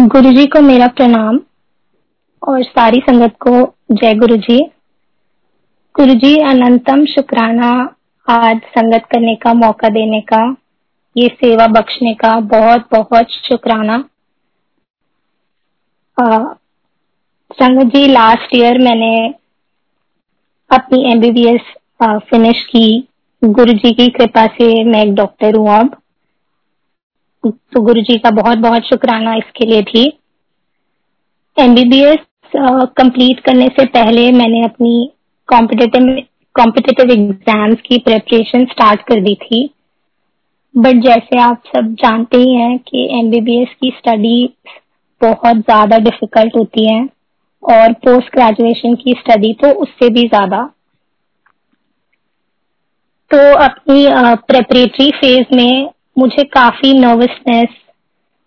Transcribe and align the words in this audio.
गुरु 0.00 0.30
जी 0.32 0.44
को 0.46 0.60
मेरा 0.60 0.86
प्रणाम 0.88 1.38
और 2.42 2.62
सारी 2.62 3.00
संगत 3.00 3.34
को 3.40 3.50
जय 3.92 4.14
गुरु 4.14 4.36
जी 4.36 4.58
गुरु 5.94 6.14
जी 6.14 6.36
अनंतम 6.40 7.04
शुक्राना 7.04 7.70
आज 8.28 8.60
संगत 8.68 9.04
करने 9.12 9.34
का, 9.34 9.52
मौका 9.54 9.88
देने 9.88 10.20
का, 10.20 10.56
ये 11.16 11.28
सेवा 11.28 11.66
बख्शने 11.66 12.14
का 12.14 12.38
बहुत 12.46 12.86
बहुत 12.92 13.30
शुक्राना। 13.48 13.98
संगत 17.50 17.92
जी 17.94 18.06
लास्ट 18.06 18.56
ईयर 18.56 18.78
मैंने 18.78 19.14
अपनी 20.70 21.04
एमबीबीएस 21.12 21.74
फिनिश 22.02 22.64
की 22.66 22.88
गुरु 23.42 23.72
जी 23.74 23.92
की। 23.92 24.08
कृपा 24.08 24.46
से 24.48 24.72
मैं 24.84 25.02
एक 25.04 25.14
डॉक्टर 25.14 25.56
हूँ 25.56 25.68
अब। 25.78 25.99
तो 27.44 27.80
गुरु 27.80 28.00
जी 28.02 28.16
का 28.18 28.30
बहुत 28.32 28.58
बहुत 28.58 28.82
शुक्राना 28.84 29.34
इसके 29.34 29.66
लिए 29.66 29.82
भी 29.82 30.02
एमबीबीएस 31.56 32.18
कंप्लीट 32.52 33.40
करने 33.40 33.66
से 33.68 33.84
पहले 33.88 34.30
मैंने 34.32 34.62
अपनी 34.64 35.10
कॉम्पिटेटिव 35.48 36.08
कॉम्पिटेटिव 36.56 37.10
एग्ज़ाम्स 37.12 37.80
की 37.80 37.98
प्रिपरेशन 37.98 38.64
स्टार्ट 38.66 39.02
कर 39.08 39.20
दी 39.20 39.34
थी। 39.42 39.68
बट 40.74 41.00
जैसे 41.04 41.38
आप 41.40 41.62
सब 41.66 41.94
जानते 42.00 42.38
ही 42.38 42.54
हैं 42.54 42.78
कि 42.80 43.06
एमबीबीएस 43.18 43.74
की 43.80 43.90
स्टडी 43.98 44.52
बहुत 45.20 45.56
ज़्यादा 45.58 45.98
डिफ़िकल्ट 46.00 46.56
होती 46.56 46.86
है 46.86 47.02
और 47.62 47.92
पोस्ट 48.04 48.34
ग्रेजुएशन 48.34 48.94
की 48.96 49.12
स्टडी 49.18 49.52
तो 49.62 49.70
उससे 49.82 50.08
भी 50.10 50.26
ज़्यादा। 50.28 50.62
तो 53.30 53.38
अपनी 53.56 54.06
प्रेपरेटरी 54.46 55.10
फ़ेज़ 55.12 55.56
में 55.56 55.90
मुझे 56.16 56.44
काफ़ी 56.44 56.92
नर्वसनेस 56.92 57.68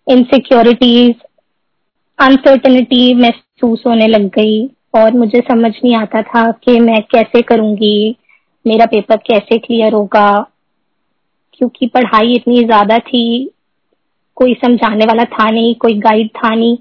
इनसिक्योरिटीज 0.07 1.15
अनसर्टनिटी 2.19 3.13
महसूस 3.13 3.83
होने 3.87 4.07
लग 4.07 4.25
गई 4.29 4.65
और 4.95 5.13
मुझे 5.13 5.39
समझ 5.41 5.71
नहीं 5.71 5.95
आता 5.95 6.21
था 6.21 6.49
कि 6.63 6.79
मैं 6.79 7.01
कैसे 7.11 7.41
करूँगी, 7.41 8.15
मेरा 8.65 8.85
पेपर 8.85 9.17
कैसे 9.17 9.57
क्लियर 9.57 9.93
होगा, 9.93 10.29
क्योंकि 11.53 11.87
पढ़ाई 11.87 12.35
इतनी 12.35 12.63
ज़्यादा 12.65 12.97
थी, 12.99 13.53
कोई 14.37 14.53
समझाने 14.53 15.05
वाला 15.05 15.23
था 15.23 15.49
नहीं, 15.49 15.73
कोई 15.75 15.97
गाइड 15.99 16.29
था 16.37 16.53
नहीं। 16.55 16.77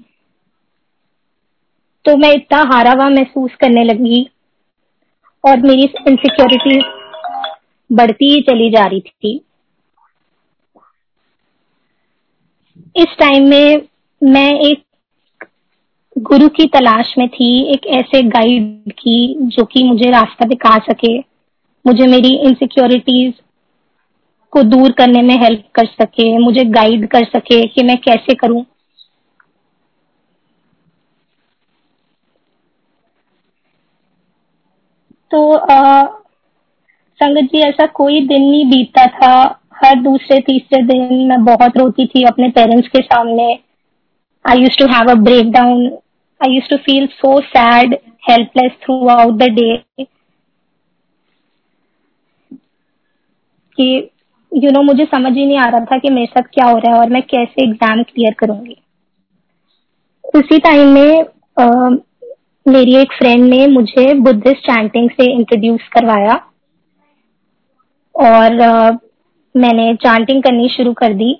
तो 2.05 2.15
मैं 2.17 2.31
इतना 2.33 2.61
हारा 2.73 2.91
हुआ 2.91 3.09
महसूस 3.09 3.55
करने 3.55 3.83
लगी 3.83 4.27
और 5.43 5.61
मेरी 5.61 5.83
इनसिक्योरिटी 6.07 6.79
बढ़ती 7.89 8.33
ही 8.33 8.41
चली 8.41 8.69
जा 8.69 8.85
रही 8.85 9.01
थी। 9.01 9.39
इस 12.95 13.15
टाइम 13.19 13.47
में 13.49 13.87
मैं 14.21 14.49
एक 14.61 14.83
गुरु 16.15 16.47
की 16.49 16.65
तलाश 16.67 17.13
में 17.17 17.27
थी, 17.29 17.49
एक 17.73 17.85
ऐसे 17.93 18.21
गाइड 18.23 18.91
की, 18.91 19.35
जो 19.47 19.65
कि 19.65 19.83
मुझे 19.83 20.09
रास्ता 20.11 20.45
दिखा 20.45 20.77
सके, 20.79 21.17
मुझे 21.85 22.07
मेरी 22.07 22.35
इनसिक्योरिटीज 22.47 23.33
को 24.53 24.63
दूर 24.63 24.91
करने 24.91 25.21
में 25.21 25.35
हेल्प 25.35 25.63
कर 25.75 25.85
सके, 25.85 26.37
मुझे 26.37 26.63
गाइड 26.71 27.07
कर 27.07 27.25
सके 27.25 27.65
कि 27.67 27.83
मैं 27.83 27.97
कैसे 27.97 28.35
करूँ। 28.35 28.65
तो 35.31 35.57
संगत 37.19 37.49
जी, 37.51 37.59
ऐसा 37.59 37.85
कोई 37.85 38.19
दिन 38.27 38.41
नहीं 38.41 38.65
बीतता 38.65 39.05
था 39.07 39.33
हर 39.85 39.99
दूसरे 40.01 40.39
तीसरे 40.41 40.81
दिन 40.83 41.27
मैं 41.29 41.43
बहुत 41.45 41.77
रोती 41.77 42.05
थी 42.07 42.23
अपने 42.25 42.49
पेरेंट्स 42.51 42.87
के 42.87 43.01
सामने। 43.01 43.47
I 44.45 44.61
used 44.61 44.77
to 44.79 44.85
have 44.93 45.11
a 45.11 45.15
breakdown 45.51 45.85
I 46.41 46.53
used 46.53 46.69
to 46.69 46.77
feel 46.85 47.07
so 47.13 47.39
sad 47.41 47.93
helpless 48.29 48.71
throughout 49.09 49.33
the 49.33 49.49
day 49.51 49.75
कि 53.77 53.85
यू 54.51 54.61
you 54.61 54.71
नो 54.71 54.71
know, 54.71 54.85
मुझे 54.85 55.05
समझ 55.05 55.31
ही 55.33 55.45
नहीं 55.45 55.57
आ 55.57 55.67
रहा 55.67 55.85
था 55.85 55.97
कि 55.97 56.09
मेरे 56.09 56.25
साथ 56.25 56.49
क्या 56.53 56.65
हो 56.65 56.77
रहा 56.77 56.93
है 56.93 56.99
और 56.99 57.09
मैं 57.09 57.21
कैसे 57.29 57.63
एग्ज़ाम 57.63 58.03
क्लियर 58.03 58.33
करूँगी। 58.39 58.75
उसी 60.35 60.57
टाइम 60.59 60.93
में 60.93 61.25
आ, 61.57 61.89
मेरी 62.65 62.95
एक 62.95 63.13
फ्रेंड 63.13 63.43
ने 63.45 63.65
मुझे 63.67 64.13
बुद्धिस्ट 64.19 64.65
चैंटिंग 64.65 65.09
से 65.09 65.31
इंट्रोड्यूस 65.31 65.87
करवाया। 65.93 66.35
और 68.15 68.99
मैंने 69.55 69.93
चांटिंग 69.95 70.41
करनी 70.43 70.67
शुरू 70.69 70.93
कर 70.93 71.13
दी। 71.13 71.31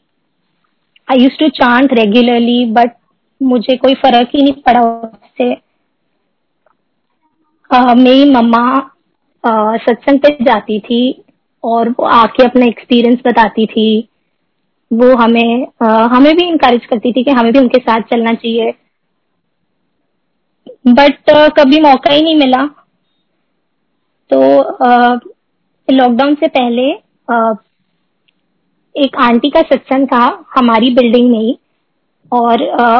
I 1.07 1.24
used 1.24 1.38
to 1.40 1.47
chant 1.51 1.94
regularly 1.94 2.66
but 2.74 2.91
मुझे 3.41 3.75
कोई 3.78 3.94
फ़र्क 3.96 4.29
ही 4.35 4.41
नहीं 4.41 4.62
पड़ा 4.66 4.81
उससे। 4.81 5.51
मेरी 7.96 8.29
मम्मा 8.31 8.66
सत्संग 9.44 10.19
पे 10.19 10.38
जाती 10.44 10.79
थी 10.79 11.03
और 11.63 11.90
वो 11.90 12.06
आके 12.07 12.44
अपना 12.44 12.66
एक्सपीरियंस 12.66 13.19
बताती 13.28 13.66
थी। 13.66 14.07
वो 14.91 15.16
हमें 15.18 15.68
आ, 15.84 15.88
हमें 16.07 16.35
भी 16.35 16.45
इंकरेज 16.45 16.85
करती 16.85 17.12
थी 17.12 17.24
कि 17.24 17.31
हमें 17.31 17.51
भी 17.53 17.59
उनके 17.59 17.80
साथ 17.80 18.01
चलना 18.12 18.34
चाहिए। 18.34 18.74
बट 20.90 21.30
कभी 21.57 21.80
मौका 21.81 22.13
ही 22.13 22.22
नहीं 22.22 22.35
मिला। 22.35 22.63
तो 24.30 24.40
लॉकडाउन 25.88 26.35
से 26.35 26.47
पहले 26.50 26.91
एक 28.96 29.16
आंटी 29.22 29.50
का 29.50 29.62
सत्संग 29.64 30.08
था 30.08 30.24
हमारी 30.56 30.90
बिल्डिंग 30.96 31.30
में 31.31 31.40
ही। 31.40 31.58
और 32.31 32.70
आ, 32.72 33.00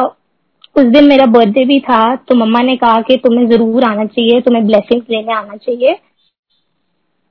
उस 0.76 0.84
दिन 0.86 1.04
मेरा 1.04 1.26
बर्थडे 1.28 1.64
भी 1.64 1.78
था 1.80 2.14
तो 2.18 2.34
मम्मा 2.36 2.60
ने 2.62 2.76
कहा 2.76 3.00
कि 3.02 3.16
तुम्हें 3.18 3.46
ज़रूर 3.48 3.84
आना 3.84 4.04
चाहिए 4.06 4.40
तुम्हें 4.40 4.66
ब्लेसिंग्स 4.66 5.06
लेने 5.10 5.32
आना 5.34 5.56
चाहिए। 5.56 5.98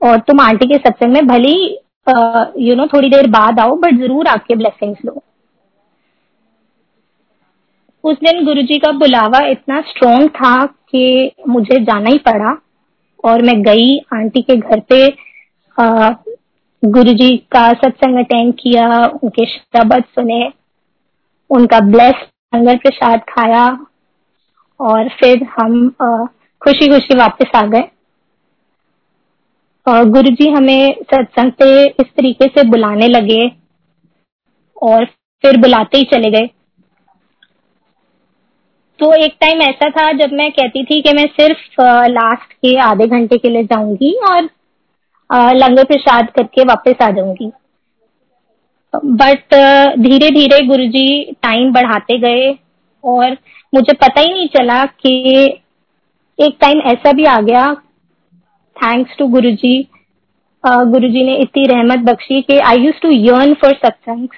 और 0.00 0.18
तुम 0.20 0.40
आंटी 0.40 0.66
के 0.66 0.78
सत्संग 0.78 1.12
में 1.12 1.26
भले 1.26 1.48
ही 1.50 1.66
यू 2.60 2.74
नो 2.76 2.86
थोड़ी 2.86 3.08
देर 3.10 3.26
बाद 3.30 3.60
आओ 3.60 3.76
बट 3.76 3.98
ज़रूर 3.98 4.26
आके 4.28 4.54
ब्लेसिंग्स 4.54 5.04
लो। 5.06 5.22
उस 8.04 8.16
दिन 8.18 8.44
गुरुजी 8.44 8.78
का 8.78 8.90
बुलावा 8.94 9.38
इतना 9.48 9.80
स्ट्रोंग 9.82 10.28
था 10.30 10.64
कि 10.66 11.30
मुझे 11.48 11.78
जाना 11.84 12.10
ही 12.10 12.18
पड़ा। 12.26 12.56
और 13.24 13.42
मैं 13.42 13.62
गई 13.62 13.96
आंटी 14.14 14.42
के 14.42 14.56
घर 14.56 14.80
पे 14.88 15.06
गुरु 16.84 17.12
जी 17.12 17.36
का 17.52 17.68
सत्संग 17.72 18.18
अटेंड 18.18 18.52
किया, 18.54 18.86
उनके 19.06 19.44
शब्द 19.46 20.04
सुने, 20.04 20.52
उनका 21.50 21.78
ब्लेस 21.82 22.14
लंगर 22.52 22.76
प्रसाद 22.76 23.20
खाया 23.28 23.66
और 24.80 25.08
फिर 25.20 25.42
हम 25.52 25.88
खुशी 26.62 26.88
खुशी 26.88 27.16
वापस 27.18 27.50
आ 27.56 27.62
गए। 27.66 27.82
गुरु 29.86 30.30
जी 30.32 30.48
हमें 30.50 30.94
सत्संग 31.04 31.52
पे 31.52 31.86
इस 31.86 32.06
तरीके 32.16 32.46
से 32.48 32.62
बुलाने 32.68 33.08
लगे 33.08 33.40
और 34.82 35.04
फिर 35.44 35.56
बुलाते 35.60 35.98
ही 35.98 36.04
चले 36.12 36.30
गए। 36.30 36.46
तो 38.98 39.12
एक 39.14 39.36
टाइम 39.40 39.62
ऐसा 39.62 39.88
था 39.90 40.10
जब 40.18 40.32
मैं 40.32 40.50
कहती 40.52 40.84
थी 40.84 41.00
कि 41.02 41.12
मैं 41.12 41.26
सिर्फ़ 41.30 41.80
लास्ट 42.10 42.52
के 42.52 42.76
आधे 42.80 43.06
घंटे 43.08 43.38
के 43.38 43.48
लिए 43.48 43.64
जाऊँगी 43.64 44.12
और 44.30 44.48
लंगर 45.30 45.84
प्रसाद 45.84 46.30
करके 46.30 46.62
वापस 46.62 47.02
आ 47.02 47.10
जाऊँगी। 47.10 47.50
बट 48.94 49.54
धीरे 50.00 50.28
धीरे 50.30 50.58
गुरुजी 50.66 51.32
टाइम 51.42 51.72
बढ़ाते 51.72 52.18
गए 52.18 52.50
और 53.04 53.36
मुझे 53.72 53.92
पता 53.92 54.20
ही 54.20 54.32
नहीं 54.32 54.46
चला 54.48 54.84
कि 54.84 55.14
एक 56.38 56.56
टाइम 56.60 56.80
ऐसा 56.92 57.12
भी 57.12 57.24
आ 57.24 57.40
गया। 57.40 57.64
थैंक्स 58.76 59.16
टू 59.18 59.26
गुरुजी। 59.28 59.76
गुरुजी 60.64 61.24
ने 61.24 61.36
इतनी 61.36 61.66
रहमत 61.66 62.04
बख्शी 62.04 62.40
कि 62.42 62.58
I 62.58 62.76
used 62.76 63.00
to 63.02 63.10
yearn 63.10 63.54
for 63.54 63.74
satsang 63.76 64.28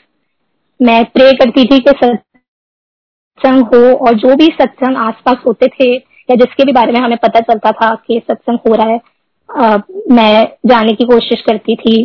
मैं 0.80 1.04
प्रे 1.04 1.30
करती 1.32 1.64
थी 1.64 1.78
कि 1.78 1.91
सत्संग 2.04 3.64
हो 3.64 3.82
और 3.96 4.14
जो 4.14 4.34
भी 4.37 4.46
सत्संग 4.61 4.96
आसपास 4.96 5.37
होते 5.46 5.66
थे 5.66 5.94
या 5.94 6.34
जिसके 6.34 6.64
भी 6.64 6.72
बारे 6.72 6.93
में 6.93 7.00
हमें 7.00 7.16
पता 7.19 7.40
चलता 7.40 7.70
था 7.72 7.94
कि 8.06 8.20
सत्संग 8.31 8.58
हो 8.69 8.75
रहा 8.75 8.87
है 8.87 9.00
मैं 9.48 10.44
जाने 10.66 10.93
की 10.93 11.04
कोशिश 11.04 11.43
करती 11.43 11.76
थी 11.76 11.96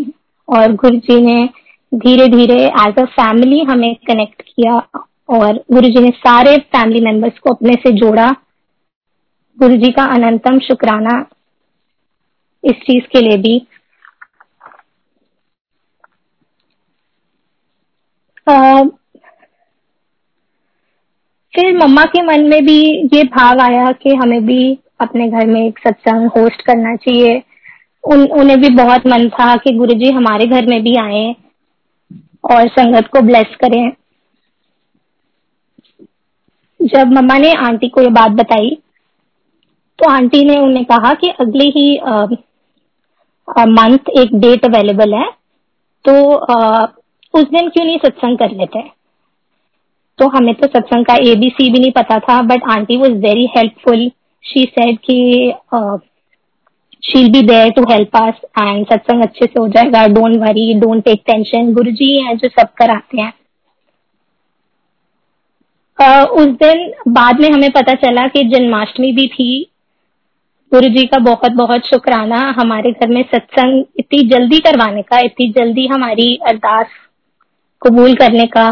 और 0.48 0.74
गुरु 0.76 0.98
जी 1.00 1.20
ने 1.22 1.46
धीरे 1.92 2.28
धीरे 2.28 2.64
एज 2.82 3.00
अ 3.00 3.06
फैमिली 3.12 3.60
हमें 3.64 3.94
कनेक्ट 4.08 4.42
किया 4.42 4.76
और 5.30 5.64
गुरु 5.72 5.90
जी 5.90 6.00
ने 6.00 6.10
सारे 6.18 6.58
फैमिली 6.58 7.02
मेंबर्स 7.02 7.40
को 7.40 7.54
अपने 7.54 7.74
से 7.84 7.92
जोड़ा। 7.92 8.30
गुरु 9.58 9.76
जी 9.78 9.92
का 9.92 10.04
अनंतम 10.16 10.60
शुक्राना 10.60 11.20
इस 12.64 12.82
चीज़ 12.82 13.04
के 13.08 13.22
लिए 13.22 13.38
भी। 13.38 13.58
आ, 18.48 18.84
फिर 21.54 21.78
मम्मा 21.78 22.04
के 22.06 22.22
मन 22.22 22.44
में 22.46 22.62
भी 22.66 22.80
ये 23.14 23.24
भाव 23.36 23.60
आया 23.62 23.92
कि 23.94 24.16
हमें 24.16 24.46
भी 24.46 24.64
अपने 25.02 25.28
घर 25.30 25.48
में 25.48 25.62
एक 25.62 25.80
सत्संग 25.80 26.30
होस्ट 26.38 26.62
करना 26.62 26.96
चाहिए। 26.98 27.42
उन 28.04 28.26
उन्हें 28.32 28.60
भी 28.62 28.70
बहुत 28.76 29.08
मन 29.08 29.28
था 29.30 29.56
कि 29.56 29.74
गुरुजी 29.78 30.12
हमारे 30.12 30.46
घर 30.48 30.66
में 30.66 30.82
भी 30.84 30.96
आए 30.98 31.26
और 32.52 32.68
संगत 32.70 33.08
को 33.08 33.22
ब्लेस 33.22 33.56
करें। 33.62 33.92
जब 36.80 37.12
मम्मा 37.12 37.38
ने 37.38 37.52
आंटी 37.64 37.88
को 37.90 38.02
ये 38.02 38.10
बात 38.12 38.32
बताई 38.34 38.70
तो 40.00 40.10
आंटी 40.10 40.44
ने 40.46 40.58
उन्हें 40.60 40.86
कहा 40.86 41.14
कि 41.14 41.30
अगले 41.40 41.66
ही 41.70 42.00
मंथ 43.72 44.10
एक 44.20 44.34
डेट 44.36 44.66
अवेलेबल 44.66 45.14
है 45.14 45.30
तो 46.06 46.14
आ, 46.34 46.86
उस 47.34 47.44
दिन 47.44 47.70
क्यों 47.70 47.86
नहीं 47.86 47.98
सत्संग 47.98 48.38
कर 48.38 48.52
लेते? 48.52 48.82
तो 50.20 50.28
हमें 50.30 50.54
तो 50.56 50.68
सत्संग 50.70 51.06
का 51.06 51.16
एबीसी 51.24 51.72
भी 51.72 51.80
नहीं 51.80 51.92
पता 51.92 52.18
था 52.20 52.42
but 52.44 52.64
aunty 52.72 52.98
was 52.98 53.12
very 53.22 53.46
helpful 53.58 54.10
she 54.44 54.64
said 54.80 54.98
कि 55.00 55.54
she'll 57.04 57.32
be 57.32 57.42
there 57.42 57.72
to 57.72 57.82
help 57.92 58.16
us 58.16 58.42
and 58.60 58.86
सत्संग 58.86 59.24
अच्छे 59.24 59.46
से 59.46 59.60
हो 59.60 59.68
जाएगा 59.68 60.06
don't 60.08 60.38
worry 60.38 60.74
don't 60.74 61.04
take 61.04 61.22
tension 61.26 61.74
Guru 61.74 61.92
ji 61.92 62.18
हैं 62.22 62.38
जो 62.38 62.48
सब 62.50 62.74
कराते 62.78 63.22
हैं 63.22 63.34
uh, 66.00 66.26
उस 66.28 66.48
दिन 66.64 66.92
बाद 67.08 67.40
में 67.40 67.50
हमें 67.50 67.70
पता 67.72 67.94
चला 67.94 68.28
कि 68.28 68.44
जन्माष्टमी 68.44 69.12
भी 69.12 69.28
थी। 69.28 69.68
गुरु 70.72 70.90
जी 70.90 71.06
का 71.08 71.18
बहुत 71.18 71.52
बहुत 71.52 71.88
शुक्राना 71.88 72.38
हमारे 72.60 72.92
घर 72.92 73.08
में 73.08 73.22
सत्संग 73.24 73.84
इतनी 74.00 74.28
जल्दी 74.28 74.60
करवाने 74.60 75.02
का 75.02 75.20
इतनी 75.20 75.50
जल्दी 75.52 75.88
हमारी 75.88 76.36
अरदास 76.48 76.88
कबूल 77.82 78.16
करने 78.16 78.46
का। 78.48 78.70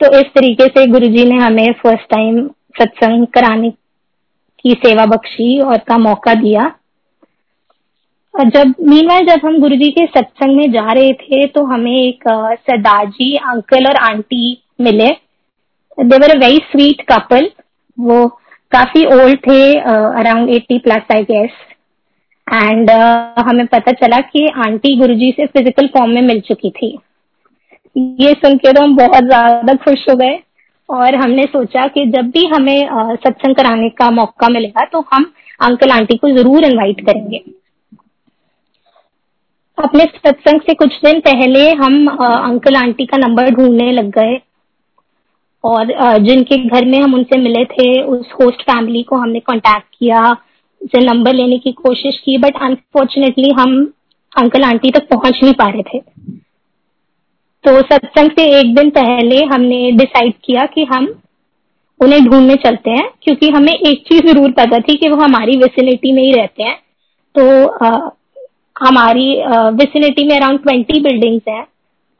तो 0.00 0.18
इस 0.18 0.32
तरीके 0.34 0.66
से 0.66 0.86
गुरु 0.86 1.06
जी 1.06 1.24
ने 1.24 1.36
हमें 1.36 1.72
फ़र्स्ट 1.72 2.08
टाइम 2.10 2.48
सत्संग 2.74 3.26
कराने 3.34 3.70
की 4.64 4.70
सेवा 4.76 5.04
बख्शी 5.06 5.58
और 5.60 5.78
का 5.78 5.98
मौका 6.00 6.34
दिया। 6.36 6.62
और 8.34 8.48
जब 8.50 8.74
मीनवाइल 8.82 9.26
जब 9.26 9.46
हम 9.46 9.58
गुरु 9.60 9.76
जी 9.76 9.90
के 9.90 10.06
सत्संग 10.08 10.56
में 10.56 10.70
जा 10.72 10.92
रहे 10.92 11.12
थे 11.14 11.46
तो 11.48 11.64
हमें 11.66 11.92
एक 11.92 12.22
सरदार 12.28 13.06
जी 13.08 13.34
अंकल 13.36 13.86
और 13.88 13.96
आंटी 14.02 14.62
मिले। 14.80 15.08
They were 15.98 16.30
a 16.30 16.38
very 16.38 16.58
sweet 16.70 17.02
couple 17.08 17.50
वो 17.98 18.26
काफ़ी 18.72 19.04
ओल्ड 19.14 19.38
थे 19.40 19.60
around 19.80 20.50
eighty 20.50 20.78
plus 20.80 21.14
I 21.14 21.22
guess 21.24 21.50
and 22.46 22.90
हमें 23.40 23.66
पता 23.68 23.92
चला 23.94 24.20
कि 24.22 24.46
आंटी 24.60 24.96
गुरुजी 24.98 25.30
से 25.30 25.46
फ़िज़िकल 25.48 25.86
फॉर्म 25.88 26.10
में 26.10 26.22
मिल 26.22 26.40
चुकी 26.40 26.70
थी। 26.72 26.96
ये 27.96 28.32
सुन 28.34 28.56
के 28.56 28.72
तो 28.72 28.82
हम 28.82 28.96
बहुत 28.96 29.24
ज़्यादा 29.24 29.74
खुश 29.84 30.08
हो 30.10 30.16
गए। 30.16 30.38
और 30.92 31.14
हमने 31.14 31.42
सोचा 31.44 31.86
कि 31.88 32.04
जब 32.10 32.30
भी 32.30 32.46
हमें 32.46 33.16
सत्संग 33.16 33.54
कराने 33.54 33.88
का 33.98 34.10
मौका 34.10 34.48
मिलेगा 34.48 34.84
तो 34.84 35.04
हम 35.12 35.32
अंकल 35.60 35.90
आंटी 35.90 36.16
को 36.16 36.30
ज़रूर 36.30 36.64
इनवाइट 36.64 37.04
करेंगे। 37.06 37.42
अपने 39.78 40.04
सत्संग 40.06 40.60
से 40.60 40.74
कुछ 40.74 40.94
दिन 41.04 41.20
पहले 41.20 41.68
हम 41.74 42.06
अंकल 42.08 42.76
आंटी 42.76 43.06
का 43.06 43.16
नंबर 43.18 43.50
ढूँढने 43.50 43.90
लग 43.92 44.10
गए 44.18 44.38
और 45.64 45.92
जिनके 46.20 46.56
घर 46.58 46.84
में 46.84 46.98
हम 47.00 47.14
उनसे 47.14 47.38
मिले 47.40 47.64
थे, 47.64 48.02
उस 48.02 48.32
होस्ट 48.32 48.62
फैमिली 48.62 49.02
को 49.02 49.16
हमने 49.16 49.40
कांटेक्ट 49.40 49.86
किया, 49.98 50.28
उनसे 50.80 51.04
नंबर 51.04 51.34
लेने 51.34 51.58
की 51.58 51.72
कोशिश 51.74 52.18
की 52.18 52.38
बट 52.38 52.62
अनफॉर्चुनेटली 52.62 53.50
हम 53.58 53.74
अंकल 54.32 54.64
आंटी 54.64 54.90
तक 54.90 55.08
पहुँच 55.08 55.40
नहीं 55.42 55.52
पा 55.54 55.68
रहे 55.68 55.82
थे। 55.82 56.00
तो 57.64 57.80
सत्संग 57.82 58.30
से 58.30 58.44
एक 58.58 58.74
दिन 58.74 58.88
पहले 58.90 59.42
हमने 59.44 59.90
डिसाइड 59.98 60.32
किया 60.44 60.64
कि 60.66 60.84
हम 60.84 61.06
उन्हें 62.00 62.24
ढूँढने 62.24 62.54
चलते 62.64 62.90
हैं 62.90 63.08
क्योंकि 63.22 63.48
हमें 63.50 63.72
एक 63.72 64.02
चीज़ 64.08 64.26
ज़रूर 64.26 64.50
पता 64.52 64.78
थी 64.78 64.96
कि 64.96 65.08
वो 65.08 65.16
हमारी 65.16 65.56
वेसिनिटी 65.58 66.12
में 66.12 66.22
ही 66.22 66.32
रहते 66.32 66.62
हैं। 66.62 66.76
तो 67.34 67.66
आ, 67.66 68.10
हमारी 68.76 69.28
विसिनिटी 69.76 70.26
में 70.28 70.36
अराउंड 70.36 70.62
ट्वेंटी 70.62 71.00
बिल्डिंग्स 71.00 71.48
हैं 71.48 71.62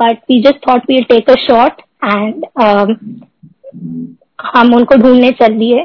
but 0.00 0.18
we 0.30 0.40
just 0.42 0.66
thought 0.68 0.90
we'll 0.90 1.04
take 1.04 1.30
a 1.30 1.34
shot 1.46 1.82
and 2.04 2.46
हम 4.46 4.74
उनको 4.74 4.96
ढूँढने 4.96 5.30
चल 5.32 5.58
दिए। 5.58 5.84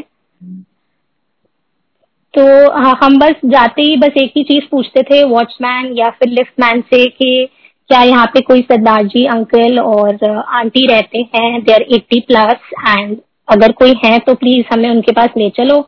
तो 2.33 2.71
हम 2.97 3.17
बस 3.19 3.35
जाते 3.45 3.81
ही 3.81 3.95
बस 3.97 4.17
एक 4.21 4.33
ही 4.37 4.43
चीज़ 4.43 4.63
पूछते 4.71 5.03
थे 5.03 5.23
वॉचमैन 5.25 5.93
या 5.97 6.09
फिर 6.09 6.29
लिफ्ट 6.29 6.59
मैन 6.59 6.81
से 6.89 7.05
कि 7.11 7.47
क्या 7.89 8.01
यहाँ 8.03 8.25
पे 8.27 8.41
कोई 8.41 8.61
सरदार 8.61 9.03
जी, 9.05 9.25
अंकल 9.27 9.79
और 9.79 10.25
आंटी 10.29 10.85
रहते 10.87 11.19
हैं? 11.35 11.61
They 11.63 11.73
are 11.73 11.81
eighty 11.95 12.19
plus 12.21 12.71
and 12.87 13.17
अगर 13.47 13.71
कोई 13.73 13.93
है 14.03 14.17
तो 14.19 14.33
प्लीज़ 14.35 14.65
हमें 14.73 14.89
उनके 14.89 15.11
पास 15.11 15.29
ले 15.37 15.49
चलो। 15.49 15.79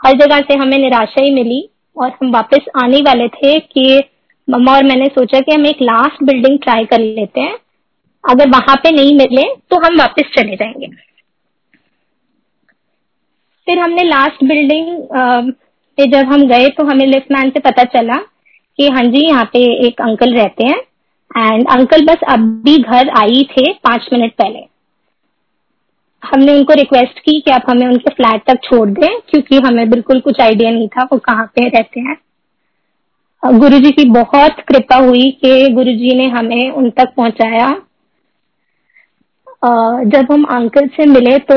हर 0.00 0.16
जगह 0.18 0.40
से 0.40 0.54
हमें 0.58 0.78
निराशा 0.78 1.22
ही 1.22 1.34
मिली 1.34 1.68
और 1.96 2.10
हम 2.12 2.32
वापस 2.32 2.64
आने 2.82 3.00
वाले 3.02 3.28
थे 3.30 3.58
कि 3.60 4.02
मम्मा 4.48 4.72
और 4.74 4.84
मैंने 4.84 5.06
सोचा 5.08 5.40
कि 5.40 5.52
हम 5.52 5.66
एक 5.66 5.82
लास्ट 5.82 6.22
बिल्डिंग 6.24 6.58
ट्राई 6.58 6.84
कर 6.84 7.00
लेते 7.00 7.40
हैं। 7.40 7.56
अगर 8.24 8.48
वहाँ 8.48 8.76
पे 8.76 8.90
नहीं 8.92 9.14
मिले 9.16 9.42
तो 9.70 9.76
हम 9.76 9.98
वापस 9.98 10.30
चले 10.36 10.56
जाएँगे। 10.56 10.86
फिर 13.66 13.78
हमने 13.78 14.02
लास्ट 14.04 14.44
बिल्डिंग 14.44 14.96
पे 15.98 16.06
जब 16.10 16.32
हम 16.32 16.46
गए 16.48 16.68
तो 16.70 16.84
हमें 16.84 17.06
लिफ्ट 17.06 17.32
मैन 17.32 17.50
से 17.50 17.60
पता 17.60 17.84
चला 17.90 18.16
कि 18.78 18.88
हाँ 18.88 19.02
जी, 19.04 19.26
यहाँ 19.26 19.44
पे 19.44 19.58
एक 19.86 20.00
अंकल 20.02 20.34
रहते 20.34 20.64
हैं। 20.64 20.80
एंड 21.34 21.66
अंकल 21.70 22.04
बस 22.06 22.22
अभी 22.28 22.76
घर 22.78 23.08
आई 23.18 23.42
थे 23.52 23.72
पाँच 23.84 24.08
मिनट 24.12 24.32
पहले। 24.32 24.64
हमने 26.22 26.52
उनको 26.54 26.74
रिक्वेस्ट 26.74 27.18
की 27.18 27.40
कि 27.40 27.50
आप 27.50 27.64
हमें 27.68 27.86
उनके 27.86 28.10
फ्लैट 28.14 28.42
तक 28.46 28.60
छोड़ 28.64 28.88
दें, 28.90 29.20
क्योंकि 29.20 29.56
हमें 29.58 29.88
बिल्कुल 29.90 30.20
कुछ 30.20 30.40
आइडिया 30.40 30.70
नहीं 30.70 30.88
था 30.88 31.02
वो 31.12 31.18
कहाँ 31.18 31.46
पे 31.56 31.68
रहते 31.68 32.00
हैं। 32.00 32.16
गुरु 33.42 33.78
जी 33.78 33.90
की 33.90 34.04
बहुत 34.10 34.60
कृपा 34.68 34.96
हुई 34.96 35.30
कि 35.40 35.68
गुरु 35.70 35.92
जी 35.94 36.14
ने 36.16 36.28
हमें 36.28 36.70
उन 36.70 36.90
तक 36.90 37.12
पहुँचाया। 37.16 37.68
जब 40.06 40.32
हम 40.32 40.44
अंकल 40.52 40.86
से 40.86 41.06
मिले 41.06 41.38
तो 41.40 41.56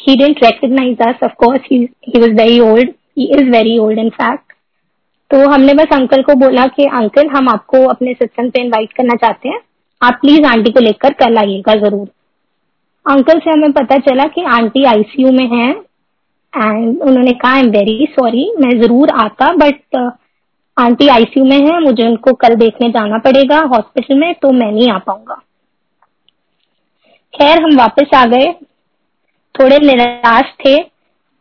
he 0.00 0.16
didn't 0.16 0.44
recognise 0.44 1.02
of 1.02 1.32
course 1.38 1.62
he 1.72 1.78
was 2.16 2.30
very 2.32 2.60
old 2.62 2.90
he 3.18 3.26
is 3.34 3.50
very 3.50 3.78
old 3.78 3.98
in 3.98 4.08
fact 4.10 4.45
तो 5.30 5.48
हमने 5.50 5.74
बस 5.74 5.92
अंकल 5.92 6.22
को 6.22 6.34
बोला 6.36 6.66
कि, 6.66 6.84
अंकल, 6.86 7.28
हम 7.28 7.48
आपको 7.48 7.86
अपने 7.86 8.12
सत्संग 8.14 8.50
पे 8.50 8.60
इनवाइट 8.60 8.92
करना 8.92 9.14
चाहते 9.16 9.48
हैं। 9.48 9.60
आप 10.02 10.18
प्लीज़ 10.20 10.46
आंटी 10.46 10.70
को 10.72 10.80
लेकर 10.80 11.12
कल 11.14 11.38
आइएगा 11.38 11.74
ज़रूर. 11.78 12.06
अंकल 13.06 13.38
से 13.38 13.50
हमें 13.50 13.72
पता 13.72 13.96
चला 14.00 14.24
कि 14.26 14.42
आंटी 14.50 14.84
आईसीयू 14.84 15.32
में 15.32 15.46
है 15.48 15.70
एंड 15.70 17.02
उन्होंने 17.02 17.32
कहा 17.32 17.52
आई 17.52 17.60
एम 17.60 17.70
वेरी 17.70 18.06
सॉरी 18.10 18.50
मैं 18.60 18.70
ज़रूर 18.80 19.10
आता 19.16 19.52
बट 19.54 19.96
आंटी 20.76 21.08
आईसीयू 21.08 21.44
में 21.44 21.58
है, 21.58 21.80
मुझे 21.80 22.06
उनको 22.06 22.32
कल 22.34 22.54
देखने 22.54 22.88
जाना 22.90 23.18
पड़ेगा 23.18 23.60
हॉस्पिटल 23.64 24.18
में 24.18 24.34
तो 24.34 24.50
मैं 24.52 24.70
नहीं 24.72 24.90
आ 24.90 24.98
पाऊँगा. 24.98 25.34
खैर, 27.34 27.62
हम 27.62 27.76
वापस 27.76 28.14
आ 28.14 28.24
गए। 28.26 28.52
थोड़े 29.54 29.78
निराश 29.78 30.52
थे 30.60 30.76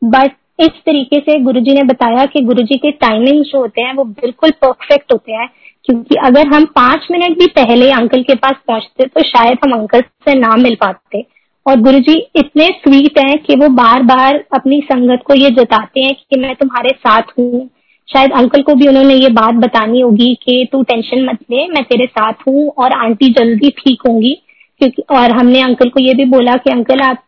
बट 0.01 0.35
इस 0.59 0.69
तरीके 0.85 1.19
से 1.21 1.39
गुरुजी 1.39 1.73
ने 1.73 1.83
बताया 1.83 2.25
कि 2.25 2.41
गुरुजी 2.41 2.77
के 2.77 2.91
टाइमिंग 2.93 3.43
जो 3.43 3.59
होते 3.59 3.81
हैं 3.81 3.93
वो 3.93 4.03
बिल्कुल 4.03 4.51
परफेक्ट 4.61 5.13
होते 5.13 5.31
हैं, 5.31 5.47
क्योंकि 5.85 6.15
अगर 6.25 6.47
हम 6.47 6.65
पाँच 6.75 7.07
मिनट 7.11 7.37
भी 7.39 7.47
पहले 7.55 7.89
अंकल 7.91 8.21
के 8.23 8.35
पास 8.35 8.55
पहुँचते 8.67 9.05
तो 9.05 9.23
शायद 9.23 9.57
हम 9.65 9.73
अंकल 9.73 10.01
से 10.01 10.33
ना 10.39 10.55
मिल 10.57 10.75
पाते। 10.75 11.25
और 11.65 11.79
गुरुजी 11.81 12.17
इतने 12.35 12.65
स्वीट 12.77 13.17
हैं 13.19 13.37
कि 13.39 13.55
वो 13.55 13.67
बार 13.75 14.03
बार 14.03 14.43
अपनी 14.53 14.79
संगत 14.83 15.23
को 15.27 15.33
ये 15.33 15.49
जताते 15.51 16.01
हैं 16.01 16.13
कि 16.15 16.39
मैं 16.39 16.53
तुम्हारे 16.55 16.89
साथ 16.97 17.31
हूँ। 17.39 17.69
शायद 18.09 18.31
अंकल 18.33 18.61
को 18.61 18.73
भी 18.75 18.87
उन्होंने 18.87 19.13
ये 19.15 19.29
बात 19.33 19.53
बतानी 19.57 20.01
होगी 20.01 20.33
कि 20.43 20.67
तू 20.71 20.81
टेंशन 20.83 21.25
मत 21.25 21.39
ले, 21.51 21.67
मैं 21.67 21.83
तेरे 21.83 22.05
साथ 22.07 22.47
हूँ 22.47 22.67
और 22.69 22.93
आंटी 22.95 23.29
जल्दी 23.33 23.69
ठीक 23.79 24.01
होंगी। 24.07 24.33
क्योंकि 24.81 25.03
और 25.11 25.31
हमने 25.31 25.61
अंकल 25.61 25.89
को 25.89 26.01
ये 26.01 26.13
भी 26.13 26.25
बोला 26.27 26.55
कि 26.55 26.71
अंकल 26.71 27.01
आप 27.01 27.23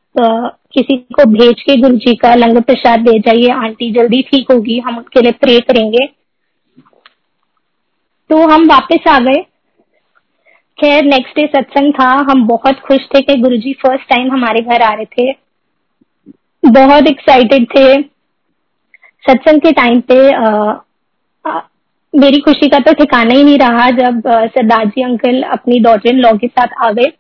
किसी 0.79 0.97
को 0.97 1.25
भेज 1.25 1.61
के 1.61 1.75
गुरु 1.81 1.95
जी 1.97 2.15
का 2.15 2.33
लंगर 2.35 2.61
प्रसाद 2.61 2.99
दे 2.99 3.19
जाइए। 3.19 3.49
आंटी 3.51 3.91
जल्दी 3.91 4.21
ठीक 4.21 4.51
होगी 4.51 4.79
हम 4.79 4.97
उनके 4.97 5.21
लिए 5.21 5.31
प्रे 5.31 5.59
करेंगे। 5.59 6.05
तो 8.29 8.47
हम 8.49 8.65
वापस 8.65 9.07
आ 9.07 9.19
गए। 9.19 9.41
खैर 10.77 11.03
नेक्स्ट 11.05 11.35
डे 11.35 11.45
सत्संग 11.47 11.93
था। 11.93 12.09
हम 12.29 12.45
बहुत 12.47 12.79
खुश 12.79 12.99
थे 13.15 13.21
कि 13.21 13.35
गुरु 13.35 13.57
जी 13.57 13.73
फ़र्स्ट 13.73 14.09
टाइम 14.09 14.31
हमारे 14.31 14.61
घर 14.61 14.81
आ 14.81 14.93
रहे 14.93 15.05
थे। 15.05 15.33
बहुत 16.65 17.07
एक्साइटेड 17.07 17.65
थे। 17.69 18.01
सत्संग 19.23 19.61
के 19.61 19.71
टाइम 19.71 19.99
पे 20.01 20.33
आ, 20.33 20.47
आ, 21.47 21.59
मेरी 22.13 22.39
खुशी 22.39 22.69
का 22.69 22.79
तो 22.79 22.93
ठिकाना 22.93 23.33
ही 23.33 23.43
नहीं 23.43 23.57
रहा। 23.57 23.89
जब 23.91 24.21
सरदार 24.27 24.85
जी 24.85 25.03
अंकल 25.03 25.41
अपनी 25.43 25.79
डॉटर 25.79 26.09
इन 26.09 26.19
लॉ 26.19 26.31
के 26.33 26.47
साथ 26.47 26.67
आ 26.85 26.91
गए 26.91 27.11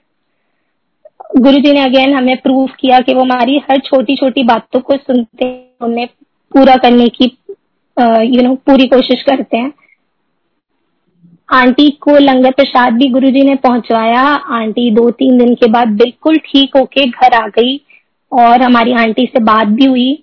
गुरु 1.29 1.57
जी 1.57 1.71
ने 1.73 1.79
अगेन 1.79 2.13
हमें 2.13 2.35
प्रूव 2.37 2.69
किया 2.79 2.99
कि 2.99 3.13
वो 3.13 3.21
हमारी 3.21 3.57
हर 3.61 3.79
छोटी 3.79 4.15
छोटी 4.15 4.43
बातों 4.43 4.79
को 4.81 4.97
सुनते 4.97 5.45
हैं 5.45 5.85
उन्हें 5.85 6.07
पूरा 6.51 6.75
करने 6.77 7.07
की 7.11 7.25
यू 8.27 8.41
नो 8.43 8.53
पूरी 8.67 8.87
कोशिश 8.87 9.23
करते 9.23 9.57
हैं। 9.57 9.71
आंटी 11.49 11.89
को 12.01 12.17
लंगर 12.17 12.51
प्रसाद 12.51 12.93
भी 12.93 13.09
गुरु 13.09 13.29
जी 13.29 13.43
ने 13.43 13.55
पहुंचवाया। 13.57 14.21
आंटी 14.53 14.89
दो 14.91 15.09
तीन 15.11 15.37
दिन 15.37 15.53
के 15.55 15.69
बाद 15.71 15.87
बिल्कुल 15.97 16.37
ठीक 16.45 16.77
होके 16.77 17.05
घर 17.05 17.35
आ 17.35 17.47
गई 17.49 17.75
और 18.31 18.61
हमारी 18.61 18.93
आंटी 18.95 19.25
से 19.25 19.43
बात 19.43 19.67
भी 19.69 19.85
हुई। 19.85 20.13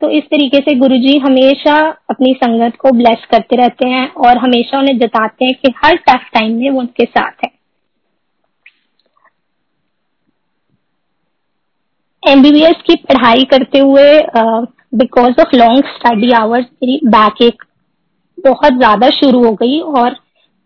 तो 0.00 0.10
इस 0.10 0.24
तरीके 0.24 0.58
से 0.58 0.74
गुरु 0.74 0.96
जी 0.98 1.16
हमेशा 1.18 1.78
अपनी 2.10 2.32
संगत 2.34 2.76
को 2.76 2.90
ब्लेस 2.92 3.26
करते 3.30 3.56
रहते 3.56 3.88
हैं 3.88 4.06
और 4.18 4.38
हमेशा 4.38 4.78
उन्हें 4.78 4.98
जताते 4.98 5.44
हैं 5.44 5.54
कि 5.54 5.72
हर 5.76 5.96
टफ 6.08 6.30
टाइम 6.34 6.56
में 6.56 6.70
वो 6.70 6.80
उनके 6.80 7.04
साथ 7.04 7.44
है। 7.44 7.50
एमबीबीएस 12.22 12.82
की 12.86 12.94
पढ़ाई 13.04 13.44
करते 13.44 13.78
हुए 13.78 14.04
because 14.94 15.40
of 15.40 15.56
long 15.56 15.84
study 15.86 16.30
hours 16.32 16.64
मेरी 16.64 17.00
बैक 17.06 17.42
एक 17.42 17.62
बहुत 18.38 18.72
ज़्यादा 18.72 19.08
शुरू 19.10 19.44
हो 19.44 19.52
गई 19.54 19.78
और 19.80 20.14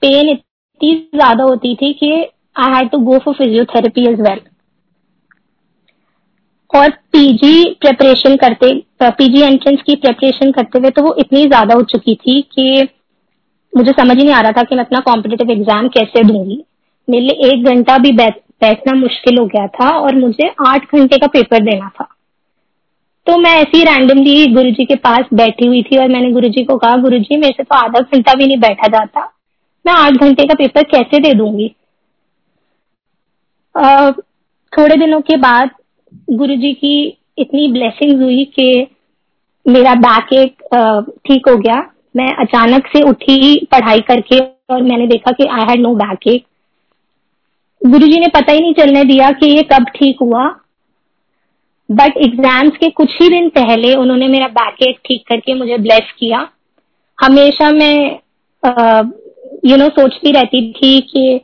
पेन 0.02 0.28
इतनी 0.28 0.94
ज़्यादा 1.14 1.44
होती 1.44 1.74
थी 1.74 1.92
कि 1.92 2.12
I 2.56 2.72
had 2.74 2.90
to 2.90 2.98
go 2.98 3.18
for 3.18 3.34
physiotherapy 3.34 4.06
as 4.08 4.20
well 4.20 4.40
और 6.70 6.90
पीजी 7.12 7.64
प्रिपरेशन 7.80 8.36
करते 8.36 8.72
पीजी 9.02 9.42
एंट्रेंस 9.42 9.82
की 9.86 9.94
प्रिपरेशन 9.96 10.52
करते 10.52 10.78
हुए 10.78 10.90
तो 10.90 11.02
वो 11.02 11.14
इतनी 11.18 11.46
ज़्यादा 11.46 11.74
हो 11.74 11.82
चुकी 11.92 12.14
थी 12.16 12.40
कि 12.52 12.88
मुझे 13.72 13.92
समझ 13.92 14.16
ही 14.16 14.22
नहीं 14.22 14.34
आ 14.34 14.40
रहा 14.40 14.52
था 14.52 14.62
कि 14.62 14.74
मैं 14.74 14.84
अपना 14.84 15.00
कॉम्पिटेटिव 15.00 15.50
एग्ज़ाम 15.50 15.88
कैसे 15.88 16.22
दूँगी। 16.24 16.62
मेरे 17.08 17.24
लिए 17.24 17.50
एक 17.50 17.64
घंटा 17.64 17.96
भी 17.98 18.12
बैठना 18.62 18.94
मुश्किल 18.94 19.38
हो 19.38 19.46
गया 19.46 19.66
था 19.70 19.88
और 19.98 20.14
मुझे 20.16 20.50
आठ 20.66 20.94
घंटे 20.94 21.18
का 21.18 21.26
पेपर 21.28 21.62
देना 21.62 21.88
था। 21.96 22.08
तो 23.26 23.36
मैं 23.38 23.50
ऐसी 23.52 23.82
रैंडमली 23.84 24.46
गुरु 24.54 24.70
जी 24.70 24.84
के 24.84 24.94
पास 24.96 25.28
बैठी 25.34 25.66
हुई 25.66 25.82
थी 25.82 25.96
और 25.98 26.08
मैंने 26.08 26.30
गुरु 26.32 26.48
जी 26.48 26.64
को 26.64 26.76
कहा 26.78 26.96
गुरु 26.98 27.18
जी 27.18 27.36
मेरे 27.36 27.52
से 27.52 27.62
तो 27.62 27.76
आधा 27.76 28.00
घंटा 28.02 28.34
भी 28.34 28.46
नहीं 28.46 28.58
बैठा 28.58 28.88
जाता। 28.88 29.24
मैं 29.84 29.92
आठ 29.94 30.12
घंटे 30.14 30.44
का 30.44 30.54
पेपर 30.54 30.82
कैसे 30.92 31.18
दे 31.20 31.32
दूँगी? 31.34 31.68
थोड़े 34.72 34.96
दिनों 34.96 35.20
के 35.20 35.36
बाद 35.38 35.70
गुरु 36.30 36.56
जी 36.56 36.72
की 36.74 36.96
इतनी 37.38 37.66
ब्लेसिंग 37.72 38.22
हुई 38.22 38.44
कि 38.54 38.86
मेरा 39.66 39.94
बैक 39.96 40.32
एक 40.34 40.62
ठीक 41.26 41.48
हो 41.48 41.56
गया। 41.58 41.80
मैं 42.16 42.28
अचानक 42.38 42.86
से 42.86 43.02
उठी 43.02 43.66
पढ़ाई 43.72 44.00
करके 44.08 44.38
और 44.70 44.82
मैंने 44.82 45.06
देखा 45.06 45.32
कि 45.32 45.46
आई 45.46 45.64
हैड 45.68 45.80
नो 45.80 45.94
बैक 45.96 46.26
एक 46.28 46.44
गुरु 47.82 48.06
जी 48.06 48.20
ने 48.20 48.28
पता 48.34 48.52
ही 48.52 48.60
नहीं 48.60 48.74
चलने 48.74 49.02
दिया 49.04 49.30
कि 49.32 49.46
ये 49.46 49.62
कब 49.72 49.84
ठीक 49.96 50.16
हुआ। 50.22 50.44
बट 51.88 52.16
एग्ज़ाम्स 52.18 52.76
के 52.76 52.88
कुछ 52.90 53.10
ही 53.20 53.28
दिन 53.30 53.48
पहले 53.48 53.94
उन्होंने 53.94 54.28
मेरा 54.28 54.46
बैक 54.54 54.82
एक 54.82 54.98
ठीक 55.04 55.22
करके 55.28 55.54
मुझे 55.54 55.76
ब्लेस 55.78 56.12
किया। 56.18 56.48
हमेशा 57.18 57.70
मैं 57.72 58.20
यू 59.64 59.76
नो 59.76 59.88
सोचती 59.90 60.32
रहती 60.32 60.60
थी 60.72 61.00
कि 61.02 61.40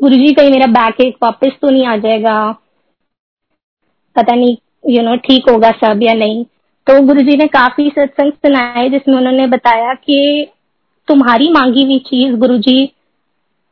गुरु 0.00 0.16
जी 0.16 0.32
कहीं 0.34 0.50
मेरा 0.50 0.66
बैक 0.72 1.00
एक 1.00 1.16
वापस 1.22 1.52
तो 1.62 1.70
नहीं 1.70 1.86
आ 1.86 1.96
जाएगा। 1.98 2.40
पता 4.16 4.34
नहीं 4.34 4.56
यू 4.86 5.02
नो 5.02 5.16
ठीक 5.18 5.50
होगा 5.50 5.70
सब 5.80 6.02
या 6.02 6.14
नहीं। 6.16 6.44
तो 6.86 7.00
गुरु 7.06 7.22
जी 7.22 7.36
ने 7.36 7.46
काफ़ी 7.48 7.88
सत्संग 7.88 8.32
सुनाए 8.34 8.88
जिसमें 8.90 9.16
उन्होंने 9.16 9.46
बताया 9.48 9.94
कि 9.96 10.46
तुम्हारी 11.08 11.50
मांगी 11.52 11.84
हुई 11.84 11.98
चीज़ 12.06 12.34
गुरु 12.36 12.56
जी 12.58 12.84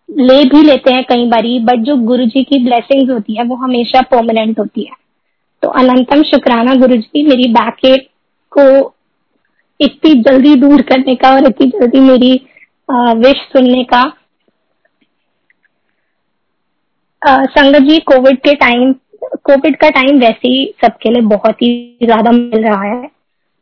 ले 0.09 0.45
भी 0.47 0.63
लेते 0.63 0.93
हैं 0.93 1.05
कई 1.05 1.27
बारी 1.29 1.59
बट 1.61 1.79
जो 1.85 1.97
गुरु 2.07 2.25
जी 2.27 2.43
की 2.45 2.59
ब्लेसिंग 2.65 3.11
होती 3.11 3.37
है, 3.37 3.45
वो 3.45 3.57
हमेशा 3.57 4.03
परमानेंट 4.11 4.59
होती 4.59 4.83
है। 4.83 4.95
तो 5.63 5.69
अनंतम 5.71 6.23
शुक्राना 6.25 6.75
गुरु 6.77 6.97
जी 6.97 7.27
मेरी 7.29 7.49
बैकेट 7.53 8.07
को 8.53 8.67
इतनी 9.81 10.15
जल्दी 10.23 10.55
दूर 10.57 10.83
करने 10.83 11.15
का 11.15 11.31
और 11.31 11.47
इतनी 11.47 11.67
जल्दी 11.71 12.01
मेरी 12.03 12.33
विश 13.19 13.37
सुनने 13.53 13.83
का 13.87 14.03
संगत 17.23 17.83
जी 17.83 17.99
कोविड 18.07 18.39
के 18.39 18.55
टाइम 18.57 18.93
कोविड 19.45 19.77
का 19.77 19.89
टाइम 19.91 20.19
वैसे 20.21 20.49
ही 20.49 20.65
सबके 20.83 21.11
लिए 21.11 21.23
बहुत 21.29 21.63
ही 21.63 21.99
ज़्यादा 22.05 22.31
मिल 22.33 22.65
रहा 22.65 22.83
है। 22.83 23.07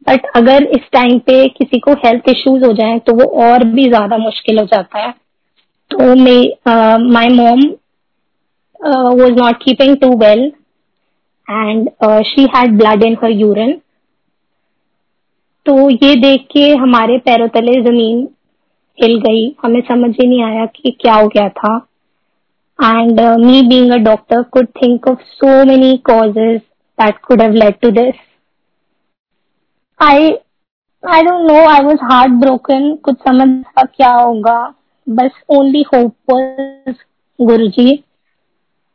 बट 0.06 0.26
अगर 0.36 0.62
इस 0.74 0.88
टाइम 0.92 1.18
पे 1.18 1.46
किसी 1.50 1.78
को 1.80 1.92
हेल्थ 2.04 2.28
इश्यूज़ 2.28 2.64
हो 2.64 2.72
जाए 2.72 2.98
तो 2.98 3.14
वो 3.14 3.24
और 3.44 3.64
भी 3.66 3.88
ज़्यादा 3.88 4.16
मुश्किल 4.18 4.58
हो 4.58 4.64
जाता 4.66 4.98
है। 4.98 5.12
told 5.90 6.18
me 6.18 6.36
uh, 6.66 6.98
my 6.98 7.28
mom 7.28 7.62
uh, 8.80 9.10
was 9.14 9.32
not 9.36 9.60
keeping 9.60 9.96
too 10.00 10.12
well 10.22 10.44
and 11.48 11.90
uh, 12.00 12.22
she 12.22 12.46
had 12.54 12.78
तो 15.66 15.74
ये 15.90 16.14
देख 16.20 16.46
के 16.52 16.64
हमारे 16.76 17.16
पैरों 17.26 17.48
तले 17.48 17.80
ज़मीन 17.82 18.16
हिल 18.98 19.16
गई। 19.20 19.44
हमें 19.62 19.80
समझ 19.88 20.10
ही 20.10 20.26
नहीं 20.26 20.42
आया 20.44 20.64
कि 20.66 20.90
क्या 21.00 21.14
हो 21.14 21.28
गया 21.28 21.48
था। 21.48 21.76
And 22.78 23.20
me 23.44 23.62
being 23.68 23.92
a 23.92 23.96
doctor 24.04 24.42
could 24.42 24.66
think 24.82 25.08
of 25.08 25.22
so 25.32 25.64
many 25.64 25.96
causes 26.10 26.60
that 27.00 27.18
could 27.26 27.42
have 27.42 27.52
led 27.52 27.78
to 27.82 27.90
this 27.90 28.14
I 30.00 30.30
I 31.02 31.22
don't 31.22 31.50
know 31.50 31.58
I 31.68 31.84
was 31.84 32.04
heartbroken 32.40 32.94
कुछ 33.04 33.16
समझ 33.28 33.48
क्या 33.78 34.12
होगा। 34.12 34.58
बस 35.06 35.30
ओनली 35.50 35.82
होप 35.94 36.32
गुरु 37.38 37.66
जी 37.68 38.02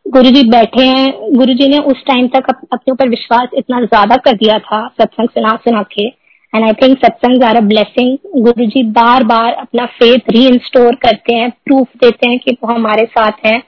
गुरु 0.05 0.29
जी 0.31 0.43
बैठे 0.49 0.85
हैं। 0.85 1.33
गुरु 1.33 1.53
जी 1.53 1.67
ने 1.67 1.77
उस 1.85 2.03
टाइम 2.05 2.27
तक 2.27 2.49
अप, 2.49 2.61
अपने 2.73 2.91
ऊपर 2.91 3.09
विश्वास 3.09 3.49
इतना 3.53 3.81
ज़्यादा 3.81 4.15
कर 4.15 4.33
दिया 4.33 4.57
था 4.59 4.87
सत्संग 5.01 5.29
सुना 5.29 5.55
सुना 5.65 5.81
के। 5.91 6.07
And 6.07 6.63
I 6.65 6.73
think 6.73 6.97
satsang 6.97 7.43
are 7.43 7.55
a 7.55 7.61
blessing 7.63 8.41
Guruji 8.43 8.83
बार 8.91 9.23
बार 9.23 9.53
अपना 9.53 9.85
फेथ 9.99 10.31
री 10.31 10.45
इंस्टोर 10.47 10.95
करते 10.95 11.35
हैं 11.35 11.49
प्रूफ 11.65 11.87
देते 11.97 12.29
हैं 12.29 12.39
कि 12.39 12.51
वो 12.53 12.73
हमारे 12.73 13.05
साथ 13.07 13.45
हैं। 13.45 13.61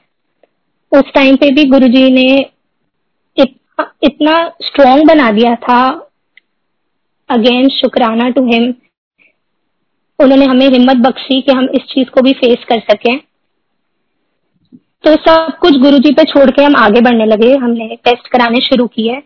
उस 0.92 1.14
टाइम 1.14 1.36
पे 1.36 1.50
भी 1.52 1.64
गुरु 1.70 1.88
जी 1.88 2.10
ने 2.12 2.28
इत, 3.38 3.56
इतना 4.04 4.34
स्ट्रॉन्ग 4.62 5.08
बना 5.08 5.32
दिया 5.32 5.56
था। 5.60 5.84
अगेन 7.30 7.70
शुक्राना 7.72 8.30
टू 8.30 8.46
हिम 8.46 8.72
उन्होंने 10.22 10.46
हमें 10.46 10.68
हिम्मत 10.68 10.98
बख्शी 10.98 11.42
कि 11.42 11.52
हम 11.52 11.68
इस 11.76 11.82
चीज़ 11.90 12.10
को 12.10 12.22
भी 12.22 12.34
फेस 12.34 12.66
कर 12.70 12.80
सकें। 12.92 13.18
तो 15.04 15.16
सब 15.18 15.58
कुछ 15.62 15.78
गुरुजी 15.78 16.14
पे 16.14 16.24
छोड़ 16.24 16.50
के 16.50 16.64
हम 16.64 16.76
आगे 16.76 17.02
बढ़ने 17.02 17.26
लगे। 17.26 17.56
हमने 17.56 17.96
टेस्ट 18.06 18.28
कराने 18.28 18.60
शुरू 18.62 18.88
किए। 18.88 19.20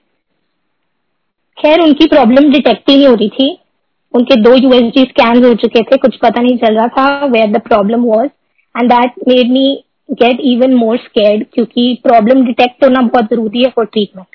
खैर, 1.57 1.79
उनकी 1.79 2.07
प्रॉब्लम 2.07 2.51
डिटेक्ट 2.51 2.89
ही 2.89 2.95
नहीं 2.97 3.07
हो 3.07 3.13
रही 3.13 3.29
थी। 3.29 3.57
उनके 4.13 4.35
दो 4.41 4.53
यूएसजी 4.53 5.03
स्कैन 5.03 5.43
हो 5.45 5.53
चुके 5.53 5.81
थे, 5.81 5.97
कुछ 5.97 6.15
पता 6.15 6.41
नहीं 6.41 6.57
चल 6.57 6.75
रहा 6.75 6.87
था 6.89 7.25
where 7.25 7.51
the 7.51 7.61
problem 7.61 8.03
was 8.03 8.29
and 8.75 8.91
that 8.91 9.13
made 9.27 9.51
me 9.51 9.83
get 10.11 10.39
even 10.43 10.73
more 10.73 10.97
scared 10.97 11.45
क्योंकि 11.53 11.99
प्रॉब्लम 12.03 12.45
डिटेक्ट 12.45 12.83
होना 12.83 13.01
बहुत 13.01 13.29
ज़रूरी 13.29 13.63
है 13.63 13.69
फॉर 13.75 13.85
ट्रीटमेंट 13.85 14.27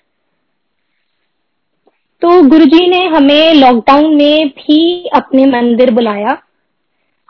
तो 2.22 2.42
गुरुजी 2.48 2.86
ने 2.88 2.98
हमें 3.06 3.54
लॉकडाउन 3.54 4.14
में 4.14 4.48
भी 4.48 4.80
अपने 5.14 5.44
मंदिर 5.46 5.90
बुलाया। 5.90 6.36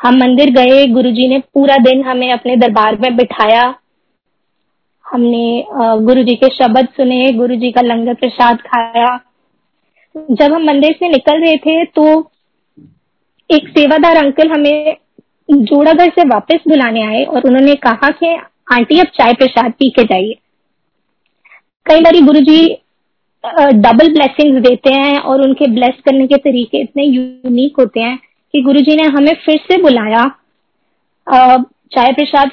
हम 0.00 0.16
मंदिर 0.16 0.50
गए, 0.50 0.86
गुरुजी 0.86 1.26
ने 1.28 1.38
पूरा 1.54 1.76
दिन 1.80 2.02
हमें 2.04 2.30
अपने 2.32 2.56
दरबार 2.56 2.96
में 3.00 3.16
बिठाया। 3.16 3.62
हमने 5.06 5.64
गुरुजी 6.04 6.34
के 6.34 6.48
शब्द 6.48 6.88
सुने, 6.96 7.32
गुरुजी 7.32 7.70
का 7.72 7.80
लंगर 7.80 8.14
प्रसाद 8.14 8.60
खाया। 8.62 9.18
जब 10.14 10.52
हम 10.52 10.64
मंदिर 10.66 10.92
से 10.92 11.08
निकल 11.08 11.40
रहे 11.40 11.56
थे 11.56 11.84
तो 11.86 12.04
एक 13.50 13.68
सेवादार 13.68 14.16
अंकल 14.16 14.50
हमें 14.50 14.96
जोड़ागढ़ 15.48 16.10
से 16.10 16.22
वापस 16.28 16.62
बुलाने 16.68 17.02
आए 17.02 17.22
और 17.24 17.46
उन्होंने 17.46 17.74
कहा 17.76 18.08
कि, 18.10 18.34
आंटी 18.72 18.98
अब 19.00 19.06
चाय 19.14 19.32
प्रसाद 19.34 19.72
पी 19.72 19.90
के 19.90 20.04
जाइए। 20.04 20.34
कई 21.86 22.00
बार 22.00 22.20
गुरु 22.22 22.40
जी 22.40 22.66
डबल 23.74 24.12
ब्लेसिंग 24.12 24.58
देते 24.60 24.92
हैं 24.92 25.18
और 25.20 25.42
उनके 25.42 25.66
ब्लेस 25.70 26.00
करने 26.04 26.26
के 26.26 26.36
तरीके 26.38 26.80
इतने 26.80 27.04
यूनिक 27.04 27.80
होते 27.80 28.00
हैं। 28.00 28.18
कि 28.54 28.62
गुरु 28.62 28.80
जी 28.80 28.96
ने 28.96 29.02
हमें 29.08 29.34
फिर 29.44 29.58
से 29.62 29.80
बुलाया 29.82 30.24
चाय 31.26 32.12
प्रसाद 32.12 32.50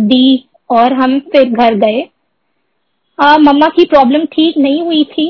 दी 0.00 0.48
और 0.70 0.92
हम 0.94 1.18
फिर 1.32 1.50
घर 1.50 1.74
गए। 1.76 2.00
मम्मा 3.40 3.66
की 3.68 3.84
प्रॉब्लम 3.86 4.24
ठीक 4.32 4.58
नहीं 4.58 4.80
हुई 4.82 5.04
थी। 5.12 5.28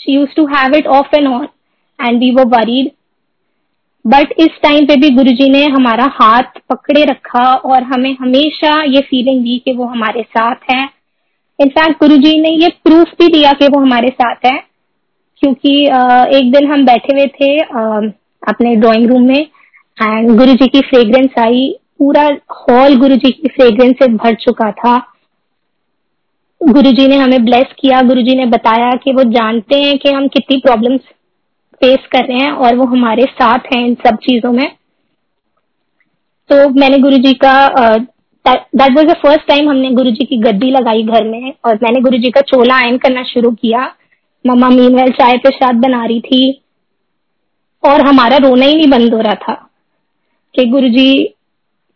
She 0.00 0.12
used 0.12 0.34
to 0.36 0.46
have 0.46 0.74
it 0.76 0.86
off 0.88 1.16
and 1.16 1.26
on 1.28 1.46
and 1.98 2.18
we 2.20 2.30
वो 2.30 2.44
वरीड 2.50 2.90
बट 4.04 4.32
इस 4.38 4.58
टाइम 4.62 4.86
पे 4.86 4.96
भी 4.96 5.10
गुरुजी 5.10 5.48
ने 5.50 5.64
हमारा 5.66 6.04
हाथ 6.12 6.58
पकड़े 6.70 7.04
रखा 7.04 7.44
और 7.54 7.82
हमें 7.84 8.16
हमेशा 8.20 8.82
ये 8.84 9.00
फीलिंग 9.00 9.42
दी 9.44 9.58
कि 9.58 9.72
वो 9.72 9.84
हमारे 9.86 10.22
साथ 10.22 10.70
है। 10.70 10.82
इनफैक्ट 11.58 11.98
गुरुजी 12.00 12.40
ने 12.40 12.50
ये 12.54 12.68
प्रूफ 12.84 13.12
भी 13.20 13.28
दिया 13.28 13.52
कि 13.52 13.66
वो 13.66 13.80
हमारे 13.80 14.08
साथ 14.10 14.46
है, 14.46 14.58
क्योंकि 15.42 15.74
एक 16.38 16.50
दिन 16.52 16.70
हम 16.72 16.84
बैठे 16.86 17.16
हुए 17.16 17.26
थे 17.34 17.56
अपने 18.42 18.74
ड्राइंग 18.76 19.08
रूम 19.10 19.22
में 19.22 19.40
एंड 19.98 20.30
गुरु 20.30 20.52
जी 20.52 20.66
की 20.68 20.80
फ्रेग्रेंस 20.80 21.38
आई। 21.38 21.68
पूरा 21.98 22.22
हॉल 22.52 22.96
गुरु 22.98 23.16
जी 23.16 23.30
की 23.32 23.48
फ्रेग्रेंस 23.48 23.94
से 23.98 24.06
भर 24.12 24.34
चुका 24.36 24.70
था। 24.72 24.96
गुरु 26.60 26.90
जी 26.92 27.06
ने 27.08 27.16
हमें 27.16 27.44
ब्लेस 27.44 27.74
किया। 27.80 28.00
गुरु 28.02 28.22
जी 28.22 28.36
ने 28.36 28.46
बताया 28.48 28.90
कि 29.04 29.12
वो 29.12 29.22
जानते 29.32 29.80
हैं 29.82 29.96
कि 29.98 30.10
हम 30.10 30.26
कितनी 30.28 30.56
प्रॉब्लम्स 30.58 31.00
फेस 31.80 32.06
कर 32.12 32.24
रहे 32.24 32.38
हैं 32.38 32.50
और 32.50 32.76
वो 32.76 32.84
हमारे 32.86 33.22
साथ 33.32 33.74
हैं 33.74 33.84
इन 33.86 33.94
सब 34.06 34.16
चीज़ों 34.22 34.52
में। 34.52 34.68
तो 36.50 36.68
मैंने 36.70 36.98
गुरु 36.98 37.16
जी 37.18 37.32
का 37.44 37.54
that 38.44 38.66
was 38.76 39.06
the 39.06 39.14
first 39.16 39.46
time 39.48 39.68
हमने 39.68 39.90
गुरु 39.90 40.10
जी 40.10 40.24
की 40.24 40.36
गद्दी 40.40 40.70
लगाई 40.70 41.02
घर 41.04 41.24
में 41.24 41.52
और 41.64 41.78
मैंने 41.82 42.00
गुरु 42.00 42.18
जी 42.18 42.30
का 42.30 42.40
चोला 42.46 42.76
आयन 42.76 42.98
करना 42.98 43.22
शुरू 43.24 43.50
किया। 43.52 43.84
मम्मा 44.44 44.68
मीनवेल 44.70 45.10
चाय 45.12 45.36
प्रसाद 45.38 45.76
बना 45.76 46.04
रही 46.04 46.20
थी। 46.20 46.62
और 47.82 48.06
हमारा 48.06 48.36
रोना 48.38 48.66
ही 48.66 48.74
नहीं 48.74 48.90
बंद 48.90 49.14
हो 49.14 49.20
रहा 49.20 49.34
था 49.42 49.54
कि 50.54 50.64
गुरु 50.66 50.88
जी 50.88 51.12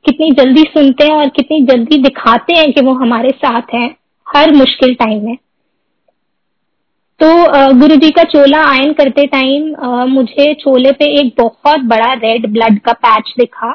कितनी 0.05 0.31
जल्दी 0.33 0.63
सुनते 0.65 1.05
हैं 1.05 1.17
और 1.17 1.29
कितनी 1.29 1.61
जल्दी 1.67 1.99
दिखाते 2.03 2.55
हैं 2.55 2.73
कि 2.73 2.81
वो 2.81 2.93
हमारे 2.95 3.31
साथ 3.37 3.75
हैं 3.75 3.89
हर 4.27 4.53
मुश्किल 4.55 4.95
टाइम 4.95 5.25
में। 5.25 5.37
तो 7.21 7.29
गुरु 7.79 7.97
जी 7.97 8.11
का 8.11 8.23
चोला 8.25 8.63
आयन 8.67 8.93
करते 8.93 9.27
टाइम 9.27 9.75
मुझे 10.09 10.53
चोले 10.55 10.93
पे 10.93 11.05
एक 11.21 11.35
बहुत 11.39 11.81
बड़ा 11.87 12.13
रेड 12.15 12.47
ब्लड 12.53 12.79
का 12.81 12.93
पैच 12.95 13.33
दिखा 13.39 13.71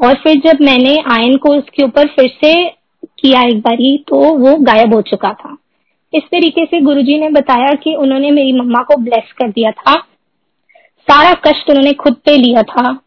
और 0.00 0.14
फिर 0.14 0.40
जब 0.40 0.62
मैंने 0.62 0.96
आयन 1.12 1.36
को 1.36 1.54
उसके 1.54 1.84
ऊपर 1.84 2.06
फिर 2.08 2.28
से 2.44 2.54
किया 3.18 3.42
एक 3.42 3.60
बारी 3.60 3.96
तो 4.08 4.16
वो 4.38 4.56
गायब 4.64 4.94
हो 4.94 5.00
चुका 5.02 5.32
था। 5.34 5.56
इस 6.12 6.22
तरीके 6.24 6.64
से 6.64 6.80
गुरुजी 6.80 7.18
ने 7.18 7.28
बताया 7.30 7.72
कि 7.74 7.94
उन्होंने 7.96 8.30
मेरी 8.30 8.52
मम्मा 8.52 8.82
को 8.82 8.96
ब्लेस 8.96 9.32
कर 9.32 9.50
दिया 9.50 9.70
था। 9.72 9.94
सारा 11.08 11.32
कष्ट 11.44 11.70
उन्होंने 11.70 11.92
खुद 11.94 12.14
पे 12.26 12.36
लिया 12.36 12.62
था। 12.64 12.98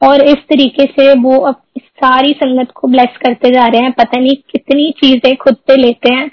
और 0.00 0.22
इस 0.22 0.36
तरीके 0.50 0.84
से 0.84 1.12
वो 1.20 1.38
अब 1.40 1.60
सारी 1.78 2.32
संगत 2.32 2.70
को 2.74 2.88
ब्लेस 2.88 3.16
करते 3.16 3.50
जा 3.50 3.66
रहे 3.66 3.80
हैं। 3.80 3.92
पता 3.92 4.20
नहीं 4.20 4.34
कितनी 4.50 4.90
चीज़ें 4.98 5.36
खुद 5.36 5.56
पे 5.68 5.76
लेते 5.76 6.12
हैं। 6.14 6.30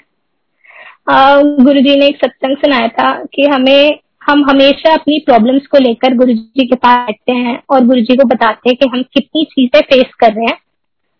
गुरु 1.56 1.80
जी 1.80 1.96
ने 1.96 2.06
एक 2.06 2.16
सत्संग 2.16 2.56
सुनाया 2.56 2.88
था 2.90 3.12
कि 3.34 3.46
हमें, 3.46 3.98
हम 4.22 4.44
हमेशा 4.50 4.92
अपनी 4.94 5.18
प्रॉब्लम्स 5.18 5.66
को 5.66 5.78
लेकर 5.78 6.14
गुरु 6.16 6.32
जी 6.32 6.66
के 6.66 6.76
पास 6.76 6.98
बैठते 6.98 7.32
हैं 7.34 7.58
और 7.70 7.86
गुरु 7.86 8.00
जी 8.00 8.16
को 8.16 8.24
बताते 8.26 8.70
हैं 8.70 8.76
कि 8.76 8.88
हम 8.88 9.02
कितनी 9.14 9.44
चीज़ें 9.44 9.80
फेस 9.82 10.14
कर 10.20 10.32
रहे 10.32 10.46
हैं। 10.46 10.58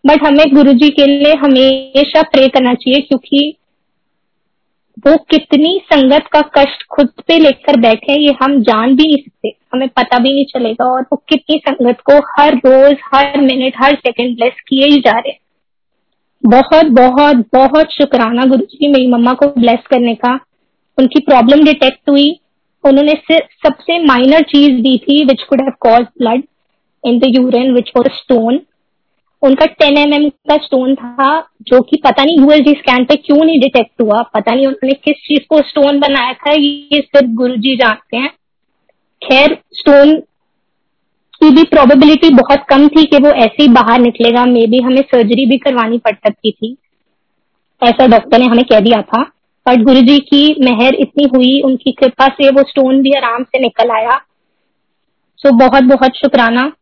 बट 0.04 0.26
हमें 0.26 0.54
गुरु 0.54 0.72
जी 0.74 0.88
के 0.90 1.06
लिए 1.06 1.34
हमेशा 1.36 2.22
प्रे 2.24 2.46
करना 2.48 2.74
चाहिए 2.74 3.00
क्योंकि 3.00 3.54
वो 4.98 5.16
कितनी 5.30 5.78
संगत 5.84 6.26
का 6.32 6.40
कष्ट 6.56 6.82
खुद 6.90 7.08
पे 7.28 7.38
लेकर 7.38 7.78
बैठे 7.80 8.14
ये 8.14 8.34
हम 8.42 8.58
जान 8.62 8.94
भी 8.96 9.04
नहीं 9.04 9.16
सकते। 9.16 9.52
हमें 9.72 9.88
पता 9.88 10.18
भी 10.18 10.32
नहीं 10.34 10.44
चलेगा 10.44 10.86
और 10.86 11.02
वो 11.02 11.16
कितनी 11.28 11.58
संगत 11.58 12.00
को 12.00 12.18
हर 12.32 12.56
रोज, 12.56 12.96
हर 13.14 13.40
मिनट, 13.40 13.74
हर 13.76 13.94
सेकंड 13.96 14.36
ब्लेस 14.36 14.60
किए 14.68 14.86
ही 14.86 15.00
जा 15.00 15.18
रहे 15.18 15.40
बहुत 16.44 16.86
बहुत 16.92 17.44
बहुत 17.54 17.92
शुक्राना 17.92 18.44
गुरु 18.44 18.64
जी 18.66 18.88
मेरी 18.88 19.06
मम्मा 19.06 19.32
को 19.32 19.46
ब्लेस 19.58 19.86
करने 19.90 20.14
का। 20.16 20.32
उनकी 20.98 21.20
प्रॉब्लम 21.20 21.64
डिटेक्ट 21.64 22.08
हुई। 22.10 22.30
उन्होंने 22.84 23.12
सबसे 23.32 23.98
माइनर 24.04 24.42
चीज़ 24.44 24.80
दी 24.82 24.96
थी 24.98 25.24
which 25.24 25.42
could 25.42 25.60
have 25.60 25.72
cause 25.80 26.06
blood 26.18 26.42
in 27.04 27.18
the 27.18 27.34
urine 27.36 27.72
which 27.74 27.90
was 27.96 28.08
stone 28.12 28.60
उनका 29.42 29.66
10 29.66 29.96
एम 29.98 30.12
mm 30.12 30.30
का 30.30 30.56
स्टोन 30.56 30.94
था 30.94 31.48
जो 31.62 31.80
कि 31.80 31.96
पता 31.96 32.24
नहीं 32.24 32.38
यूएलजी 32.38 32.70
स्कैन 32.70 33.04
पे 33.04 33.16
क्यों 33.16 33.44
नहीं 33.44 33.60
डिटेक्ट 33.60 34.02
हुआ 34.02 34.22
पता 34.22 34.54
नहीं 34.54 34.66
उन्होंने 34.66 34.92
किस 34.92 35.14
चीज़ 35.14 35.40
को 35.50 35.58
स्टोन 35.58 36.00
बनाया 36.00 36.32
था 36.32 36.52
ये 36.52 36.88
सिर्फ़ 36.94 37.26
गुरु 37.26 37.56
जी 37.56 37.76
जानते 37.76 38.16
हैं। 38.16 38.28
खैर 39.24 39.58
स्टोन 39.72 40.20
की 41.40 41.50
भी 41.50 41.62
प्रोबेबिलिटी 41.62 42.30
बहुत 42.30 42.64
कम 42.68 42.88
थी 42.88 43.04
कि 43.04 43.16
वो 43.16 43.28
ऐसे 43.28 43.62
ही 43.62 43.68
बाहर 43.68 44.00
निकलेगा 44.00 44.44
मे 44.46 44.66
बी 44.66 44.80
हमें 44.80 45.02
सर्जरी 45.02 45.46
भी 45.46 45.58
करवानी 45.58 45.98
पड़ 45.98 46.14
सकती 46.14 46.52
थी 46.52 46.76
ऐसा 47.82 48.06
डॉक्टर 48.06 48.38
ने 48.38 48.44
हमें 48.44 48.64
कह 48.64 48.80
दिया 48.80 49.02
था। 49.02 49.22
बट 49.68 49.78
गुरु 49.82 50.00
जी 50.00 50.18
की 50.18 50.56
मेहर 50.60 50.94
इतनी 50.94 51.24
हुई 51.24 51.60
उनकी 51.60 51.92
कृपा 51.92 52.26
से 52.28 52.50
वो 52.50 52.62
स्टोन 52.62 53.02
भी 53.02 53.12
आराम 53.12 53.42
से 53.42 53.58
निकल 53.58 53.90
आया। 53.90 54.20
सो 55.36 55.48
so, 55.48 55.58
बहुत 55.58 55.82
बहुत 55.82 56.16
शुक्राना। 56.16 56.72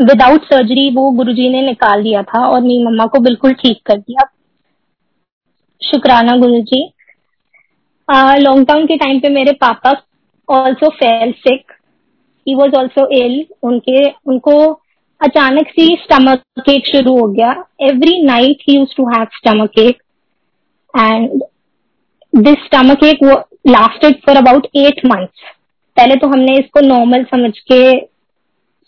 विदाउट 0.00 0.44
सर्जरी 0.44 0.88
वो 0.90 1.10
गुरुजी 1.12 1.48
ने 1.48 1.60
निकाल 1.62 2.02
दिया 2.02 2.22
था 2.24 2.44
और 2.46 2.60
मेरी 2.60 2.84
मम्मा 2.84 3.06
को 3.06 3.18
बिल्कुल 3.20 3.52
ठीक 3.54 3.80
कर 3.86 3.98
दिया। 3.98 4.28
शुक्राना 5.80 6.36
गुरुजी। 6.38 6.82
लॉकडाउन 8.38 8.86
के 8.86 8.96
टाइम 8.96 9.18
पे 9.20 9.28
मेरे 9.28 9.52
पापा 9.60 9.90
also 10.48 10.88
fell 10.92 11.32
sick 11.38 11.72
he 12.46 12.54
was 12.54 12.74
also 12.76 13.06
ill 13.16 13.44
उनके, 13.62 14.04
उनको 14.04 14.52
अचानक 15.20 15.68
सी 15.68 15.86
स्टमक 16.02 16.42
केक 16.60 16.86
शुरू 16.86 17.16
हो 17.18 17.26
गया। 17.28 17.50
Every 17.82 18.22
night 18.22 18.62
he 18.68 18.76
used 18.76 18.96
to 18.96 19.08
have 19.08 19.26
stomach 19.34 19.70
ache 19.70 20.02
and 20.94 21.42
this 22.32 22.64
stomach 22.64 23.04
ache 23.04 23.24
lasted 23.68 24.14
for 24.26 24.36
about 24.36 24.66
eight 24.76 25.04
months 25.06 25.42
पहले 25.96 26.14
तो 26.16 26.28
हमने 26.28 26.58
इसको 26.58 26.80
नॉर्मल 26.86 27.24
समझ 27.30 27.52
के 27.62 27.80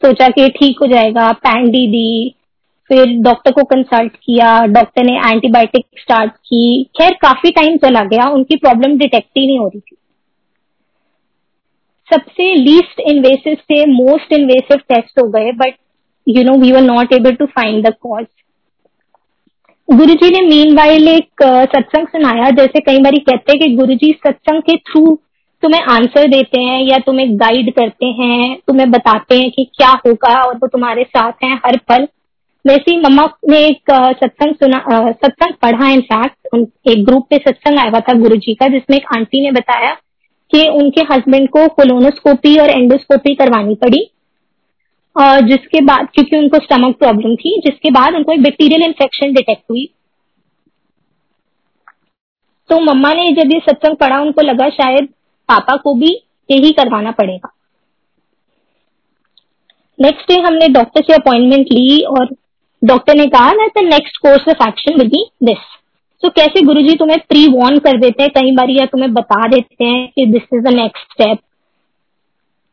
सोचा 0.03 0.29
कि 0.29 0.49
ठीक 0.51 0.79
हो 0.83 0.87
जाएगा 0.89 1.31
पैंडी 1.45 1.87
दी 1.89 2.35
फिर 2.91 3.13
डॉक्टर 3.23 3.53
को 3.53 3.63
कंसल्ट 3.67 4.13
किया 4.17 4.59
डॉक्टर 4.69 5.05
ने 5.05 5.13
एंटीबायोटिक 5.31 5.85
स्टार्ट 5.99 6.33
की। 6.33 6.83
खैर, 6.97 7.13
काफ़ी 7.23 7.51
टाइम 7.51 7.77
चला 7.77 8.03
गया, 8.05 8.29
उनकी 8.29 8.57
प्रॉब्लम 8.57 8.97
डिटेक्ट 8.99 9.39
ही 9.39 9.47
नहीं 9.47 9.59
हो 9.59 9.69
रही 9.69 9.81
थी। 9.81 9.97
सबसे 12.09 12.55
लीस्ट 12.55 13.01
इन्वेसिव 13.01 13.55
से 13.55 13.85
मोस्ट 13.87 14.33
इन्वेसिव 14.33 14.79
टेस्ट 14.89 15.19
हो 15.21 15.29
गए 15.29 15.53
but 15.55 15.75
you 16.27 16.43
know 16.45 16.57
we 16.59 16.73
were 16.73 16.81
not 16.83 17.13
able 17.13 17.35
to 17.35 17.47
find 17.49 17.87
the 17.87 17.93
cause 18.03 18.27
Guru 19.89 20.15
ji 20.15 20.31
ने 20.31 20.41
मीन 20.41 21.09
एक 21.09 21.43
सत्संग 21.43 22.07
सुनाया, 22.07 22.51
जैसे 22.51 22.81
कई 22.81 22.99
बार 22.99 23.17
कहते 23.21 23.53
हैं 23.53 23.61
कि 23.61 23.75
गुरु 23.77 23.95
जी 23.95 24.11
सत्संग 24.27 24.63
के 24.63 24.77
थ्रू 24.79 25.19
तुम्हें 25.63 25.81
आंसर 25.91 26.27
देते 26.29 26.61
हैं 26.61 26.81
या 26.83 26.99
तुम्हें 26.99 27.37
गाइड 27.41 27.73
करते 27.75 28.07
हैं, 28.13 28.57
तुम्हें 28.67 28.91
बताते 28.91 29.39
हैं 29.39 29.51
कि 29.51 29.65
क्या 29.77 29.91
होगा 30.07 30.35
और 30.43 30.57
वो 30.57 30.69
तुम्हारे 30.69 31.05
साथ 31.05 31.45
हैं 31.45 31.55
हर 31.67 31.77
पल। 31.89 32.07
वैसे 32.65 32.91
ही 32.91 32.97
मम्मा 33.01 33.27
ने 33.51 33.59
एक 33.59 33.91
सत्संग 34.17 34.55
सुना 34.55 34.79
सत्संग 35.13 35.55
पढ़ा 35.63 35.89
इनफैक्ट 35.89 36.89
एक 36.89 37.05
ग्रुप 37.05 37.27
पे 37.31 37.37
सत्संग 37.39 37.79
आया 37.79 37.91
हुआ 37.91 38.01
था 38.01 38.13
गुरु 38.19 38.37
जी 38.37 38.55
का, 38.55 38.69
जिसमें 38.69 38.97
एक 38.97 39.07
आंटी 39.17 39.43
ने 39.43 39.51
बताया 39.53 39.95
कि 40.53 40.69
उनके 40.71 41.01
हस्बैंड 41.13 41.49
को 41.49 41.67
कोलोनोस्कोपी 41.69 42.57
और 42.59 42.71
एंडोस्कोपी 42.71 43.35
करवानी 43.35 43.75
पड़ी। 43.75 44.09
और 45.17 45.41
जिसके 45.41 45.81
बाद, 45.81 46.07
क्योंकि 46.15 46.37
उनको 46.37 46.59
स्टमक 46.59 46.97
प्रॉब्लम 46.99 47.35
थी, 47.37 47.59
जिसके 47.61 47.91
बाद 47.91 48.15
उनको 48.15 48.33
एक 48.33 48.43
बैक्टीरियल 48.43 48.83
इन्फेक्शन 48.83 49.33
डिटेक्ट 49.33 49.63
हुई। 49.71 49.89
तो 52.71 52.79
मम्मा 52.81 53.13
ने 53.15 53.29
जब 53.33 53.53
ये 53.53 53.59
सत्संग 53.61 53.97
पढ़ा, 53.97 54.21
उनको 54.21 54.43
लगा 54.43 54.69
शायद 54.71 55.09
पापा 55.49 55.77
को 55.77 55.95
भी 55.95 56.15
यही 56.49 56.71
करवाना 56.73 57.11
पड़ेगा। 57.13 57.53
नेक्स्ट 59.99 60.29
डे 60.29 60.41
हमने 60.41 60.69
डॉक्टर 60.71 61.03
से 61.03 61.15
अपॉइंटमेंट 61.15 61.73
ली 61.73 62.01
और 62.11 62.35
डॉक्टर 62.83 63.17
ने 63.17 63.27
कहा 63.29 63.53
that 63.55 63.79
the 63.79 63.85
next 63.85 64.17
course 64.19 64.49
of 64.49 64.67
action 64.69 64.99
will 64.99 65.09
be 65.09 65.25
this 65.45 65.71
तो 66.23 66.29
कैसे 66.31 66.61
गुरुजी 66.65 66.95
तुम्हें 66.97 67.19
प्री 67.29 67.47
वॉर्न 67.51 67.79
कर 67.79 67.97
देते 68.01 68.23
हैं, 68.23 68.31
कई 68.33 68.51
बार 68.57 68.71
या 68.71 68.85
तुम्हें 68.87 69.13
बता 69.15 69.47
देते 69.49 69.85
हैं 69.85 70.09
कि 70.09 70.27
this 70.29 70.43
is 70.55 70.63
the 70.63 70.75
next 70.75 71.13
step 71.13 71.39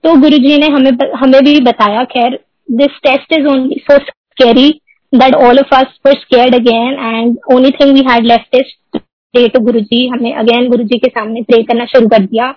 तो 0.03 0.13
गुरुजी 0.21 0.57
ने 0.57 0.67
हमें 0.67 0.91
हमें 1.15 1.41
भी 1.45 1.59
बताया, 1.61 2.03
खैर 2.05 2.39
this 2.69 2.99
test 3.03 3.33
is 3.33 3.47
only 3.47 3.81
so 3.81 3.97
scary 3.99 4.69
that 5.13 5.35
all 5.37 5.59
of 5.59 5.75
us 5.75 5.97
were 6.05 6.13
scared 6.15 6.55
again 6.55 6.99
and 7.05 7.37
only 7.53 7.71
thing 7.79 7.93
we 7.93 8.03
had 8.09 8.25
left 8.25 8.55
is 8.55 8.98
pray 9.33 9.47
to 9.47 9.59
Guru 9.59 9.79
ji 9.79 10.07
हमने 10.07 10.31
अगेन 10.33 10.69
गुरु 10.69 10.83
जी 10.83 10.97
के 10.97 11.09
सामने 11.09 11.41
प्रे 11.41 11.61
करना 11.63 11.85
शुरू 11.85 12.07
कर 12.07 12.19
दिया। 12.19 12.53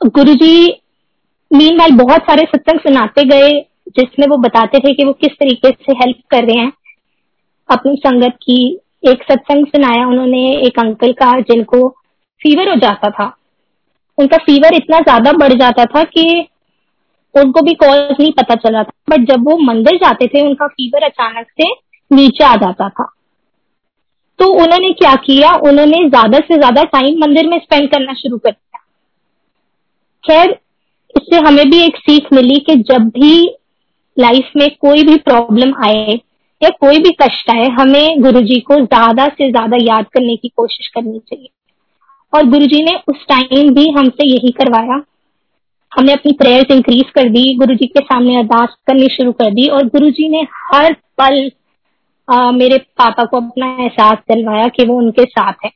गुरु 0.00 0.34
जी 0.34 0.66
मीन 1.50 1.78
वाल 1.78 1.90
बहुत 1.90 2.20
सारे 2.20 2.42
सत्संग 2.42 2.80
सुनाते 2.80 3.24
गए, 3.24 3.50
जिसमें 3.98 4.26
वो 4.26 4.36
बताते 4.36 4.78
थे 4.78 4.92
कि 4.94 5.04
वो 5.04 5.12
किस 5.12 5.32
तरीके 5.32 5.70
से 5.70 5.92
हेल्प 5.92 6.16
कर 6.30 6.44
रहे 6.44 6.58
हैं। 6.58 6.72
अपनी 7.68 7.96
संगत 7.96 8.38
की 8.42 8.80
एक 9.08 9.22
सत्संग 9.22 9.66
सुनाया 9.66 10.06
उन्होंने 10.06 10.46
एक 10.56 10.78
अंकल 10.78 11.12
का, 11.12 11.32
जिनको 11.40 11.88
फीवर 12.40 12.68
हो 12.68 12.76
जाता 12.76 13.10
था। 13.10 13.36
उनका 14.18 14.36
फीवर 14.36 14.74
इतना 14.74 15.00
ज़्यादा 15.00 15.32
बढ़ 15.32 15.52
जाता 15.52 15.84
था 15.84 16.04
कि 16.04 16.48
उनको 17.34 17.60
भी 17.60 17.74
कॉज 17.74 18.16
नहीं 18.20 18.32
पता 18.32 18.54
चला 18.54 18.82
था। 18.82 18.92
बट 19.10 19.30
जब 19.30 19.48
वो 19.48 19.56
मंदिर 19.58 19.96
जाते 19.96 20.26
थे, 20.26 20.46
उनका 20.46 20.66
फीवर 20.66 21.02
अचानक 21.02 21.46
से 21.60 21.72
नीचे 22.10 22.44
आ 22.44 22.54
जाता 22.56 22.88
था। 22.88 23.12
तो 24.40 24.46
उन्होंने 24.54 24.88
क्या 24.92 25.14
किया? 25.16 25.52
उन्होंने 25.68 25.98
ज़्यादा 26.08 26.38
से 26.38 26.56
ज़्यादा 26.56 26.82
टाइम 26.92 27.18
मंदिर 27.20 27.48
में 27.48 27.58
स्पेंड 27.58 27.90
करना 27.90 28.12
शुरू 28.12 28.38
कर 28.38 28.50
दिया। 28.50 28.78
खैर 30.24 30.58
इससे 31.14 31.36
हमें 31.38 31.70
भी 31.70 31.78
एक 31.78 31.96
सीख 31.98 32.32
मिली 32.32 32.58
कि 32.60 32.74
जब 32.90 33.08
भी 33.10 33.32
लाइफ 34.16 34.50
में 34.56 34.68
कोई 34.80 35.02
भी 35.02 35.16
प्रॉब्लम 35.18 35.74
आए 35.86 36.18
या 36.62 36.68
कोई 36.70 36.98
भी 36.98 37.10
कष्ट 37.22 37.50
आए, 37.50 37.66
हमें 37.70 38.22
गुरुजी 38.22 38.60
को 38.60 38.74
ज़्यादा 38.76 39.26
से 39.28 39.50
ज़्यादा 39.50 39.76
याद 39.82 40.06
करने 40.14 40.36
की 40.36 40.48
कोशिश 40.48 40.88
करनी 40.88 41.18
चाहिए। 41.18 41.48
और 42.32 42.44
गुरुजी 42.46 42.82
ने 42.84 42.96
उस 43.08 43.24
टाइम 43.28 43.72
भी 43.74 43.88
हमसे 43.90 44.28
यही 44.28 44.50
करवाया। 44.50 45.02
हमने 45.92 46.12
अपनी 46.12 46.32
प्रेयर्स 46.32 46.70
इंक्रीज 46.70 47.10
कर 47.10 47.28
दी, 47.28 47.54
गुरुजी 47.56 47.86
के 47.86 48.00
सामने 48.00 48.36
अरदास 48.38 48.76
करनी 48.86 49.08
शुरू 49.08 49.32
कर 49.32 49.50
दी 49.50 49.66
और 49.68 49.86
गुरुजी 49.86 50.28
ने 50.28 50.46
हर 50.66 50.92
पल 51.18 51.50
आ, 52.30 52.50
मेरे 52.52 52.78
पापा 52.98 53.24
को 53.24 53.36
अपना 53.38 53.66
एहसास 53.80 54.18
दिलवाया 54.28 54.66
कि 54.68 54.84
वो 54.86 54.96
उनके 54.98 55.24
साथ 55.26 55.64
है। 55.64 55.70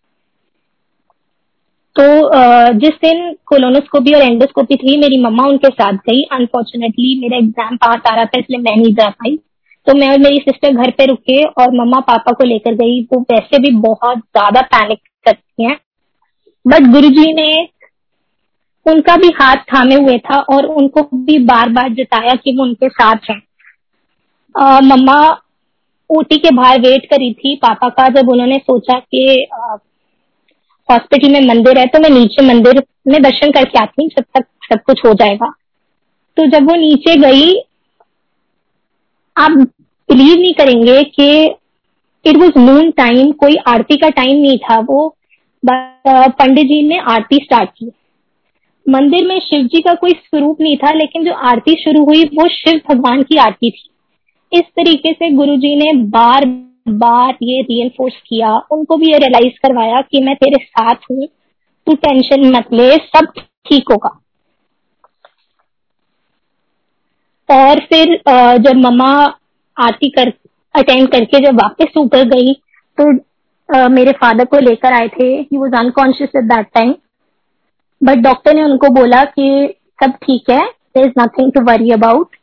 तो 1.96 2.04
आ, 2.28 2.70
जिस 2.74 2.94
दिन 3.02 3.32
कोलोनोस्कोपी 3.46 4.12
और 4.12 4.22
एंडोस्कोपी 4.22 4.76
थी 4.76 4.96
मेरी 5.00 5.20
मम्मा 5.22 5.48
उनके 5.48 5.68
साथ 5.70 5.98
गई। 6.08 6.22
अनफॉर्चुनेटली 6.32 7.18
मेरा 7.20 7.36
एग्ज़ाम 7.36 7.76
पास 7.76 8.00
आ 8.06 8.14
रहा 8.14 8.24
था 8.24 8.38
इसलिए 8.38 8.60
मैं 8.60 8.76
नहीं 8.76 8.94
जा 8.94 9.08
पाई। 9.10 9.36
तो 9.86 9.94
मैं 9.94 10.10
और 10.10 10.18
मेरी 10.18 10.38
सिस्टर 10.40 10.74
घर 10.74 10.90
पे 10.90 11.06
रुके 11.06 11.42
और 11.44 11.74
मम्मा 11.74 12.00
पापा 12.02 12.32
को 12.32 12.44
लेकर 12.44 12.74
गई। 12.74 13.00
वो 13.04 13.20
वैसे 13.22 13.58
भी 13.58 13.70
बहुत 13.80 14.18
ज़्यादा 14.18 14.60
पैनिक 14.68 14.98
करती 15.26 15.64
हैं। 15.64 15.76
बट 16.64 16.90
गुरुजी 16.92 17.32
ने 17.34 17.50
उनका 18.86 19.16
भी 19.16 19.28
हाथ 19.34 19.56
थामे 19.68 19.94
हुए 19.96 20.16
था 20.20 20.38
और 20.54 20.66
उनको 20.66 21.02
भी 21.16 21.38
बार 21.44 21.68
बार 21.68 21.92
जताया 21.94 22.34
कि 22.34 22.56
वो 22.56 22.62
उनके 22.62 22.88
साथ 22.90 23.30
हैं। 23.30 23.40
मम्मा 24.84 25.16
ओटी 26.10 26.36
के 26.38 26.50
बाहर 26.52 26.80
वेट 26.80 27.06
करी 27.10 27.32
थी। 27.34 27.54
पापा 27.56 27.88
का 27.90 28.08
जब 28.10 28.28
उन्होंने 28.30 28.58
सोचा 28.60 28.98
कि 28.98 29.46
हॉस्पिटल 30.88 31.32
में 31.32 31.40
मंदिर 31.46 31.78
है 31.78 31.86
तो 31.86 31.98
मैं 32.00 32.10
नीचे 32.10 32.46
मंदिर 32.46 32.82
में 33.08 33.20
दर्शन 33.22 33.50
करके 33.50 33.78
आती 33.78 34.02
हूँ, 34.02 34.10
जब 34.10 34.24
तक 34.34 34.46
सब 34.64 34.82
कुछ 34.82 35.04
हो 35.06 35.12
जाएगा। 35.14 35.52
तो 36.36 36.46
जब 36.50 36.68
वो 36.68 36.74
नीचे 36.76 37.16
गई, 37.18 37.54
आप 39.36 39.52
बिलीव 40.08 40.34
नहीं 40.34 40.52
करेंगे 40.54 41.02
कि 41.04 41.44
इट 42.24 42.36
वॉज़ 42.36 42.58
नून 42.58 42.90
टाइम 42.92 43.30
कोई 43.34 43.56
आरती 43.68 43.96
का 43.96 44.08
टाइम 44.10 44.36
नहीं 44.36 44.58
था 44.60 44.78
वो 44.82 45.08
पंडित 45.62 46.66
जी 46.66 46.82
ने 46.88 46.98
आरती 47.08 47.36
स्टार्ट 47.44 47.70
की। 47.70 47.90
मंदिर 48.86 49.26
में 49.26 49.38
शिव 49.40 49.62
जी 49.64 49.80
का 49.80 49.94
कोई 49.94 50.12
स्वरूप 50.12 50.60
नहीं 50.60 50.76
था, 50.76 50.90
लेकिन 50.92 51.24
जो 51.24 51.32
आरती 51.48 51.74
शुरू 51.74 52.04
हुई, 52.04 52.24
वो 52.24 52.48
शिव 52.50 52.80
भगवान 52.88 53.22
की 53.22 53.36
आरती 53.38 53.70
थी। 53.70 53.88
इस 54.54 54.64
तरीके 54.76 55.12
से 55.12 55.30
गुरु 55.34 55.56
जी 55.56 55.74
ने 55.76 55.92
बार 56.10 56.44
बार 56.90 57.36
ये 57.42 57.60
री 57.62 57.88
किया, 57.98 58.56
उनको 58.72 58.96
भी 58.96 59.10
ये 59.10 59.18
रियलाइज़ 59.18 59.58
करवाया 59.62 60.00
कि 60.02 60.20
मैं 60.24 60.34
तेरे 60.36 60.64
साथ 60.64 61.10
हूँ, 61.10 61.26
तू 61.86 61.94
टेंशन 61.96 62.46
मत 62.56 62.72
ले, 62.72 62.90
सब 62.96 63.32
ठीक 63.66 63.90
होगा। 63.90 64.18
और 67.48 67.80
फिर 67.82 68.14
जब 68.58 68.76
मम्मा 68.78 69.12
आरती 69.76 70.08
कर 70.10 70.32
अटेंड 70.74 71.08
करके 71.08 71.40
जब 71.40 71.54
वापस 71.54 71.96
ऊपर 71.98 72.24
गई 72.28 72.52
तो 72.98 73.88
मेरे 73.88 74.12
फादर 74.14 74.44
को 74.44 74.58
लेकर 74.60 74.92
आए 74.92 75.08
थे। 75.10 75.26
He 75.32 75.58
was 75.58 75.74
unconscious 75.76 76.30
at 76.36 76.44
that 76.44 76.66
time 76.74 76.94
but 78.00 78.18
doctor 78.22 78.54
ने 78.54 78.62
उनको 78.62 78.88
बोला 78.94 79.24
कि 79.26 79.74
सब 80.02 80.16
ठीक 80.22 80.50
है 80.50 80.60
there 80.60 81.06
is 81.06 81.20
nothing 81.20 81.52
to 81.52 81.60
worry 81.64 81.90
about 81.92 82.36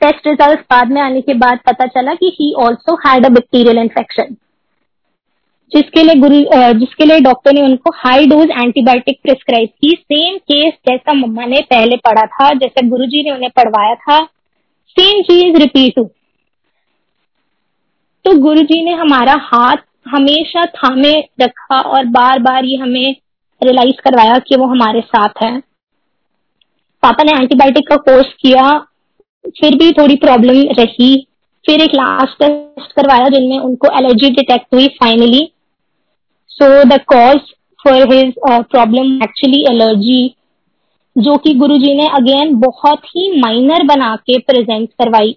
test 0.00 0.26
result 0.26 0.60
बाद 0.70 0.90
में 0.92 1.00
आने 1.02 1.20
के 1.20 1.34
बाद 1.36 1.58
पता 1.66 1.86
चला 1.88 2.14
कि 2.14 2.30
he 2.34 2.52
also 2.58 2.94
had 3.06 3.26
a 3.26 3.28
bacterial 3.30 3.78
infection 3.78 4.36
जिसके 5.72 6.02
लिए 6.02 6.14
गुरु 6.20 6.38
जिसके 6.78 7.04
लिए 7.04 7.20
डॉक्टर 7.20 7.52
ने 7.54 7.60
उनको 7.62 7.90
हाई 7.96 8.26
डोज 8.26 8.50
एंटीबायोटिक 8.52 9.18
प्रिस्क्राइब 9.22 9.68
की. 9.80 9.90
सेम 9.92 10.38
केस 10.38 10.72
जैसा 10.88 11.12
मम्मा 11.12 11.44
ने 11.46 11.60
पहले 11.70 11.96
पढ़ा 11.98 12.24
था, 12.26 12.48
जैसे 12.54 12.86
गुरुजी 12.88 13.22
ने 13.22 13.30
उन्हें 13.30 13.50
पढ़वाया 13.56 13.94
था. 13.96 14.18
सेम 14.96 15.22
चीज़ 15.22 15.56
रिपीट 15.58 15.98
हुई. 15.98 16.08
तो 18.24 18.36
गुरुजी 18.42 18.82
ने 18.84 18.94
हमारा 18.94 19.34
हाथ 19.42 19.76
हमेशा 20.08 20.64
थामे 20.66 21.14
रखा 21.40 21.80
और 21.80 22.04
बार 22.08 22.38
बार 22.38 22.64
ये 22.64 22.76
हमें 22.76 23.14
रियलाइज़ 23.60 24.00
करवाया 24.04 24.38
कि 24.38 24.56
वो 24.56 24.66
हमारे 24.66 25.00
साथ 25.02 25.42
है. 25.42 25.58
पापा 27.02 27.22
ने 27.22 27.32
एंटीबायोटिक 27.32 27.88
का 27.88 27.96
कोर्स 28.02 28.32
किया 28.40 28.64
फिर 29.44 29.74
भी 29.76 29.90
थोड़ी 29.92 30.14
प्रॉब्लम 30.16 30.62
रही। 30.78 31.14
फिर 31.64 31.80
एक 31.82 31.94
लास्ट 31.94 32.38
टेस्ट 32.38 32.92
करवाया 32.92 33.28
जिनमें 33.28 33.58
उनको 33.58 33.88
एलर्जी 33.98 34.30
डिटेक्ट 34.30 34.74
हुई 34.74 34.86
finally 35.00 35.40
so 36.50 36.68
the 36.84 36.98
cause 37.08 37.38
for 37.84 38.12
his 38.12 38.32
problem 38.44 39.22
actually 39.22 39.62
allergy 39.70 40.34
जो 41.16 41.36
कि 41.36 41.52
गुरुजी 41.54 41.94
ने 41.94 42.06
अगेन 42.08 42.54
बहुत 42.60 43.04
ही 43.06 43.30
माइनर 43.40 43.82
बना 43.86 44.14
के 44.16 44.38
प्रेजेंट 44.38 44.88
करवाई। 44.92 45.36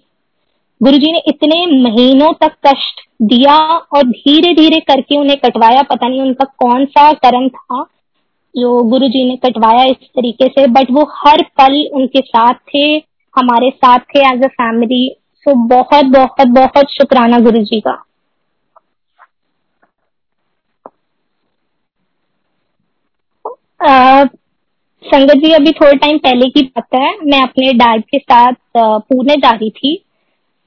गुरुजी 0.80 1.10
ने 1.12 1.22
इतने 1.28 1.64
महीनों 1.82 2.32
तक 2.40 2.52
कष्ट 2.66 3.00
दिया 3.22 3.56
और 3.56 4.02
धीरे 4.04 4.52
धीरे 4.54 4.80
करके 4.80 5.18
उन्हें 5.18 5.38
कटवाया। 5.38 5.82
पता 5.82 6.08
नहीं 6.08 6.20
उनका 6.20 6.44
कौन 6.58 6.84
सा 6.86 7.12
कर्म 7.14 7.48
था 7.48 7.82
जो 8.54 8.82
गुरुजी 8.82 9.24
ने 9.24 9.36
कटवाया 9.44 9.84
इस 9.84 9.96
तरीके 10.16 10.46
से 10.48 10.66
बट 10.68 10.90
वो 10.90 11.04
हर 11.16 11.42
पल 11.58 11.76
उनके 11.94 12.20
साथ 12.20 12.54
थे। 12.68 12.98
हमारे 13.34 13.70
साथ 13.72 13.98
थे 14.14 14.20
एज 14.32 14.44
अ 14.44 14.48
फैमिली 14.54 15.04
सो 15.46 15.54
बहुत 15.68 16.04
बहुत 16.12 16.48
बहुत 16.54 16.92
शुक्राना 16.92 17.38
गुरु 17.40 17.62
जी 17.64 17.80
का 17.80 17.96
संगत 25.04 25.36
जी, 25.36 25.50
अभी 25.52 25.72
थोड़े 25.72 25.96
टाइम 25.96 26.18
पहले 26.18 26.48
की 26.50 26.62
बात 26.64 26.94
है। 26.94 27.10
मैं 27.22 27.40
अपने 27.42 27.72
डैड 27.74 28.02
के 28.10 28.18
साथ 28.18 28.54
पुणे 28.76 29.36
जा 29.36 29.50
रही 29.50 29.70
थी। 29.72 29.94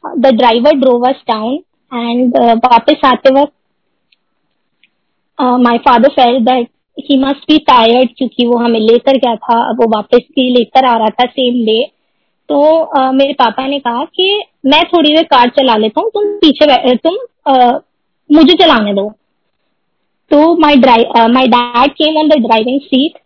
The 0.03 0.27
driver 0.35 0.77
drove 0.79 1.07
us 1.07 1.21
down 1.27 1.55
and 1.91 2.37
वापस 2.65 3.05
आते 3.05 3.33
वक्त 3.33 3.53
my 5.59 5.77
father 5.79 6.09
felt 6.11 6.39
that 6.45 6.69
he 6.97 7.17
must 7.19 7.43
be 7.49 7.57
tired 7.67 8.09
क्योंकि 8.17 8.45
वो 8.47 8.57
हमें 8.57 8.79
लेकर 8.79 9.17
गया 9.17 9.35
था। 9.37 9.59
वो 9.71 9.87
वापस 9.89 10.21
भी 10.35 10.49
लेकर 10.53 10.85
आ 10.85 10.95
रहा 10.97 11.09
था 11.19 11.25
सेम 11.27 11.63
डे 11.65 11.79
तो 12.49 12.59
आ, 12.79 13.11
मेरे 13.11 13.33
पापा 13.33 13.67
ने 13.67 13.79
कहा 13.79 14.03
कि 14.05 14.43
मैं 14.65 14.83
थोड़ी 14.83 15.15
देर 15.15 15.23
कार 15.23 15.49
चला 15.49 15.75
लेता 15.75 16.01
हूँ 16.01 16.09
तुम 16.09 16.33
पीछे 16.37 16.95
तुम 16.95 17.17
आ, 17.47 17.79
मुझे 18.29 18.53
चलाने 18.53 18.93
दो। 18.93 19.09
तो 20.31 20.55
my 20.57 20.75
drive 20.75 21.27
my 21.33 21.47
dad 21.47 21.91
came 21.91 22.17
on 22.17 22.29
the 22.29 22.41
driving 22.41 22.79
seat 22.81 23.19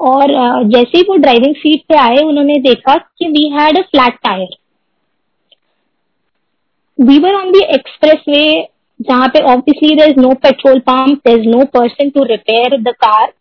और 0.00 0.32
uh, 0.32 0.70
जैसे 0.70 0.98
ही 0.98 1.02
वो 1.08 1.16
ड्राइविंग 1.16 1.54
सीट 1.54 1.82
पे 1.88 1.96
आए 1.96 2.16
उन्होंने 2.16 2.58
देखा 2.60 2.96
कि 2.96 3.28
we 3.28 3.48
had 3.52 3.78
a 3.78 3.82
flat 3.82 4.14
tyre 4.24 4.56
we 6.98 7.18
were 7.18 7.34
on 7.34 7.50
the 7.52 7.62
expressway 8.28 8.68
जहाँ 9.00 9.28
पे 9.28 9.42
obviously 9.42 9.94
there 9.96 10.08
is 10.08 10.20
no 10.20 10.32
petrol 10.42 10.78
pump 10.80 11.28
there 11.28 11.38
is 11.40 11.48
no 11.48 11.64
person 11.74 12.10
to 12.10 12.24
repair 12.24 12.80
the 12.82 12.94
car 12.96 13.32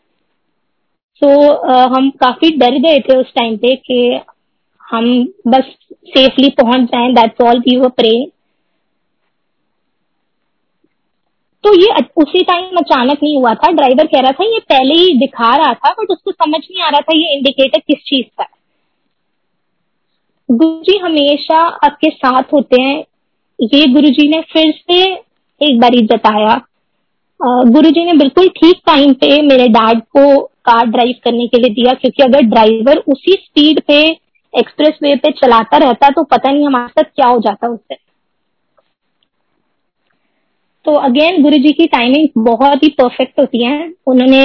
so 1.21 1.29
हम 1.95 2.10
काफ़ी 2.19 2.49
डर 2.58 2.77
गए 2.79 2.99
थे 2.99 3.17
उस 3.17 3.34
टाइम 3.36 3.58
पे 3.58 3.75
कि 3.75 3.99
हम 4.93 5.06
बस 5.47 5.73
सेफली 6.08 6.49
पहुँच 6.58 6.89
जाए 6.89 7.12
that's 7.13 7.41
all 7.41 7.60
we 7.60 7.75
were 7.77 7.89
praying 7.91 8.27
तो 11.63 11.73
ये 11.75 12.01
उसी 12.17 12.41
टाइम 12.43 12.77
अचानक 12.77 13.19
नहीं 13.23 13.36
हुआ 13.36 13.53
था। 13.56 13.71
ड्राइवर 13.71 14.08
कह 14.08 14.19
रहा 14.21 14.32
था, 14.32 14.43
ये 14.45 14.60
पहले 14.62 14.93
ही 14.95 15.13
दिखा 15.19 15.56
रहा 15.56 15.73
था 15.75 15.91
बट 15.93 16.12
उसको 16.12 16.32
समझ 16.32 16.60
नहीं 16.60 16.82
आ 16.82 16.89
रहा 16.89 17.01
था 17.01 17.17
ये 17.17 17.36
इंडिकेटर 17.36 17.79
किस 17.82 18.03
चीज़ 18.06 18.25
का 18.27 18.43
है. 18.43 18.49
गुरु 20.49 20.82
जी 20.84 20.97
हमेशा 20.99 21.60
आपके 21.86 22.10
साथ 22.10 22.53
होते 22.53 22.82
हैं। 22.82 22.97
ये 23.60 23.86
गुरु 23.93 24.10
जी 24.10 24.27
ने 24.29 24.41
फिर 24.51 24.71
से 24.73 25.01
एक 25.62 25.79
बार 25.79 25.95
जताया 26.08 26.62
गुरु 27.39 27.89
जी 27.89 28.03
ने 28.06 28.13
बिल्कुल 28.17 28.47
ठीक 28.51 28.82
टाइम 28.88 29.13
पे 29.13 29.41
मेरे 29.43 29.67
डैड 29.69 30.01
को 30.17 30.41
कार 30.65 30.86
ड्राइव 30.88 31.15
करने 31.23 31.47
के 31.47 31.58
लिए 31.58 31.69
दिया, 31.71 31.93
क्योंकि 31.93 32.23
अगर 32.23 32.41
ड्राइवर 32.43 32.97
उसी 33.08 33.32
स्पीड 33.36 33.82
पे 33.82 34.01
एक्सप्रेस 34.54 34.98
वे 35.04 35.16
पे 35.16 35.32
चलाता 35.34 35.78
रहता 35.80 36.10
तो 36.10 36.24
पता 36.26 36.52
नहीं 36.52 36.66
हमारे 36.66 36.88
साथ 36.92 37.12
क्या 37.16 37.28
हो 37.28 37.39
जाता 37.39 37.68
उससे 37.68 37.96
तो 40.86 40.94
अगेन 41.00 41.42
गुरु 41.44 41.58
जी 41.58 41.72
की 41.74 41.86
टाइमिंग 41.88 42.28
बहुत 42.38 42.84
ही 42.84 42.88
परफेक्ट 42.92 43.39
होती 43.39 43.63
है। 43.63 43.78
उन्होंने 44.08 44.39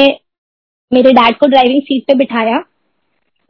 मेरे 0.92 1.12
डैड 1.12 1.36
को 1.36 1.46
ड्राइविंग 1.46 1.80
सीट 1.82 2.04
पे 2.06 2.14
बिठाया। 2.14 2.58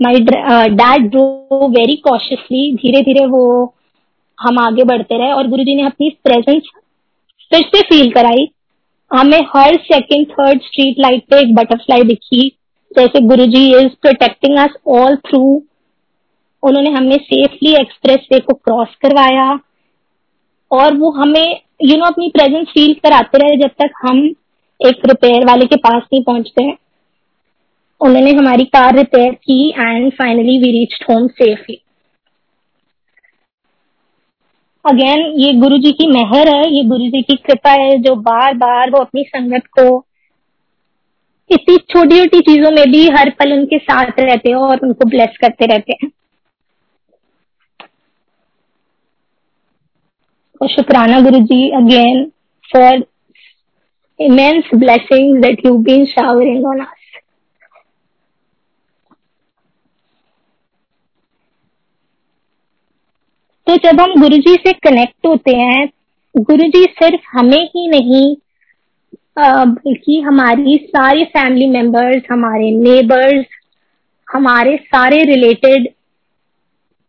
My 0.01 0.21
dad 0.21 1.09
drove 1.11 1.68
very 1.71 1.97
cautiously 2.05 2.73
धीरे 2.77 3.01
धीरे 3.03 3.27
वो 3.27 3.75
हम 4.38 4.59
आगे 4.59 4.85
बढ़ते 4.85 5.18
रहे 5.18 5.33
और 5.33 5.49
गुरु 5.49 5.64
जी 5.64 5.75
ने 5.75 5.83
अपनी 5.87 6.11
प्रेजेंस 6.25 6.71
फिर 7.53 7.62
से 7.66 7.81
फील 7.83 8.11
कराई। 8.12 8.49
हमें 9.11 9.40
हर 9.55 9.77
सेकेंड 9.85 10.27
थर्ड 10.31 10.62
स्ट्रीट 10.62 10.99
लाइट 11.01 11.25
पे 11.31 11.40
एक 11.40 11.55
बटरफ्लाई 11.55 12.03
दिखी। 12.05 12.49
जैसे 12.90 13.21
Guru 13.27 13.47
ji 13.47 13.66
is 13.77 13.88
protecting 14.03 14.59
us 14.59 14.77
all 14.88 15.16
through 15.29 15.62
उन्होंने 16.62 16.90
हमें 16.90 17.16
सेफली 17.16 17.75
एक्सप्रेस 17.75 18.29
वे 18.33 18.38
को 18.38 18.55
क्रॉस 18.55 18.94
करवाया 19.03 19.59
और 20.71 20.97
वो 20.97 21.11
हमें 21.11 21.61
यू 21.83 21.88
you 21.88 21.97
नो 21.97 22.01
know, 22.01 22.12
अपनी 22.12 22.29
प्रेजेंस 22.29 22.66
फील 22.68 22.94
कराते 22.94 23.38
रहे 23.38 23.57
जब 23.57 23.71
तक 23.83 23.90
हम 24.03 24.35
एक 24.81 25.07
रिपेयर 25.07 25.44
वाले 25.44 25.66
के 25.66 25.77
पास 25.77 26.03
नहीं 26.12 26.23
पहुँचते 26.25 26.73
उन्होंने 28.01 28.31
हमारी 28.31 28.64
कार 28.64 28.97
रिपेयर 28.97 29.35
की 29.35 29.68
and 29.71 30.12
finally 30.12 30.59
we 30.59 30.71
reach 30.71 30.99
home 31.11 31.27
safely 31.29 31.81
again 34.85 35.21
ये 35.37 35.53
गुरु 35.53 35.79
जी 35.79 35.92
की 35.92 36.07
मेहर 36.07 36.49
है 36.55 36.75
ये 36.75 36.85
गुरु 36.85 37.07
जी 37.07 37.23
की 37.23 37.37
कृपा 37.37 37.71
है 37.71 37.99
जो 37.99 38.14
बार 38.14 38.55
बार 38.55 38.90
वो 38.90 39.01
अपनी 39.01 39.23
संगत 39.23 39.66
को 39.66 40.05
इतनी 41.51 41.77
छोटी 41.77 42.18
छोटी 42.18 42.40
चीज़ों 42.40 42.71
में 42.71 42.90
भी 42.90 43.09
हर 43.09 43.31
पल 43.31 43.53
उनके 43.53 43.79
साथ 43.79 44.21
रहते 44.21 44.49
हैं 44.49 44.57
और 44.57 44.79
उनको 44.83 45.09
ब्लेस 45.09 45.37
करते 45.40 45.66
रहते 45.66 45.92
हैं। 45.92 46.11
और 50.61 50.68
शुक्राना 50.68 51.21
Guru 51.21 51.40
ji 51.44 51.68
again 51.77 52.25
for 52.68 53.05
immense 54.21 54.66
blessings 54.75 55.40
that 55.42 55.61
you've 55.64 55.85
been 55.85 56.07
showering 56.07 56.64
on 56.64 56.81
us. 56.81 56.94
तो 63.66 63.77
जब 63.77 64.01
हम 64.01 64.21
गुरु 64.21 64.37
जी 64.37 64.55
से 64.57 64.73
कनेक्ट 64.73 65.27
होते 65.27 65.57
हैं 65.57 65.88
गुरु 66.35 66.68
जी 66.68 66.85
सिर्फ़ 66.92 67.23
हमें 67.33 67.62
ही 67.64 67.88
नहीं 67.88 68.37
बल्कि 69.38 70.21
हमारी 70.21 70.77
सारी 70.87 71.25
फैमिली 71.25 71.66
मेंबर्स 71.66 72.23
हमारे 72.31 72.71
नेबर्स 72.71 73.44
हमारे 74.29 74.77
सारे 74.87 75.23
रिलेटेड 75.25 75.88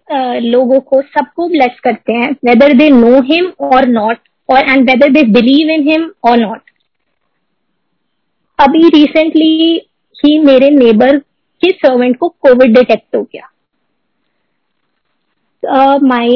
लोगों 0.10 0.80
को 0.82 1.02
सबको 1.02 1.48
ब्लेस 1.50 1.80
करते 1.84 2.14
हैं 2.14 2.32
whether 2.46 2.74
they 2.74 2.90
know 2.90 3.20
him 3.24 3.52
or 3.68 3.88
not 3.88 4.18
और 4.50 4.70
and 4.70 4.90
whether 4.90 5.10
they 5.10 5.24
believe 5.32 5.70
in 5.70 5.88
him 5.90 6.10
or 6.30 6.38
not 6.38 6.62
अभी 8.60 8.88
रिसेंटली 8.90 9.50
ही 10.16 10.38
मेरे 10.40 10.70
नेबर 10.70 11.18
के 11.62 11.70
सर्वेंट 11.72 12.18
को 12.18 12.28
कोविड 12.30 12.74
डिटेक्ट 12.76 13.16
हो 13.16 13.22
गया। 13.24 13.50
My 16.04 16.30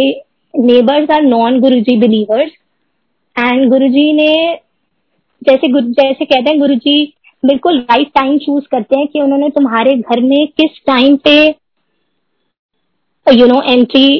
neighbours 0.53 1.11
are 1.11 1.21
non 1.21 1.59
Guruji 1.59 1.97
believers 1.97 2.51
and 3.35 3.69
Guruji 3.69 4.11
ने 4.13 4.33
जैसे 5.41 5.67
गुरु, 5.67 5.85
जैसे 5.85 6.25
कहते 6.25 6.49
हैं 6.49 6.59
गुरुजी 6.59 7.13
बिल्कुल 7.43 7.79
राइट 7.81 8.07
टाइम 8.15 8.37
चूज़ 8.37 8.65
करते 8.71 8.99
हैं 8.99 9.07
कि 9.07 9.21
उन्होंने 9.21 9.49
तुम्हारे 9.49 9.95
घर 9.95 10.21
में 10.21 10.47
किस 10.57 10.79
टाइम 10.87 11.15
पे 11.17 11.35
यू 13.27 13.45
नो 13.47 13.61
एंट्री 13.61 14.17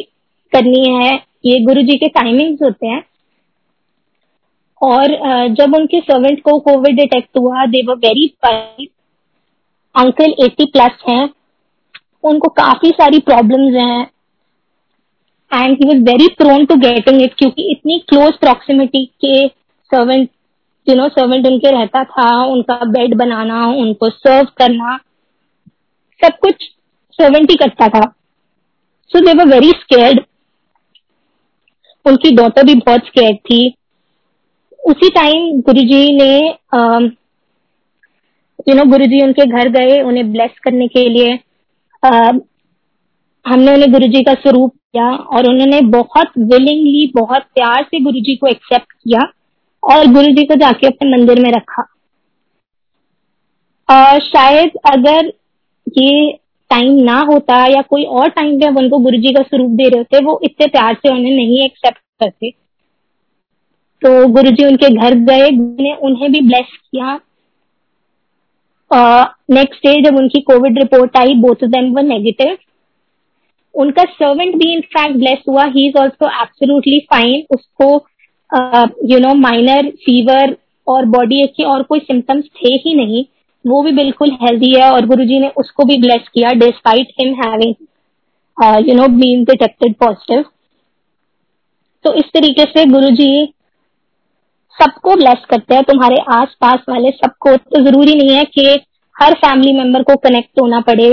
करनी 0.54 0.90
है, 0.90 1.14
ये 1.46 1.60
गुरु 1.60 1.82
जी 1.82 1.98
के 1.98 2.08
टाइमिंग्स 2.10 2.62
होते 2.62 2.88
हैं। 2.88 3.04
और 4.82 5.08
जब 5.50 5.76
उनके 5.76 6.00
सर्वेंट 6.00 6.42
को 6.42 6.60
कोविड 6.60 6.96
डिटेक्ट 6.96 7.38
हुआ 7.38 7.66
they 7.66 7.82
were 7.88 7.96
very 7.98 8.28
uncle 9.96 10.34
80 10.44 10.66
plus 10.66 11.04
हैं। 11.10 11.30
उनको 12.24 12.50
काफ़ी 12.50 12.90
सारी 12.92 13.20
प्रॉब्लम्स 13.20 13.76
हैं। 13.76 14.02
And 15.52 15.78
he 15.78 15.88
was 15.88 16.02
very 16.04 16.28
prone 16.28 16.66
to 16.66 16.76
getting 16.76 17.22
it 17.22 17.34
क्योंकि 17.34 17.70
इतनी 17.72 18.00
क्लोज 18.00 18.38
प्रॉक्सिमिटी 18.38 19.06
के 19.06 19.48
सर्वेंट 19.48 20.30
यू 20.88 20.96
नो 20.96 21.08
सर्वेंट 21.10 21.48
उनके 21.48 21.72
रहता 21.72 22.04
था। 22.04 22.44
उनका 22.44 22.80
बेड 22.86 23.16
बनाना, 23.16 23.66
उनको 23.68 24.10
सर्व 24.10 24.48
करना। 24.58 24.98
सब 26.22 26.38
कुछ 26.42 26.70
सर्वेंट 27.14 27.50
ही 27.50 27.56
करता 27.56 27.88
था। 27.90 28.14
So 29.12 29.20
they 29.20 29.34
were 29.34 29.48
very 29.48 29.70
scared 29.72 30.20
उनकी 32.06 32.30
डॉटर 32.36 32.64
भी 32.66 32.76
बहुत 32.76 33.06
स्केर्ड 33.06 33.38
थी। 33.40 33.60
उसी 34.84 35.10
टाइम 35.10 35.60
गुरुजी 35.62 36.16
ने 36.18 36.38
यू 38.68 38.76
नो 38.76 38.86
गुरुजी 38.92 39.22
उनके 39.24 39.46
घर 39.48 39.70
गए 39.70 40.02
उन्हें 40.02 40.32
ब्लेस 40.32 40.60
करने 40.64 40.88
के 40.88 41.08
लिए। 41.10 41.38
uh, 42.04 42.40
हमने 43.46 43.74
उन्हें 43.74 43.92
गुरुजी 43.92 44.24
का 44.24 44.34
स्वरूप 44.34 44.72
किया 44.72 45.08
और 45.08 45.48
उन्होंने 45.50 45.82
बहुत 45.92 46.38
विलिंगली 46.38 47.12
बहुत 47.16 47.42
प्यार 47.56 47.84
से 47.84 48.00
गुरुजी 48.04 48.36
को 48.36 48.48
एक्सेप्ट 48.48 48.92
किया 48.94 49.22
और 49.84 50.08
गुरुजी 50.14 50.44
को 50.44 50.56
जाके 50.56 50.88
अपने 50.88 51.12
मंदिर 51.12 51.42
में 51.44 51.52
रखा। 51.52 51.84
और 53.90 54.20
शायद 54.22 54.78
अगर 54.88 55.32
ये 55.88 56.40
टाइम 56.74 56.94
ना 57.04 57.20
होता 57.30 57.66
या 57.68 57.82
कोई 57.90 58.04
और 58.04 58.30
टाइम 58.32 58.60
पे 58.60 58.68
उनको 58.76 59.00
गुरुजी 59.00 59.34
का 59.34 59.42
स्वरूप 59.44 59.72
दे 59.72 59.90
रहे 59.90 59.98
होते, 59.98 60.26
वो 60.26 60.40
इतने 60.44 60.68
प्यार 60.70 60.94
से 60.96 61.10
उन्हें 61.10 61.36
नहीं 61.36 61.64
एक्सेप्ट 61.66 61.98
करते। 62.22 62.50
तो 64.02 64.28
गुरुजी 64.30 64.66
उनके 64.66 64.88
घर 64.90 65.14
गए 65.26 65.50
ने 65.52 65.96
उन्हें 66.04 66.32
भी 66.32 66.42
ब्लेस 66.42 66.78
किया। 66.82 67.20
नेक्स्ट 69.52 69.88
डे 69.88 70.02
जब 70.02 70.18
उनकी 70.18 70.40
Covid 70.44 70.78
report 70.80 71.18
I 71.18 71.34
both 71.42 71.64
of 71.64 71.70
them 71.72 71.94
were 71.94 72.04
negative 72.04 72.58
उनका 73.76 74.04
सर्वेंट 74.12 74.56
भी 74.56 74.74
इनफैक्ट 74.74 75.16
ब्लेस 75.18 75.44
हुआ 75.50 75.64
he 75.68 75.88
is 75.88 75.98
also 76.00 76.28
absolutely 76.42 77.00
fine 77.12 77.44
उसको 77.52 77.88
यू 79.12 79.20
नो 79.20 79.34
माइनर 79.36 79.90
फीवर 80.06 80.56
और 80.88 81.06
बॉडी 81.08 81.42
एक 81.44 81.66
और 81.68 81.84
कोई 81.84 82.00
सिम्टम्स 82.02 82.46
थे 82.58 82.74
ही 82.76 82.94
नहीं। 82.96 83.24
वो 83.66 83.82
भी 83.84 83.92
बिल्कुल 83.94 84.32
हेल्दी 84.42 84.74
है 84.74 84.92
और 84.92 85.06
गुरुजी 85.08 85.40
ने 85.40 85.50
उसको 85.58 85.84
भी 85.86 85.98
ब्लेस 85.98 86.28
किया 86.34 86.52
despite 86.60 87.14
him 87.20 87.34
having 87.36 88.88
you 88.90 88.96
know 88.96 89.08
being 89.16 89.46
detected 89.46 89.96
positive 89.96 90.46
तो 92.06 92.14
इस 92.14 92.26
तरीके 92.34 92.64
से 92.64 92.86
गुरुजी 92.86 93.54
सबको 94.78 95.16
ब्लेस 95.16 95.46
करते 95.50 95.76
हैं, 95.76 95.84
तुम्हारे 95.84 96.16
आस 96.34 96.56
पास 96.62 96.80
वाले 96.90 97.10
सबको। 97.12 97.56
तो 97.56 97.82
ज़रूरी 97.82 98.14
नहीं 98.14 98.36
है 98.36 98.44
कि 98.46 98.64
हर 99.16 99.34
फैमिली 99.36 99.74
मेंबर 99.74 100.04
को 100.04 100.16
कनेक्ट 100.20 100.62
होना 100.62 100.80
पड़े, 100.82 101.10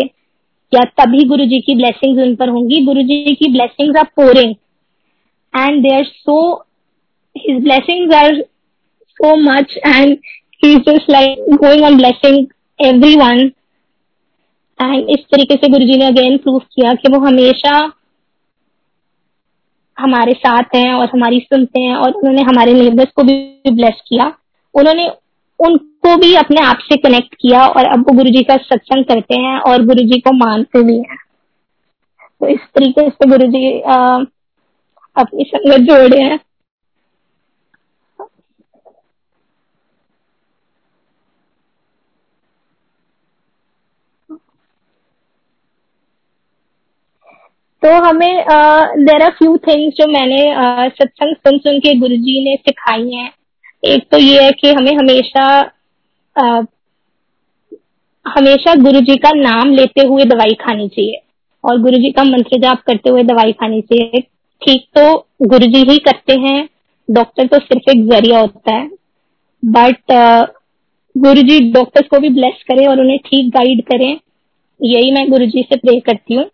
या 0.72 0.84
तभी 0.98 1.24
गुरु 1.28 1.44
जी 1.44 1.60
की 1.60 1.74
ब्लेसिंग्स 1.74 2.22
उन 2.22 2.34
पर 2.36 2.48
होंगी। 2.48 2.84
गुरु 2.86 3.02
जी 3.02 3.34
की 3.34 3.50
blessings 3.52 3.98
are 3.98 4.04
pouring 4.16 4.54
and 5.54 5.82
they 5.82 5.94
are 5.96 6.04
so 6.04 6.38
his 7.36 7.62
blessings 7.62 8.14
are 8.14 8.40
so 9.10 9.34
much 9.42 9.76
and 9.86 10.16
just 10.62 11.10
like 11.10 11.44
going 11.50 11.84
on 11.84 11.96
blessing 11.96 12.46
everyone 13.16 13.38
and 14.80 15.10
इस 15.10 15.24
तरीके 15.32 15.54
से 15.54 15.68
गुरु 15.68 15.84
जी 15.84 15.96
ने 15.96 16.06
अगेन 16.06 16.36
प्रूव 16.36 16.58
किया 16.58 16.92
कि 16.94 17.12
वो 17.12 17.20
हमेशा 17.20 17.92
हमारे 19.98 20.32
साथ 20.32 20.62
हैं 20.74 20.92
और 20.94 21.08
हमारी 21.08 21.40
सुनते 21.40 21.80
हैं 21.80 21.94
और 21.94 22.12
उन्होंने 22.12 22.42
हमारे 22.42 22.72
नेबर्स 22.72 23.08
को 23.16 23.22
भी 23.22 23.34
ब्लेस 23.70 24.00
किया। 24.08 24.32
उन्होंने 24.74 25.08
उनको 25.60 26.16
भी 26.16 26.34
अपने 26.34 26.60
आप 26.60 26.78
से 26.82 26.96
कनेक्ट 26.96 27.34
किया 27.34 27.66
और 27.66 27.84
अब 27.84 28.00
वो 28.00 28.16
गुरु 28.16 28.30
जी 28.30 28.42
का 28.42 28.56
सत्संग 28.56 29.04
करते 29.04 29.40
हैं 29.40 29.58
और 29.60 29.84
गुरु 29.84 30.02
जी 30.02 30.20
को 30.20 30.32
मानते 30.32 30.82
भी 30.82 30.96
हैं। 30.98 31.16
तो 32.40 32.48
इस 32.48 32.60
तरीके 32.74 33.08
से 33.08 33.28
गुरु 33.30 33.46
जी 33.46 33.80
अपनी 35.16 35.44
संगत 35.44 35.80
जोड़े 35.80 36.22
हैं। 36.22 36.38
तो 47.82 47.92
हमें 48.04 48.44
देर 49.04 49.22
आर 49.22 49.30
फ्यू 49.30 49.56
थिंग्स 49.58 49.94
जो 49.96 50.06
मैंने 50.08 50.38
सत्संग 50.90 51.34
सुन 51.36 51.58
सुन 51.58 51.78
के 51.78 51.94
गुरु 52.00 52.16
जी 52.18 52.42
ने 52.44 52.56
सिखाई 52.58 53.10
हैं। 53.10 53.30
एक 53.82 54.06
तो 54.10 54.18
ये 54.18 54.42
है 54.42 54.50
कि 54.52 54.72
हमें 54.72 54.92
हमेशा 54.94 55.46
आ, 56.36 56.62
हमेशा 58.26 58.74
गुरु 58.76 59.00
जी 59.00 59.16
का 59.16 59.30
नाम 59.36 59.72
लेते 59.74 60.06
हुए 60.06 60.24
दवाई 60.24 60.54
खानी 60.60 60.88
चाहिए। 60.88 61.20
और 61.64 61.80
गुरु 61.82 61.98
जी 61.98 62.10
का 62.10 62.24
मंत्र 62.24 62.58
जाप 62.60 62.82
करते 62.86 63.10
हुए 63.10 63.22
दवाई 63.24 63.52
खानी 63.52 63.80
चाहिए। 63.82 64.20
ठीक 64.62 64.84
तो 64.98 65.16
गुरु 65.42 65.66
जी 65.66 65.82
ही 65.90 65.98
करते 66.00 66.38
हैं 66.40 66.68
डॉक्टर 67.08 67.46
तो 67.46 67.58
सिर्फ़ 67.58 67.90
एक 67.90 68.06
ज़रिया 68.08 68.40
होता 68.40 68.74
है। 68.74 68.88
बट 69.62 70.12
गुरु 71.14 71.42
जी 71.42 71.58
डॉक्टर्स 71.72 72.08
को 72.08 72.18
भी 72.18 72.28
ब्लेस 72.30 72.62
करें 72.68 72.86
और 72.86 73.00
उन्हें 73.00 73.18
ठीक 73.26 73.50
गाइड 73.50 73.82
करें। 73.84 74.18
यही 74.80 75.10
मैं 75.12 75.28
गुरु 75.30 75.46
जी 75.46 75.62
से 75.62 75.76
प्रे 75.76 75.98
करती 76.00 76.34
हूँ। 76.34 76.44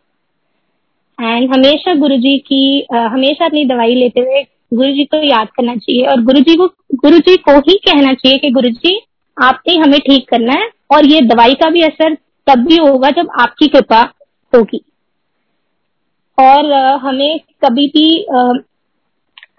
एंड 1.18 1.54
हमेशा 1.54 1.94
गुरु 1.94 2.16
जी 2.16 2.38
की 2.38 2.86
हमेशा 2.92 3.44
अपनी 3.44 3.64
दवाई 3.64 3.94
लेते 3.94 4.20
हुए 4.20 4.42
गुरु 4.74 4.92
जी 4.92 5.04
को 5.04 5.22
याद 5.22 5.48
करना 5.48 5.76
चाहिए 5.76 6.06
और 6.06 6.22
गुरु 6.22 6.40
जी 6.40 6.54
को 6.54 6.66
गुरु 6.94 7.18
जी 7.18 7.36
को 7.36 7.58
ही 7.58 7.76
कहना 7.86 8.12
चाहिए 8.14 8.38
कि 8.38 8.50
गुरु 8.50 8.68
जी 8.68 9.00
आपने 9.36 9.76
हमें 9.76 9.98
ठीक 10.00 10.28
करना 10.28 10.52
है 10.52 10.68
और 10.90 11.06
ये 11.06 11.20
दवाई 11.20 11.54
का 11.54 11.70
भी 11.70 11.82
असर 11.82 12.14
तब 12.46 12.66
भी 12.66 12.76
होगा 12.76 13.10
जब 13.10 13.28
आपकी 13.40 13.68
कृपा 13.68 14.00
होगी। 14.52 14.80
और 16.38 16.72
हमें 17.02 17.38
कभी 17.64 17.86
भी 17.86 18.26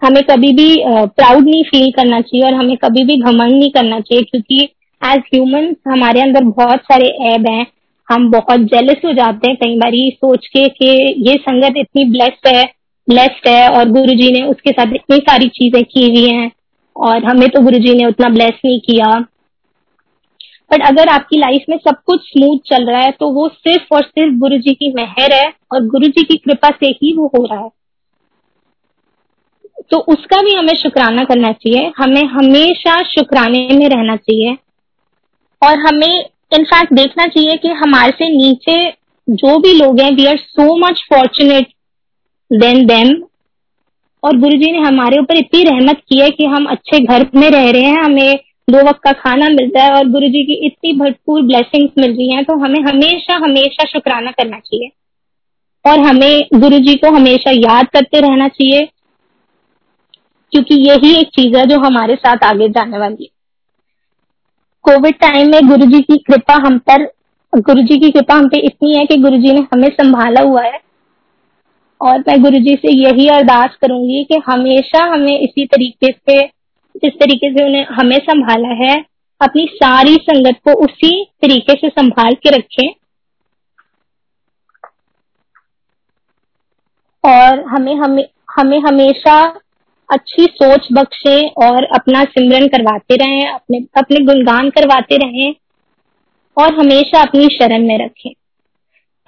हमें 0.04 0.22
कभी 0.22 0.52
भी 0.52 0.74
प्राउड 0.88 1.44
नहीं 1.44 1.62
फील 1.64 1.90
करना 1.90 2.20
चाहिए 2.20 2.46
और 2.46 2.54
हमें 2.54 2.76
कभी 2.76 3.04
भी 3.04 3.16
घमंड 3.16 3.52
नहीं 3.52 3.70
करना 3.70 4.00
चाहिए 4.00 4.22
क्योंकि 4.22 4.62
एज 5.02 5.22
ह्यूमन 5.34 5.74
हमारे 5.88 6.20
अंदर 6.20 6.44
बहुत 6.44 6.80
सारे 6.82 7.08
ऐब 7.32 7.48
हैं 7.50 7.66
हम 8.08 8.30
बहुत 8.30 8.60
जेलस 8.66 9.00
हो 9.04 9.12
जाते 9.12 9.48
हैं 9.48 9.56
कई 9.56 9.76
बार 9.78 9.92
सोच 10.12 10.46
के 10.46 10.68
कि 10.68 10.86
ये 11.28 11.34
संगत 11.38 11.74
इतनी 11.76 12.04
ब्लेस्ड 12.10 12.48
है 12.48 12.64
ब्लेस्ड 13.08 13.48
है 13.48 13.68
और 13.70 13.88
गुरु 13.88 14.14
जी 14.14 14.30
ने 14.32 14.42
उसके 14.46 14.70
साथ 14.70 14.94
इतनी 14.94 15.16
सारी 15.18 15.48
चीज़ें 15.50 15.82
की 15.84 16.04
हुई 16.06 16.30
हैं 16.30 16.50
और 16.96 17.24
हमें 17.24 17.48
तो 17.48 17.60
गुरु 17.62 17.78
जी 17.78 17.94
ने 17.94 18.06
उतना 18.06 18.28
ब्लेस 18.28 18.60
नहीं 18.64 18.80
किया। 18.80 19.18
बट 20.70 20.82
अगर 20.86 21.08
आपकी 21.08 21.38
लाइफ 21.38 21.64
में 21.68 21.76
सब 21.78 21.96
कुछ 22.06 22.22
स्मूथ 22.22 22.58
चल 22.66 22.84
रहा 22.86 23.00
है 23.00 23.10
तो 23.10 23.30
वो 23.32 23.48
सिर्फ़ 23.48 23.94
और 23.94 24.02
सिर्फ़ 24.02 24.34
गुरु 24.38 24.58
जी 24.58 24.74
की 24.74 24.92
मेहर 24.92 25.32
है 25.34 25.46
और 25.72 25.86
गुरु 25.86 26.08
जी 26.08 26.22
की 26.24 26.36
कृपा 26.36 26.70
से 26.74 26.86
ही 26.92 27.12
वो 27.16 27.26
हो 27.36 27.44
रहा 27.44 27.60
है। 27.60 27.70
तो 29.90 29.98
उसका 30.12 30.40
भी 30.42 30.54
हमें 30.54 30.74
शुक्राना 30.76 31.24
करना 31.24 31.52
चाहिए। 31.54 31.92
हमें 31.98 32.24
हमेशा 32.28 33.02
शुक्राने 33.10 33.66
में 33.72 33.88
रहना 33.88 34.16
चाहिए 34.18 34.56
और 35.62 35.78
हमें 35.78 36.24
इनफैक्ट 36.52 36.92
देखना 36.94 37.26
चाहिए 37.26 37.56
कि 37.56 37.68
हमारे 37.78 38.12
से 38.12 38.28
नीचे 38.30 38.76
जो 39.28 39.58
भी 39.58 39.72
लोग 39.74 40.00
हैं 40.00 40.10
we 40.12 40.26
are 40.26 40.36
so 40.36 40.76
much 40.78 41.04
fortunate 41.10 41.72
than 42.50 42.84
them 42.86 43.14
और 44.22 44.36
गुरु 44.36 44.56
जी 44.58 44.70
ने 44.72 44.78
हमारे 44.80 45.18
ऊपर 45.18 45.36
इतनी 45.36 45.62
रहमत 45.64 46.00
की 46.08 46.20
है 46.20 46.30
कि 46.30 46.44
हम 46.46 46.64
अच्छे 46.66 47.00
घर 47.00 47.26
में 47.34 47.48
रह 47.50 47.70
रहे 47.70 47.82
हैं, 47.82 47.98
हमें 47.98 48.38
दो 48.68 48.78
वक्त 48.88 49.00
का 49.04 49.12
खाना 49.14 49.48
मिलता 49.50 49.82
है 49.82 49.92
और 49.92 50.08
गुरु 50.08 50.28
जी 50.28 50.44
की 50.46 50.54
इतनी 50.66 50.92
भरपूर 50.92 51.42
ब्लेसिंग्स 51.42 51.92
मिल 51.98 52.10
रही 52.10 52.32
हैं 52.32 52.44
तो 52.44 52.56
हमें 52.58 52.80
हमेशा 52.82 53.36
हमेशा 53.36 53.84
शुक्राना 53.88 54.30
करना 54.32 54.58
चाहिए। 54.58 54.90
और 55.84 55.98
हमें 56.00 56.48
गुरु 56.54 56.78
जी 56.80 56.94
को 56.94 57.10
हमेशा 57.12 57.50
याद 57.52 57.86
करते 57.88 58.20
रहना 58.20 58.48
चाहिए, 58.48 58.84
क्योंकि 60.52 60.74
यही 60.80 61.14
एक 61.14 61.28
चीज़ 61.30 61.56
है 61.56 61.64
जो 61.66 61.78
हमारे 61.80 62.14
साथ 62.16 62.44
आगे 62.44 62.68
जाने 62.70 62.98
वाली 62.98 63.24
है। 63.24 63.36
कोविड 64.88 65.14
टाइम 65.14 65.50
में 65.50 65.68
गुरु 65.68 65.86
जी 65.86 66.00
की 66.00 66.16
कृपा 66.16 66.54
हम 66.54 66.78
पर 66.78 67.02
गुरु 67.58 67.82
जी 67.82 67.98
की 67.98 68.10
कृपा 68.10 68.34
हम 68.34 68.48
पे 68.48 68.58
इतनी 68.58 68.94
है 68.94 69.06
कि 69.06 69.16
गुरु 69.16 69.36
जी 69.36 69.52
ने 69.52 69.60
हमें 69.60 69.88
संभाला 69.88 70.40
हुआ 70.40 70.62
है। 70.62 70.80
और 72.00 72.18
मैं 72.18 72.42
गुरु 72.42 72.58
जी 72.58 72.74
से 72.74 72.92
यही 72.92 73.28
अरदास 73.28 73.76
करूँगी 73.82 74.24
कि 74.24 74.40
हमेशा 74.46 75.04
हमें 75.04 75.40
इसी 75.40 75.66
तरीके 75.66 76.12
से 76.12 76.46
जिस 76.96 77.12
तरीके 77.12 77.50
से 77.50 77.64
उन्हें 77.64 77.86
हमें 77.90 78.18
संभाला 78.18 78.68
है। 78.68 79.04
अपनी 79.40 79.66
सारी 79.74 80.14
संगत 80.14 80.56
को 80.64 80.84
उसी 80.84 81.24
तरीके 81.42 81.72
से 81.72 81.88
संभाल 81.88 82.34
के 82.34 82.50
रखें। 82.50 82.88
और 87.24 87.64
हमें 87.64 87.94
हमें 87.94 88.28
हमें 88.58 88.80
हमेशा 88.80 89.60
अच्छी 90.10 90.44
सोच 90.52 90.86
बख्शे 90.92 91.36
और 91.62 91.84
अपना 91.94 92.22
सिमरन 92.26 92.66
करवाते 92.68 93.16
रहें, 93.16 93.48
अपने 93.48 93.78
अपने 93.98 94.24
गुणगान 94.26 94.70
करवाते 94.70 95.16
रहें 95.16 95.54
और 96.56 96.74
हमेशा 96.74 97.22
अपनी 97.22 97.46
शरण 97.52 97.86
में 97.88 97.98
रखें। 97.98 98.30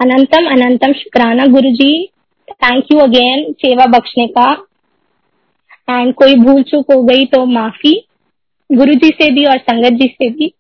अनंतम 0.01 0.47
अनंतम 0.53 0.93
शुक्राना 0.95 1.47
गुरु 1.49 1.71
जी 1.73 1.93
थैंक 2.49 2.93
यू 2.93 2.99
अगेन 2.99 3.53
सेवा 3.61 3.87
बख्शने 3.89 4.27
का। 4.29 4.51
एंड 5.89 6.15
कोई 6.15 6.35
भूल 6.37 6.63
चूक 6.65 6.93
हो 6.93 7.03
गई 7.05 7.25
तो 7.27 7.45
माफ़ी 7.49 7.95
गुरु 8.71 8.95
जी 8.95 9.09
से 9.13 9.31
भी 9.31 9.45
और 9.45 9.59
संगत 9.61 10.01
जी 10.01 10.07
से 10.09 10.29
भी। 10.31 10.53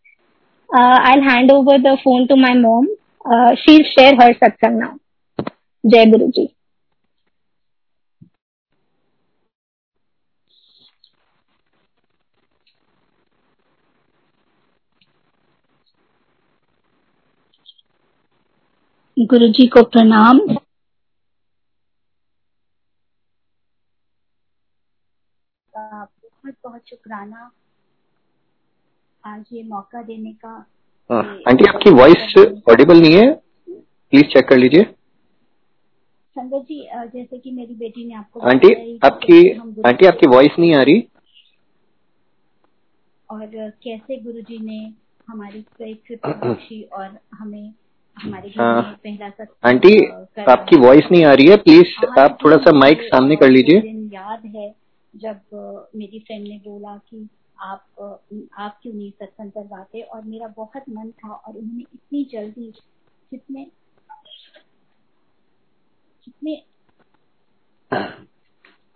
I 0.70 1.20
hand 1.22 1.52
over 1.52 1.78
the 1.80 1.94
phone 1.98 2.26
to 2.26 2.36
my 2.36 2.54
mom 2.56 2.86
she 3.56 3.82
share 3.86 4.22
हर 4.22 4.32
सत्संग 4.34 4.78
नाउ 4.78 5.44
जय 5.84 6.06
गुरु 6.06 6.26
जी 6.28 6.48
गुरु 19.20 19.48
जी 19.48 19.66
को 19.66 19.82
प्रणाम। 19.82 20.38
बहुत 25.74 26.54
बहुत 26.64 26.80
शुक्राना। 26.88 27.50
आज 29.24 29.44
ये 29.52 29.62
मौका 29.62 30.02
देने 30.02 30.32
का 30.32 30.50
हाँ, 31.10 31.22
आंटी 31.48 31.64
आपकी 31.68 31.90
वॉइस 31.90 32.34
ऑडिबल 32.70 33.00
नहीं 33.00 33.14
है। 33.14 33.30
प्लीज़ 33.68 34.24
चेक 34.24 34.48
कर 34.48 34.56
लीजिए। 34.56 34.82
संगत 36.36 36.64
जी 36.64 36.80
जैसे 37.14 37.38
कि 37.38 37.50
मेरी 37.50 37.74
बेटी 37.74 38.04
ने 38.04 38.14
आपको 38.14 38.40
आंटी 38.40 38.72
आपकी 39.04 39.38
आंटी 39.88 40.06
आपकी 40.06 40.26
वॉइस 40.26 40.58
नहीं 40.58 40.74
आ 40.74 40.82
रही। 40.82 41.06
और 43.30 43.70
कैसे 43.84 44.16
गुरुजी 44.16 44.58
ने 44.58 44.78
हमारी 45.28 45.60
बख्शी 46.22 46.82
और 46.82 47.18
हमें 47.34 47.72
हमारे 48.20 48.48
हाँ। 48.50 48.82
पहला 49.04 49.44
आंटी 49.64 49.94
आपकी 50.44 50.76
वॉइस 50.78 51.10
नहीं 51.12 51.24
आ 51.24 51.32
रही 51.32 51.46
है 51.46 51.56
प्लीज़ 51.58 52.18
आप 52.20 52.38
थोड़ा 52.44 52.56
सा 52.58 52.72
माइक 52.74 53.02
सामने 53.04 53.36
कर 53.36 53.48
लीजिए। 53.48 53.78
याद 54.14 54.44
है 54.46 54.68
जब 55.14 55.88
मेरी 55.96 56.18
फ्रेंड 56.18 56.46
ने 56.48 56.60
बोला 56.66 56.96
कि 56.98 57.28
आप 57.58 57.84
आप 58.58 58.78
क्यों 58.82 58.92
नहीं 58.94 59.10
सत्संग 59.12 59.50
करवाते? 59.50 60.00
और 60.00 60.22
मेरा 60.24 60.46
बहुत 60.56 60.82
मन 60.90 61.10
था 61.10 61.32
और 61.32 61.56
उन्होंने 61.56 61.80
इतनी 61.82 62.24
जल्दी 62.32 62.70
जितने 63.32 63.66
जितने 66.26 66.62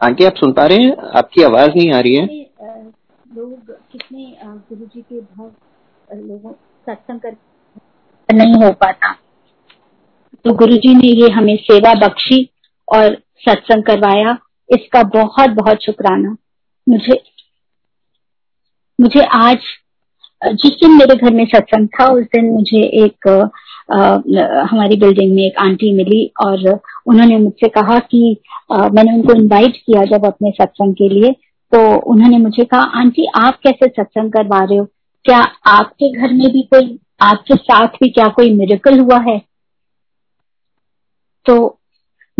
आंटी 0.00 0.24
आप 0.24 0.34
सुन 0.34 0.52
पा 0.52 0.64
रहे 0.66 0.78
हैं? 0.78 0.96
आपकी 0.96 1.42
आवाज़ 1.42 1.70
नहीं 1.70 1.92
आ 1.92 2.00
रही 2.00 2.14
है। 2.14 2.26
लोग 3.26 3.70
कितने 3.92 4.36
गुरु 4.44 4.86
जी 4.86 5.00
के 5.02 5.20
भक्त 5.20 6.14
लोगों 6.14 6.52
सत्संग 6.86 7.20
कर 7.20 7.36
नहीं 8.32 8.54
हो 8.54 8.70
पाता। 8.72 9.12
तो 10.44 10.52
गुरु 10.54 10.76
जी 10.76 10.94
ने 10.94 11.08
ये 11.08 11.30
हमें 11.30 11.56
सेवा 11.56 11.94
बख्शी 11.94 12.42
और 12.88 13.14
सत्संग 13.48 13.82
करवाया। 13.82 14.36
इसका 14.70 15.02
बहुत 15.14 15.50
बहुत 15.50 15.82
शुक्राना। 15.82 16.36
मुझे 16.88 17.22
मुझे 18.98 19.20
आज 19.20 19.58
जिस 20.42 20.72
दिन 20.72 20.90
मेरे 20.90 21.14
घर 21.16 21.34
में 21.34 21.44
सत्संग 21.44 21.88
था 21.88 22.06
उस 22.06 22.24
दिन 22.24 22.50
मुझे 22.50 22.82
एक 23.04 23.28
आ, 23.92 23.96
हमारी 24.70 24.96
बिल्डिंग 24.96 25.34
में 25.34 25.42
एक 25.42 25.58
आंटी 25.58 25.92
मिली 25.94 26.32
और 26.46 26.80
उन्होंने 27.06 27.36
मुझसे 27.38 27.68
कहा 27.68 27.98
कि 27.98 28.36
आ, 28.72 28.88
मैंने 28.88 29.14
उनको 29.14 29.34
इनवाइट 29.34 29.76
किया 29.76 30.04
जब 30.04 30.26
अपने 30.26 30.50
सत्संग 30.50 30.94
के 30.94 31.08
लिए। 31.08 31.32
तो 31.72 32.00
उन्होंने 32.12 32.38
मुझे 32.38 32.64
कहा 32.64 32.80
आंटी 32.80 33.26
आप 33.36 33.58
कैसे 33.62 33.88
सत्संग 33.88 34.32
करवा 34.32 34.64
रहे 34.64 34.78
हो? 34.78 34.84
क्या 35.24 35.38
आपके 35.66 36.12
घर 36.12 36.32
में 36.32 36.52
भी 36.52 36.62
कोई 36.62 36.98
आपके 37.20 37.54
साथ 37.54 37.86
भी 37.86 38.10
क्या 38.10 38.28
कोई 38.28 38.54
मेरेकल 38.54 38.98
हुआ 39.00 39.18
है? 39.18 39.42
तो 41.46 41.78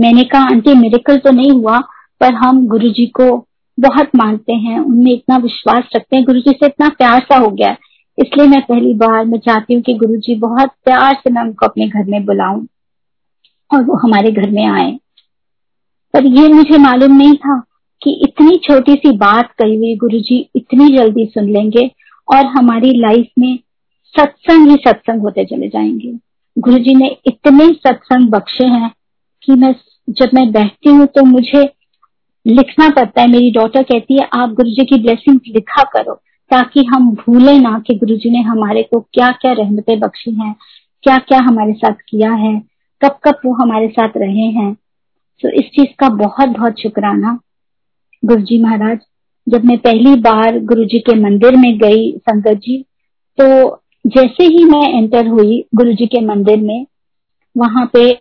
मैंने 0.01 0.23
कहा, 0.25 0.43
आंटी 0.43 0.75
मेरेकल 0.75 1.17
तो 1.17 1.31
नहीं 1.31 1.51
हुआ, 1.51 1.79
पर 2.21 2.35
हम 2.35 2.67
गुरु 2.67 2.89
जी 2.89 3.07
को 3.07 3.47
बहुत 3.81 4.11
मानते 4.17 4.53
हैं, 4.53 4.79
उनमें 4.79 5.13
इतना 5.13 5.37
विश्वास 5.37 5.85
रखते 5.97 6.17
हैं 6.17 6.25
गुरु 6.25 6.41
जी 6.41 6.51
से 6.51 6.67
इतना 6.67 6.89
प्यार 6.89 7.21
सा 7.21 7.37
हो 7.37 7.51
गया 7.51 7.77
इसलिए 8.19 8.47
मैं 8.47 8.61
पहली 8.63 8.95
बार, 8.95 9.25
मैं 9.25 9.39
चाहती 9.39 9.75
हूँ 9.75 9.83
कि 9.83 9.95
गुरु 9.95 10.17
जी 10.17 10.35
बहुत 10.35 10.69
प्यार 10.85 11.15
से 11.15 11.31
मैं 11.31 11.43
उनको 11.43 11.67
अपने 11.67 11.89
घर 11.89 12.05
में 12.05 12.25
बुलाऊं 12.25 12.67
और 13.71 13.83
वो 13.83 13.97
हमारे 13.97 14.31
घर 14.31 14.51
में 14.51 14.67
आए। 14.67 14.99
पर 16.15 16.27
ये 16.27 16.49
मुझे 16.49 16.79
मालूम 16.79 17.17
नहीं 17.17 17.35
था 17.35 17.59
कि 18.03 18.11
इतनी 18.23 18.57
छोटी 18.57 18.95
सी 18.95 19.17
बात 19.17 19.53
कही 19.53 19.77
हुई 19.77 19.97
गुरु 19.97 20.19
जी 20.19 20.51
इतनी 20.57 20.97
जल्दी 20.97 21.25
सुन 21.27 21.51
लेंगे 21.51 21.91
और 22.35 22.47
हमारी 22.47 22.91
लाइफ 23.01 23.27
में 23.39 23.59
सत्संग 24.15 24.69
ही 24.69 24.77
सत्संग 24.79 25.21
होते 25.21 25.45
चले 25.45 25.69
जाएँगे। 25.69 26.13
गुरु 26.57 26.79
जी 26.79 26.95
ने 26.95 27.17
इतने 27.27 27.67
सत्संग 27.79 28.29
बख्शे 28.31 28.67
हैं 28.67 28.91
कि 29.43 29.53
मैं 29.53 29.75
जब 30.11 30.31
मैं 30.35 30.51
बैठती 30.53 30.91
हूँ 30.91 31.07
तो 31.07 31.25
मुझे 31.25 31.63
लिखना 32.47 32.89
पड़ता 32.91 33.21
है। 33.21 33.29
मेरी 33.29 33.51
डॉटर 33.51 33.83
कहती 33.83 34.15
है, 34.15 34.29
आप 34.33 34.51
गुरु 34.51 34.71
जी 34.71 34.85
की 34.85 35.01
ब्लेसिंग 35.03 35.41
लिखा 35.49 35.83
करो, 35.93 36.15
ताकि 36.51 36.85
हम 36.85 37.11
भूले 37.17 37.59
ना 37.59 37.79
कि 37.87 37.95
गुरु 37.95 38.17
जी 38.17 38.31
ने 38.31 38.41
हमारे 38.43 38.83
को 38.83 39.01
क्या 39.15 39.31
क्या 39.33 39.53
रहमतें 39.53 39.99
बख्शी 40.01 40.31
हैं 40.33 40.55
क्या 41.05 41.17
क्या 41.19 41.39
हमारे 41.39 41.73
साथ 41.73 41.95
किया 42.09 42.33
है 42.33 42.59
कब 43.03 43.19
कब 43.25 43.41
वो 43.47 43.53
हमारे 43.55 43.89
साथ 43.89 44.17
रहे 44.17 44.47
हैं। 44.53 44.73
तो 45.43 45.49
इस 45.51 45.65
चीज़ 45.67 45.95
का 45.99 46.09
बहुत 46.17 46.49
बहुत 46.49 46.81
शुक्राना। 46.81 47.39
गुरु 48.23 48.41
जी 48.41 48.63
महाराज, 48.63 48.99
जब 49.47 49.65
मैं 49.65 49.79
पहली 49.79 50.15
बार 50.21 50.59
गुरु 50.63 50.85
जी 50.85 50.99
के 51.01 51.15
मंदिर 51.21 51.57
में 51.57 51.77
गई 51.79 52.11
संगत 52.19 52.59
जी 52.59 52.85
तो 53.39 53.47
जैसे 54.05 54.45
ही 54.45 54.65
मैं 54.65 54.83
एंटर 54.95 55.27
हुई 55.27 55.65
गुरु 55.75 55.93
जी 55.93 56.07
के 56.07 56.21
मंदिर 56.27 56.61
में, 56.61 56.87
वहाँ 57.57 57.85
पे 57.93 58.13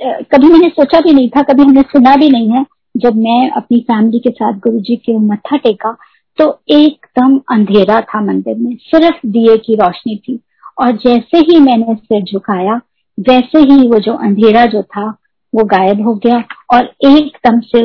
कभी 0.00 0.46
मैंने 0.46 0.68
सोचा 0.68 1.00
भी 1.00 1.12
नहीं 1.12 1.28
था, 1.28 1.42
कभी 1.42 1.62
हमने 1.62 1.82
सुना 1.82 2.14
भी 2.16 2.28
नहीं 2.30 2.50
है, 2.50 2.64
जब 2.94 3.16
मैं 3.16 3.50
अपनी 3.50 3.80
फैमिली 3.80 4.18
के 4.18 4.30
साथ 4.30 4.58
गुरु 4.58 4.80
जी 4.80 4.96
के 4.96 5.16
मत्था 5.20 5.56
टेका 5.56 5.96
तो 6.38 6.46
एकदम 6.70 7.38
अंधेरा 7.52 8.00
था 8.02 8.20
मंदिर 8.22 8.56
में, 8.56 8.74
सिर्फ़ 8.76 9.26
दिए 9.26 9.56
की 9.56 9.74
रोशनी 9.74 10.16
थी। 10.18 10.38
और 10.80 10.92
जैसे 10.96 11.38
ही 11.40 11.58
मैंने 11.60 11.94
सिर 11.94 12.22
झुकाया, 12.22 12.74
वैसे 13.18 13.58
ही 13.62 13.88
वो 13.88 13.98
जो 14.00 14.12
अंधेरा 14.16 14.64
जो 14.66 14.82
था, 14.82 15.06
वो 15.52 15.64
गायब 15.64 16.04
हो 16.06 16.14
गया 16.16 16.42
और 16.72 16.84
एकदम 17.06 17.58
से 17.60 17.82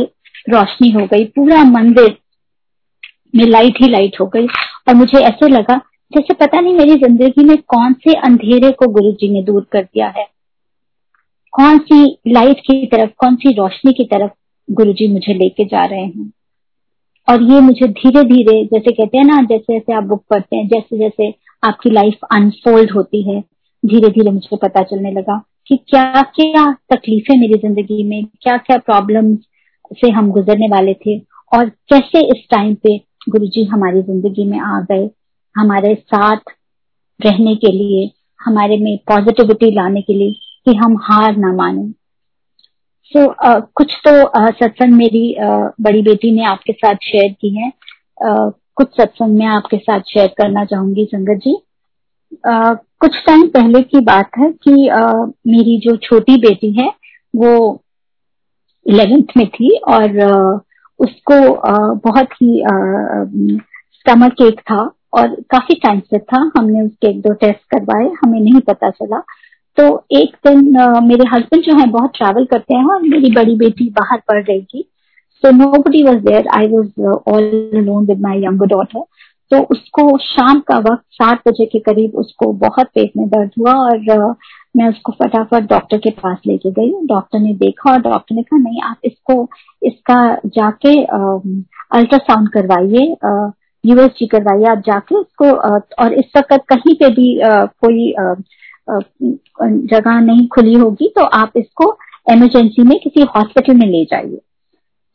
रोशनी 0.49 0.89
हो 0.91 1.05
गई, 1.05 1.23
पूरा 1.25 1.63
मंदिर 1.63 2.15
में 3.33 3.45
लाइट 3.45 3.81
ही 3.81 3.89
लाइट 3.89 4.19
हो 4.21 4.25
गई। 4.27 4.47
और 4.87 4.95
मुझे 4.95 5.19
ऐसे 5.19 5.47
लगा 5.49 5.79
जैसे 6.15 6.33
पता 6.33 6.59
नहीं 6.59 6.73
मेरी 6.75 6.95
ज़िंदगी 6.95 7.43
में 7.43 7.57
कौन 7.57 7.93
से 7.93 8.13
अंधेरे 8.13 8.71
को 8.71 8.87
गुरु 8.87 9.11
जी 9.11 9.29
ने 9.29 9.43
दूर 9.43 9.67
कर 9.71 9.83
दिया 9.83 10.07
है? 10.07 10.27
कौन 11.53 11.77
सी 11.77 12.17
लाइट 12.27 12.59
की 12.59 12.85
तरफ़, 12.85 13.09
कौन 13.17 13.35
सी 13.35 13.53
रोशनी 13.53 13.93
की 13.93 14.03
तरफ़ 14.03 14.31
गुरु 14.71 14.93
जी 14.93 15.07
मुझे 15.07 15.33
लेके 15.33 15.65
जा 15.65 15.85
रहे 15.85 16.01
हैं? 16.01 16.33
और 17.29 17.43
ये 17.43 17.59
मुझे 17.59 17.87
धीरे 17.87 18.23
धीरे, 18.23 18.65
जैसे 18.65 18.91
कहते 18.91 19.17
हैं 19.17 19.25
ना, 19.25 19.41
जैसे 19.41 19.73
जैसे 19.73 19.93
आप 19.93 20.03
बुक 20.03 20.23
पढ़ते 20.29 20.55
हैं, 20.55 20.67
जैसे 20.67 20.97
जैसे 20.97 21.33
आपकी 21.63 21.89
लाइफ 21.89 22.17
अनफोल्ड 22.31 22.91
होती 22.91 23.21
है, 23.31 23.41
धीरे 23.85 24.09
धीरे 24.09 24.31
मुझे 24.31 24.57
पता 24.57 24.83
चलने 24.83 25.11
लगा 25.11 25.41
कि 25.67 25.77
क्या 25.77 26.21
क्या 26.21 26.71
तकलीफें 26.95 27.39
मेरी 27.39 27.53
ज़िंदगी 27.53 28.03
में, 28.03 28.25
क्या 28.41 28.57
क्या 28.57 28.77
प्रॉब्लम 28.77 29.35
से 29.93 30.11
हम 30.11 30.31
गुजरने 30.31 30.67
वाले 30.67 30.93
थे 30.93 31.17
और 31.53 31.69
कैसे 31.69 32.25
इस 32.27 32.45
टाइम 32.51 32.75
पे 32.75 32.97
गुरु 33.29 33.45
जी 33.45 33.63
हमारी 33.63 34.01
ज़िंदगी 34.01 34.45
में 34.45 34.59
आ 34.59 34.79
गए। 34.81 35.09
हमारे 35.57 35.95
साथ 35.95 36.37
रहने 37.25 37.55
के 37.55 37.71
लिए 37.71 38.11
हमारे 38.45 38.77
में 38.77 38.97
पॉजिटिविटी 38.97 39.71
लाने 39.71 40.01
के 40.01 40.13
लिए 40.13 40.33
कि 40.65 40.75
हम 40.77 40.97
हार 40.97 41.37
ना 41.37 41.53
माने। 41.53 41.91
सो 43.11 43.19
so, 43.19 43.33
uh, 43.45 43.61
कुछ 43.75 43.93
तो 44.07 44.11
uh, 44.23 44.53
सत्संग 44.53 44.93
मेरी 44.93 45.35
uh, 45.43 45.71
बड़ी 45.81 46.01
बेटी 46.01 46.31
ने 46.31 46.43
आपके 46.43 46.73
साथ 46.73 46.95
शेयर 46.95 47.33
की 47.33 47.49
है। 47.57 47.71
uh, 48.29 48.51
कुछ 48.75 48.87
सत्संग 48.87 49.37
मैं 49.37 49.45
आपके 49.45 49.77
साथ 49.77 49.99
शेयर 49.99 50.27
करना 50.27 50.65
चाहूँगी 50.65 51.05
संगत 51.05 51.41
जी। 51.43 51.55
uh, 52.49 52.77
कुछ 52.99 53.17
टाइम 53.25 53.47
पहले 53.47 53.81
की 53.81 53.99
बात 53.99 54.29
है 54.37 54.51
कि 54.51 54.89
uh, 54.93 55.31
मेरी 55.47 55.79
जो 55.79 55.95
छोटी 55.97 56.37
बेटी 56.37 56.71
है 56.81 56.91
वो 57.35 57.83
इलेवेंथ 58.85 59.37
में 59.37 59.47
थी 59.49 59.77
और 59.77 60.03
uh, 60.03 60.59
उसको 60.99 61.35
uh, 61.45 62.01
बहुत 62.03 62.33
ही 62.41 62.63
स्टमक 63.93 64.33
uh, 64.33 64.47
एक 64.47 64.59
था। 64.59 64.91
और 65.13 65.35
काफ़ी 65.49 65.75
टाइम 65.83 65.99
से 65.99 66.19
था 66.19 66.39
हमने 66.57 66.81
उसके 66.81 67.09
एक 67.09 67.21
दो 67.21 67.33
टेस्ट 67.41 67.63
करवाए 67.71 68.11
हमें 68.23 68.39
नहीं 68.39 68.61
पता 68.67 68.89
चला। 68.89 69.19
तो 69.77 69.83
एक 70.11 70.35
दिन 70.47 70.59
uh, 70.77 71.01
मेरे 71.03 71.27
हस्बैंड 71.27 71.63
जो 71.63 71.77
है 71.77 71.85
बहुत 71.91 72.11
ट्रैवल 72.17 72.45
करते 72.45 72.75
हैं 72.75 72.85
और 72.93 73.01
मेरी 73.01 73.31
बड़ी 73.35 73.55
बेटी 73.57 73.89
बाहर 73.91 74.21
पढ़ 74.27 74.43
रही 74.43 74.61
थी। 74.63 74.83
So 75.43 75.51
nobody 75.79 76.03
was 76.03 76.17
there 76.25 76.47
I 76.57 76.67
was 76.67 77.01
all 77.03 77.47
alone 77.75 78.05
with 78.05 78.21
my 78.21 78.43
young 78.43 78.61
daughter 78.67 79.03
तो 79.51 79.61
उसको 79.71 80.17
शाम 80.17 80.59
का 80.67 80.77
वक्त 80.79 81.03
सात 81.13 81.41
बजे 81.47 81.65
के 81.65 81.79
करीब 81.79 82.15
उसको 82.17 82.51
बहुत 82.59 82.87
पेट 82.95 83.11
में 83.17 83.27
दर्द 83.29 83.51
हुआ 83.59 83.73
और 83.73 84.05
uh, 84.17 84.35
मैं 84.77 84.87
उसको 84.89 85.11
फटाफट 85.13 85.69
डॉक्टर 85.69 85.97
के 85.97 86.09
पास 86.21 86.37
लेके 86.47 86.71
गई। 86.71 86.91
डॉक्टर 87.07 87.39
ने 87.39 87.53
देखा 87.55 87.91
और 87.91 88.01
डॉक्टर 88.01 88.35
ने 88.35 88.43
कहा 88.43 88.59
नहीं 88.59 88.81
आप 88.83 88.97
इसको 89.05 89.35
इसका 89.81 90.15
जाके 90.55 90.95
अल्ट्रासाउंड 91.03 92.49
करवाइए। 92.49 93.13
यूएसजी 93.83 94.27
करवाइए 94.27 94.65
आप 94.71 94.83
जाके 94.87 95.19
इसको 95.19 95.51
और 96.03 96.13
इस 96.13 96.31
वक्त 96.37 96.63
कहीं 96.69 96.95
पे 96.95 97.09
भी 97.15 97.27
कोई 97.85 98.13
जगह 99.87 100.19
नहीं 100.21 100.47
खुली 100.47 100.73
होगी 100.75 101.07
तो 101.17 101.23
आप 101.35 101.51
इसको 101.57 101.97
इमरजेंसी 102.31 102.83
में 102.87 102.97
किसी 103.03 103.21
हॉस्पिटल 103.35 103.75
में 103.75 103.87
ले 103.87 104.03
जाइए। 104.11 104.39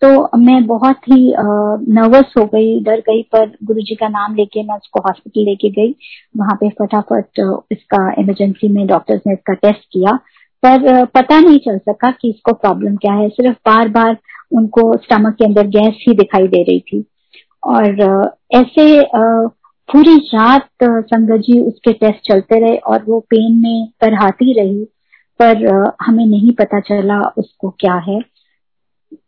तो 0.03 0.39
मैं 0.39 0.65
बहुत 0.67 1.09
ही 1.09 1.35
नर्वस 1.37 2.33
हो 2.39 2.45
गई, 2.47 2.81
डर 2.81 3.01
गई, 3.01 3.23
पर 3.33 3.47
गुरुजी 3.65 3.95
का 3.95 4.09
नाम 4.09 4.35
लेके 4.35 4.63
मैं 4.63 4.77
उसको 4.77 5.01
हॉस्पिटल 5.01 5.45
लेके 5.45 5.71
गई। 5.71 5.95
वहाँ 6.37 6.57
पे 6.61 6.69
फटाफट 6.81 7.41
इसका 7.73 8.11
इमरजेंसी 8.21 8.69
में 8.69 8.87
डॉक्टर्स 8.87 9.21
ने 9.27 9.33
इसका 9.33 9.55
टेस्ट 9.55 9.85
किया। 9.93 10.13
पर 10.63 11.05
पता 11.07 11.39
नहीं 11.41 11.59
चल 11.59 11.79
सका 11.79 12.11
कि 12.11 12.29
इसको 12.31 12.53
प्रॉब्लम 12.55 12.97
क्या 12.97 13.13
है। 13.15 13.29
सिर्फ़ 13.29 13.57
बार 13.67 13.89
बार 13.89 14.17
उनको 14.53 14.93
स्टमक 14.97 15.35
के 15.35 15.45
अंदर 15.45 15.67
गैस 15.69 16.05
ही 16.09 16.15
दिखाई 16.17 16.47
दे 16.49 16.63
रही 16.63 16.81
थी। 16.81 17.05
और 17.63 18.01
ऐसे 18.55 18.85
पूरी 19.89 20.17
रात 20.35 20.69
संगत 20.85 21.41
जी 21.41 21.59
उसके 21.61 21.93
टेस्ट 21.93 22.29
चलते 22.29 22.59
रहे 22.61 22.77
और 22.77 23.05
वो 23.05 23.21
पेन 23.31 23.61
में 23.61 23.89
तरहाती 24.01 24.53
रही, 24.61 24.85
पर 25.41 25.67
हमें 26.03 26.25
नहीं 26.27 26.53
पता 26.53 26.81
चला 26.81 27.21
उसको 27.39 27.71
क्या 27.81 27.95
है। 28.09 28.21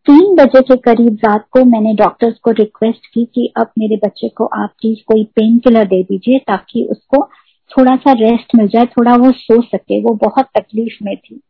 तीन 0.07 0.35
बजे 0.37 0.61
के 0.61 0.77
करीब 0.79 1.19
रात 1.25 1.47
को 1.51 1.65
मैंने 1.65 1.95
डॉक्टर्स 1.95 2.39
को 2.39 2.51
रिक्वेस्ट 2.51 3.07
की 3.15 3.25
कि 3.35 3.53
अब 3.57 3.71
मेरे 3.79 3.97
बच्चे 4.05 4.29
को 4.29 4.45
आप 4.55 4.75
प्लीज़ 4.81 4.99
कोई 5.07 5.25
पेन 5.37 5.59
किलर 5.59 5.85
दे 5.85 6.03
दीजिए 6.03 6.39
ताकि 6.49 6.87
उसको 6.91 7.23
थोड़ा 7.71 7.95
सा 7.97 8.13
रेस्ट 8.13 8.55
मिल 8.57 8.69
जाए, 8.69 8.87
थोड़ा 8.87 9.15
वो 9.17 9.31
सो 9.33 9.61
सके, 9.63 10.01
वो 10.03 10.15
बहुत 10.23 10.47
तकलीफ़ 10.59 11.05
में 11.05 11.17
थी। 11.17 11.41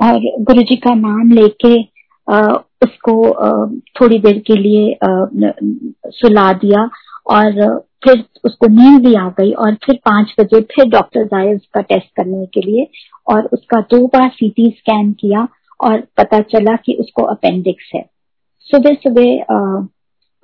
और 0.00 0.44
गुरु 0.44 0.62
जी 0.62 0.76
का 0.76 0.94
नाम 0.94 1.30
लेके 1.32 1.74
उसको 2.82 3.14
थोड़ी 4.00 4.18
देर 4.18 4.38
के 4.46 4.56
लिए 4.56 4.96
सुला 6.10 6.52
दिया 6.52 6.88
और 7.26 7.78
फिर 8.04 8.24
उसको 8.44 8.66
नींद 8.66 9.06
भी 9.06 9.14
आ 9.14 9.28
गई 9.38 9.52
और 9.52 9.74
फिर 9.74 9.96
पाँच 10.04 10.34
बजे 10.40 10.60
फिर 10.74 10.88
डॉक्टर 10.88 11.36
आए 11.36 11.54
उसका 11.54 11.80
टेस्ट 11.80 12.14
करने 12.16 12.46
के 12.46 12.60
लिए 12.60 12.86
और 13.28 13.48
उसका 13.52 13.80
दो 13.90 14.06
बार 14.06 14.28
सीटी 14.28 14.68
स्कैन 14.78 15.12
किया 15.12 15.46
और 15.80 16.00
पता 16.16 16.40
चला 16.52 16.76
कि 16.76 16.92
उसको 17.00 17.22
अपेंडिक्स 17.22 17.90
है। 17.94 18.02
सुबह 18.70 18.94
सुबह 18.94 19.88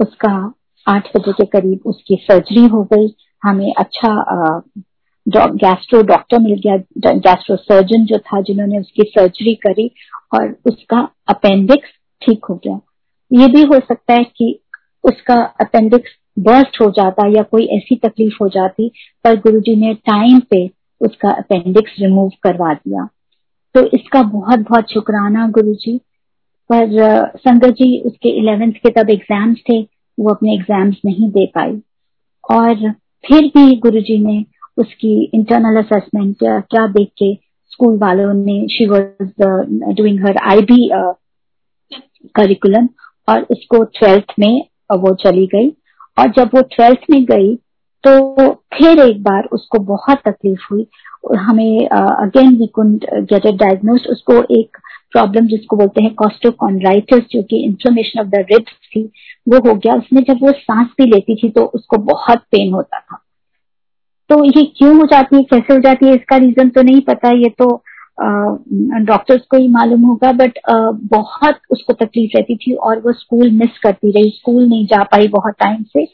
उसका 0.00 0.52
आठ 0.86 1.16
बजे 1.16 1.32
के 1.32 1.44
करीब 1.44 1.80
उसकी 1.86 2.16
सर्जरी 2.22 2.66
हो 2.66 2.82
गई। 2.92 3.14
हमें 3.42 3.72
अच्छा 3.78 4.62
गैस्ट्रो 5.26 6.02
डॉक्टर 6.02 6.38
मिल 6.38 6.60
गया 6.66 6.76
गैस्ट्रो 7.10 7.56
सर्जन 7.56 8.04
जो 8.04 8.18
था 8.18 8.40
जिन्होंने 8.40 8.78
उसकी 8.78 9.02
सर्जरी 9.08 9.54
करी 9.54 9.90
और 10.34 10.54
उसका 10.66 11.08
अपेंडिक्स 11.28 11.88
ठीक 12.22 12.44
हो 12.50 12.54
गया। 12.56 12.80
ये 13.30 13.46
भी 13.48 13.62
हो 13.64 13.78
सकता 13.80 14.14
है 14.14 14.24
कि 14.36 14.58
उसका 15.04 15.34
अपेंडिक्स 15.60 16.10
बर्स्ट 16.38 16.80
हो 16.80 16.90
जाता 16.90 17.26
या 17.28 17.42
कोई 17.42 17.64
ऐसी 17.76 17.96
तकलीफ़ 17.96 18.36
हो 18.42 18.48
जाती, 18.48 18.88
पर 19.24 19.36
गुरुजी 19.40 19.74
ने 19.76 19.94
टाइम 20.06 20.40
पे 20.50 20.66
उसका 21.00 21.30
अपेंडिक्स 21.32 21.94
रिमूव 22.00 22.30
करवा 22.42 22.72
दिया। 22.74 23.08
तो 23.74 23.84
इसका 23.96 24.22
बहुत 24.22 24.58
बहुत 24.60 24.92
शुक्राना 24.92 25.46
गुरु 25.50 25.74
जी 25.74 25.96
पर 26.70 26.88
संगत 27.38 27.72
जी, 27.72 28.00
उसके 28.00 28.28
इलेवेंथ 28.38 28.72
के 28.74 28.90
तब 28.92 29.10
एग्ज़ाम्स 29.10 29.58
थे, 29.70 29.80
वो 30.18 30.30
अपने 30.30 30.54
एग्ज़ाम्स 30.54 30.96
नहीं 31.06 31.30
दे 31.30 31.46
पाई। 31.54 31.80
और 32.44 32.90
फिर 33.24 33.46
भी 33.56 33.76
गुरु 33.78 34.00
जी 34.00 34.18
ने 34.18 34.44
उसकी 34.78 35.12
इंटरनल 35.34 35.76
असेसमेंट 35.78 36.36
क्या 36.42 36.86
देख 36.88 37.08
के 37.18 37.34
स्कूल 37.72 37.98
वालों 37.98 38.32
ने 38.34 38.56
she 38.70 38.86
was 38.86 39.94
doing 39.94 40.24
her 40.26 40.36
I 40.50 40.60
B 40.62 40.88
curriculum 42.36 42.88
और 43.28 43.42
उसको 43.50 43.82
ट्वेल्थ 43.98 44.32
में 44.38 44.60
वो 44.92 45.14
चली 45.16 45.46
गई। 45.46 45.68
और 46.18 46.30
जब 46.30 46.50
वो 46.54 46.62
ट्वेल्थ 46.74 47.10
में 47.10 47.24
गई 47.24 47.54
तो 48.04 48.52
फिर 48.74 48.98
एक 49.00 49.22
बार 49.22 49.44
उसको 49.52 49.78
बहुत 49.84 50.18
तकलीफ़ 50.26 50.66
हुई। 50.70 50.86
हमें 51.38 51.88
again 51.88 52.56
we 52.56 52.66
couldn't 52.74 53.04
get 53.30 53.46
it 53.46 53.54
diagnose 53.54 54.06
उसको 54.10 54.34
एक 54.58 54.76
प्रॉब्लम 55.12 55.46
जिसको 55.46 55.76
बोलते 55.76 56.02
हैं 56.02 56.14
कॉस्टोकॉन्ड्राइटिस 56.14 57.24
जो 57.30 57.42
कि 57.42 57.62
इंफ्लोमेशन 57.64 58.20
ऑफ़ 58.20 58.26
द 58.26 58.44
रिब्स 58.50 58.72
थी, 58.96 59.02
वो 59.48 59.58
हो 59.68 59.74
गया। 59.74 59.94
उसमें 59.94 60.22
जब 60.22 60.42
वो 60.42 60.52
सांस 60.52 60.88
भी 60.98 61.06
लेती 61.06 61.34
थी 61.36 61.50
तो 61.50 61.64
उसको 61.74 61.96
बहुत 62.04 62.38
पेन 62.52 62.72
होता 62.72 62.98
था। 63.00 63.20
तो 64.30 64.44
ये 64.44 64.64
क्यों 64.78 64.96
हो 64.96 65.06
जाती 65.06 65.36
है? 65.36 65.42
कैसे 65.42 65.74
हो 65.74 65.80
जाती 65.80 66.06
है? 66.06 66.14
इसका 66.14 66.36
रीजन 66.36 66.68
तो 66.68 66.82
नहीं 66.82 67.00
पता। 67.00 67.30
ये 67.36 67.48
तो 67.58 67.74
डॉक्टर्स 68.18 69.42
को 69.50 69.56
ही 69.56 69.68
मालूम 69.70 70.02
होगा 70.02 70.30
बट 70.34 70.58
बहुत 71.10 71.60
उसको 71.70 71.92
तकलीफ़ 71.94 72.36
रहती 72.36 72.56
थी 72.56 72.74
और 72.74 72.98
वो 73.00 73.12
स्कूल 73.14 73.50
मिस 73.52 73.78
करती 73.82 74.10
रही। 74.12 74.30
स्कूल 74.30 74.62
नहीं 74.64 74.86
जा 74.86 75.02
पाई 75.04 75.28
बहुत 75.28 75.54
टाइम 75.60 75.82
से 75.92 76.06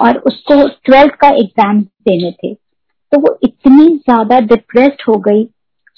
और 0.00 0.18
उसको 0.26 0.66
ट्वेल्थ 0.84 1.14
का 1.20 1.28
एग्ज़ाम 1.36 1.80
देने 1.80 2.30
थे। 2.32 2.54
तो 2.54 3.18
वो 3.20 3.38
इतनी 3.44 3.86
ज़्यादा 3.88 4.38
डिप्रेस्ड 4.42 5.02
हो 5.08 5.16
गई। 5.20 5.44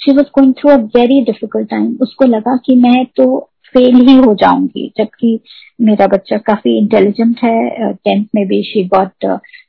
She 0.01 0.13
was 0.13 0.27
going 0.35 0.53
through 0.55 0.71
a 0.71 0.77
very 0.97 1.21
difficult 1.25 1.69
time 1.71 1.97
उसको 2.03 2.25
लगा 2.27 2.57
कि 2.67 2.75
मैं 2.77 3.05
तो 3.17 3.27
फेल 3.75 3.95
ही 4.09 4.17
हो 4.17 4.35
जाऊँगी, 4.35 4.93
जबकि 4.99 5.39
मेरा 5.81 6.07
बच्चा 6.07 6.37
काफ़ी 6.47 6.77
इंटेलिजेंट 6.79 7.39
है। 7.45 7.93
टेंथ 7.95 8.25
में 8.35 8.47
भी 8.49 8.63
she 8.65 8.85
got 8.89 9.25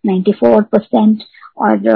ninety 0.05 0.31
four 0.34 0.61
percent 0.63 1.23
और 1.58 1.89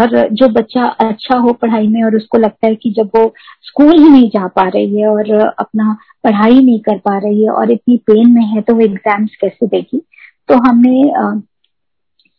और 0.00 0.28
जो 0.32 0.48
बच्चा 0.48 0.86
अच्छा 1.00 1.36
हो 1.38 1.52
पढ़ाई 1.52 1.86
में 1.88 2.02
और 2.04 2.16
उसको 2.16 2.38
लगता 2.38 2.66
है 2.66 2.74
कि 2.74 2.90
जब 2.90 3.10
वो 3.16 3.32
स्कूल 3.62 3.98
ही 3.98 4.08
नहीं 4.08 4.28
जा 4.30 4.46
पा 4.46 4.68
रही 4.68 5.00
है 5.00 5.08
और 5.08 5.30
अपना 5.34 5.96
पढ़ाई 6.24 6.60
नहीं 6.60 6.78
कर 6.80 6.98
पा 6.98 7.16
रही 7.18 7.42
है 7.42 7.50
और 7.50 7.70
इतनी 7.70 7.96
पेन 8.06 8.30
में 8.30 8.44
है 8.46 8.60
तो 8.60 8.74
वो 8.74 8.80
एग्ज़ाम्स 8.80 9.36
कैसे 9.40 9.66
देगी? 9.66 10.02
तो 10.48 10.54
हमने 10.68 11.10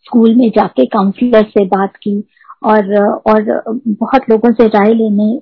स्कूल 0.05 0.35
में 0.35 0.49
जाके 0.49 0.85
काउंसलर 0.85 1.43
से 1.43 1.65
बात 1.67 1.95
की 2.03 2.23
और 2.63 2.95
और 2.97 3.63
बहुत 3.87 4.29
लोगों 4.29 4.51
से 4.51 4.67
राय 4.67 4.93
लेने 4.93 5.41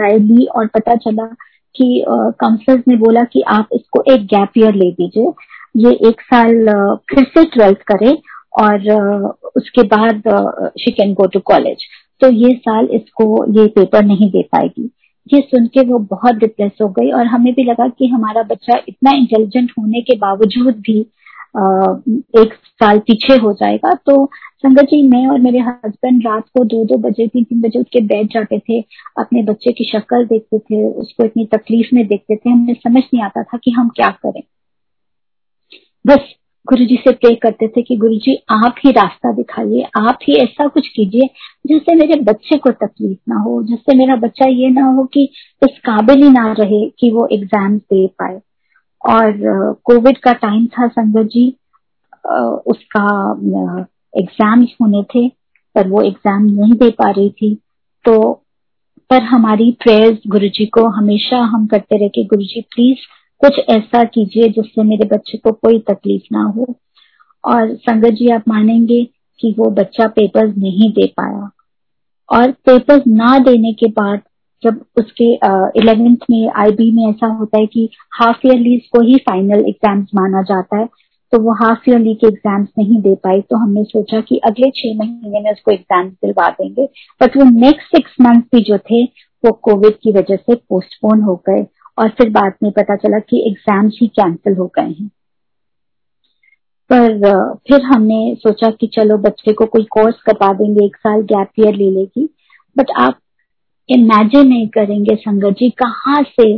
राय 0.00 0.18
ली 0.18 0.44
और 0.56 0.66
पता 0.66 0.94
चला 0.96 1.26
कि 1.74 2.04
काउंसलर्स 2.08 2.82
ने 2.88 2.96
बोला 2.96 3.22
कि 3.32 3.42
आप 3.48 3.68
इसको 3.72 4.02
एक 4.12 4.26
गैप 4.26 4.58
ईयर 4.58 4.74
ले 4.74 4.90
दीजिए। 4.92 5.32
ये 5.76 5.92
एक 6.08 6.20
साल 6.22 6.68
फिर 7.10 7.24
से 7.24 7.44
ट्वेल्थ 7.44 7.78
करे 7.86 8.12
और 8.58 8.78
उसके 9.56 9.82
बाद 9.86 10.22
she 10.80 10.90
can 10.92 11.14
go 11.14 11.26
to 11.26 11.40
college 11.46 11.84
तो 12.22 12.30
ये 12.30 12.54
साल 12.56 12.88
इसको, 12.92 13.24
ये 13.52 13.66
पेपर 13.68 14.04
नहीं 14.04 14.30
दे 14.30 14.42
पाएगी। 14.52 14.90
ये 15.26 15.40
सुन 15.40 15.66
के 15.66 15.80
वो 15.86 15.98
बहुत 16.10 16.34
डिप्रेस 16.34 16.72
हो 16.82 16.88
गई 16.88 17.10
और 17.10 17.26
हमें 17.26 17.52
भी 17.54 17.62
लगा 17.64 17.88
कि 17.88 18.06
हमारा 18.06 18.42
बच्चा 18.44 18.78
इतना 18.88 19.10
इंटेलिजेंट 19.16 19.72
होने 19.78 20.00
के 20.00 20.16
बावजूद 20.18 20.74
भी 20.80 20.98
एक 22.40 22.54
साल 22.54 22.98
पीछे 22.98 23.36
हो 23.36 23.52
जाएगा। 23.52 23.92
तो 24.06 24.14
संगत 24.58 24.84
जी, 24.84 25.02
मैं 25.02 25.26
और 25.26 25.38
मेरे 25.40 25.58
हस्बैंड 25.58 26.26
रात 26.26 26.44
को 26.48 26.64
दो 26.64 26.84
दो 26.84 26.96
बजे, 26.98 27.26
तीन 27.26 27.44
तीन 27.44 27.60
बजे 27.60 27.78
उठ 27.78 27.86
के 27.92 28.00
बैठ 28.06 28.32
जाते 28.34 28.58
थे, 28.58 28.80
अपने 29.18 29.42
बच्चे 29.42 29.72
की 29.72 29.84
शक्ल 29.84 30.24
देखते 30.26 30.58
थे, 30.58 30.82
उसको 30.84 31.24
इतनी 31.24 31.44
तकलीफ़ 31.46 31.94
में 31.94 32.06
देखते 32.06 32.36
थे, 32.36 32.50
हमें 32.50 32.74
समझ 32.74 33.02
नहीं 33.04 33.22
आता 33.22 33.42
था 33.42 33.58
कि 33.64 33.70
हम 33.70 33.88
क्या 33.96 34.10
करें। 34.22 34.42
बस 36.04 36.34
गुरु 36.68 36.84
जी 36.84 36.96
से 36.96 37.12
प्रे 37.12 37.34
करते 37.34 37.66
थे 37.68 37.82
कि 37.82 37.96
गुरु 37.96 38.14
जी 38.16 38.34
आप 38.52 38.74
ही 38.84 38.90
रास्ता 38.92 39.32
दिखाइए, 39.32 39.82
आप 39.98 40.18
ही 40.22 40.34
ऐसा 40.34 40.66
कुछ 40.68 40.88
कीजिए 40.88 41.28
जिससे 41.66 41.94
मेरे 41.94 42.20
बच्चे 42.22 42.58
को 42.58 42.70
तकलीफ़ 42.72 43.18
ना 43.28 43.40
हो, 43.40 43.62
जिससे 43.62 43.96
मेरा 43.98 44.16
बच्चा 44.16 44.46
ये 44.48 44.70
ना 44.70 44.84
हो 44.86 45.04
कि 45.14 45.24
इस 45.62 45.78
काबिल 45.84 46.22
ही 46.22 46.30
ना 46.30 46.52
रहे 46.58 46.84
कि 47.00 47.10
वो 47.10 47.26
एग्ज़ाम 47.32 47.76
दे 47.76 48.06
पाए। 48.18 48.40
और 49.02 49.32
कोविड 49.84 50.18
का 50.18 50.32
टाइम 50.34 50.66
था 50.68 50.86
संगत 50.88 51.28
जी 51.32 51.48
उसका 52.66 53.06
एग्ज़ाम 54.14 54.62
होने 54.80 55.02
थे, 55.04 55.28
पर 55.28 55.88
वो 55.88 56.02
एग्ज़ाम 56.02 56.42
नहीं 56.44 56.72
दे 56.74 56.90
पा 56.92 57.10
रही 57.10 57.30
थी। 57.32 57.54
तो 58.04 58.32
पर 59.10 59.22
हमारी 59.24 59.70
प्रेयर्स 59.82 60.18
गुरु 60.26 60.48
जी 60.48 60.66
को 60.74 60.86
हमेशा 60.90 61.38
हम 61.44 61.66
करते 61.66 61.96
रहे 61.96 62.08
कि 62.08 62.24
गुरु 62.24 62.42
जी 62.44 62.60
प्लीज़ 62.70 63.06
कुछ 63.40 63.58
ऐसा 63.70 64.02
कीजिए 64.06 64.48
जिससे 64.50 64.82
मेरे 64.84 65.08
बच्चे 65.08 65.38
को 65.38 65.52
कोई 65.52 65.78
तकलीफ़ 65.90 66.22
ना 66.32 66.42
हो। 66.46 66.66
और 67.44 67.74
संगत 67.76 68.10
जी, 68.10 68.28
आप 68.28 68.48
मानेंगे 68.48 69.02
कि 69.40 69.54
वो 69.58 69.70
बच्चा 69.72 70.06
पेपर्स 70.10 70.56
नहीं 70.58 70.90
दे 70.92 71.06
पाया। 71.16 71.50
और 72.28 72.50
पेपर्स 72.66 73.02
ना 73.08 73.38
देने 73.40 73.72
के 73.74 73.86
बाद 73.92 74.20
जब 74.62 74.80
उसके 74.98 75.32
इलेवेंथ 75.80 76.24
में 76.30 76.50
आईबी 76.58 76.90
में 76.92 77.08
ऐसा 77.08 77.26
होता 77.32 77.58
है 77.58 77.66
कि 77.66 77.88
हाफ़ 78.14 78.46
ईयरली 78.46 78.76
को 78.92 79.02
ही 79.02 79.16
फाइनल 79.26 79.64
एग्ज़ाम्स 79.68 80.08
माना 80.14 80.42
जाता 80.44 80.78
है 80.78 80.88
तो 81.32 81.38
वो 81.42 81.52
हाफ़ 81.56 81.90
ईयरली 81.90 82.14
के 82.14 82.26
एग्ज़ाम्स 82.26 82.68
नहीं 82.78 83.00
दे 83.02 83.14
पाई। 83.24 83.40
तो 83.40 83.56
हमने 83.56 83.82
सोचा 83.84 84.20
कि 84.20 84.36
अगले 84.46 84.70
छह 84.70 84.96
महीने 84.98 85.40
में 85.40 85.50
उसको 85.52 85.70
एग्ज़ाम 85.72 86.08
दिलवा 86.08 86.48
देंगे। 86.50 86.84
बट 87.20 87.36
वो 87.36 87.44
नेक्स्ट 87.50 87.96
सिक्स 87.96 88.16
मंथ 88.20 88.42
भी 88.52 88.60
जो 88.64 88.78
थे, 88.80 89.02
वो 89.04 89.52
कोविड 89.62 89.94
की 90.02 90.12
वजह 90.12 90.36
से 90.36 90.54
पोस्टपोन 90.54 91.22
हो 91.22 91.34
गए। 91.48 91.62
और 91.98 92.08
फिर 92.08 92.30
बाद 92.30 92.52
में 92.62 92.70
पता 92.72 92.96
चला 92.96 93.18
कि 93.20 93.44
एग्ज़ाम्स 93.48 93.98
ही 94.02 94.08
कैंसिल 94.10 94.56
हो 94.56 94.66
गए 94.76 94.90
हैं। 94.90 95.08
पर 96.90 97.58
फिर 97.68 97.82
हमने 97.84 98.34
सोचा 98.34 98.70
कि 98.70 98.86
चलो 98.86 99.16
बच्चे 99.18 99.52
को 99.52 99.66
कोई 99.66 99.84
कोर्स 99.90 100.20
करवा 100.26 100.52
देंगे, 100.52 100.84
एक 100.86 100.96
साल 100.96 101.22
गैप 101.22 101.60
ईयर 101.60 101.74
ले 101.74 101.90
लेगी। 101.90 102.28
बट 102.76 102.90
आप 102.98 103.18
इमेजिन 103.88 104.48
नहीं 104.48 104.68
करेंगे, 104.68 105.14
संगत 105.16 105.56
जी, 105.58 105.70
कहाँ 105.70 106.22
से 106.22 106.54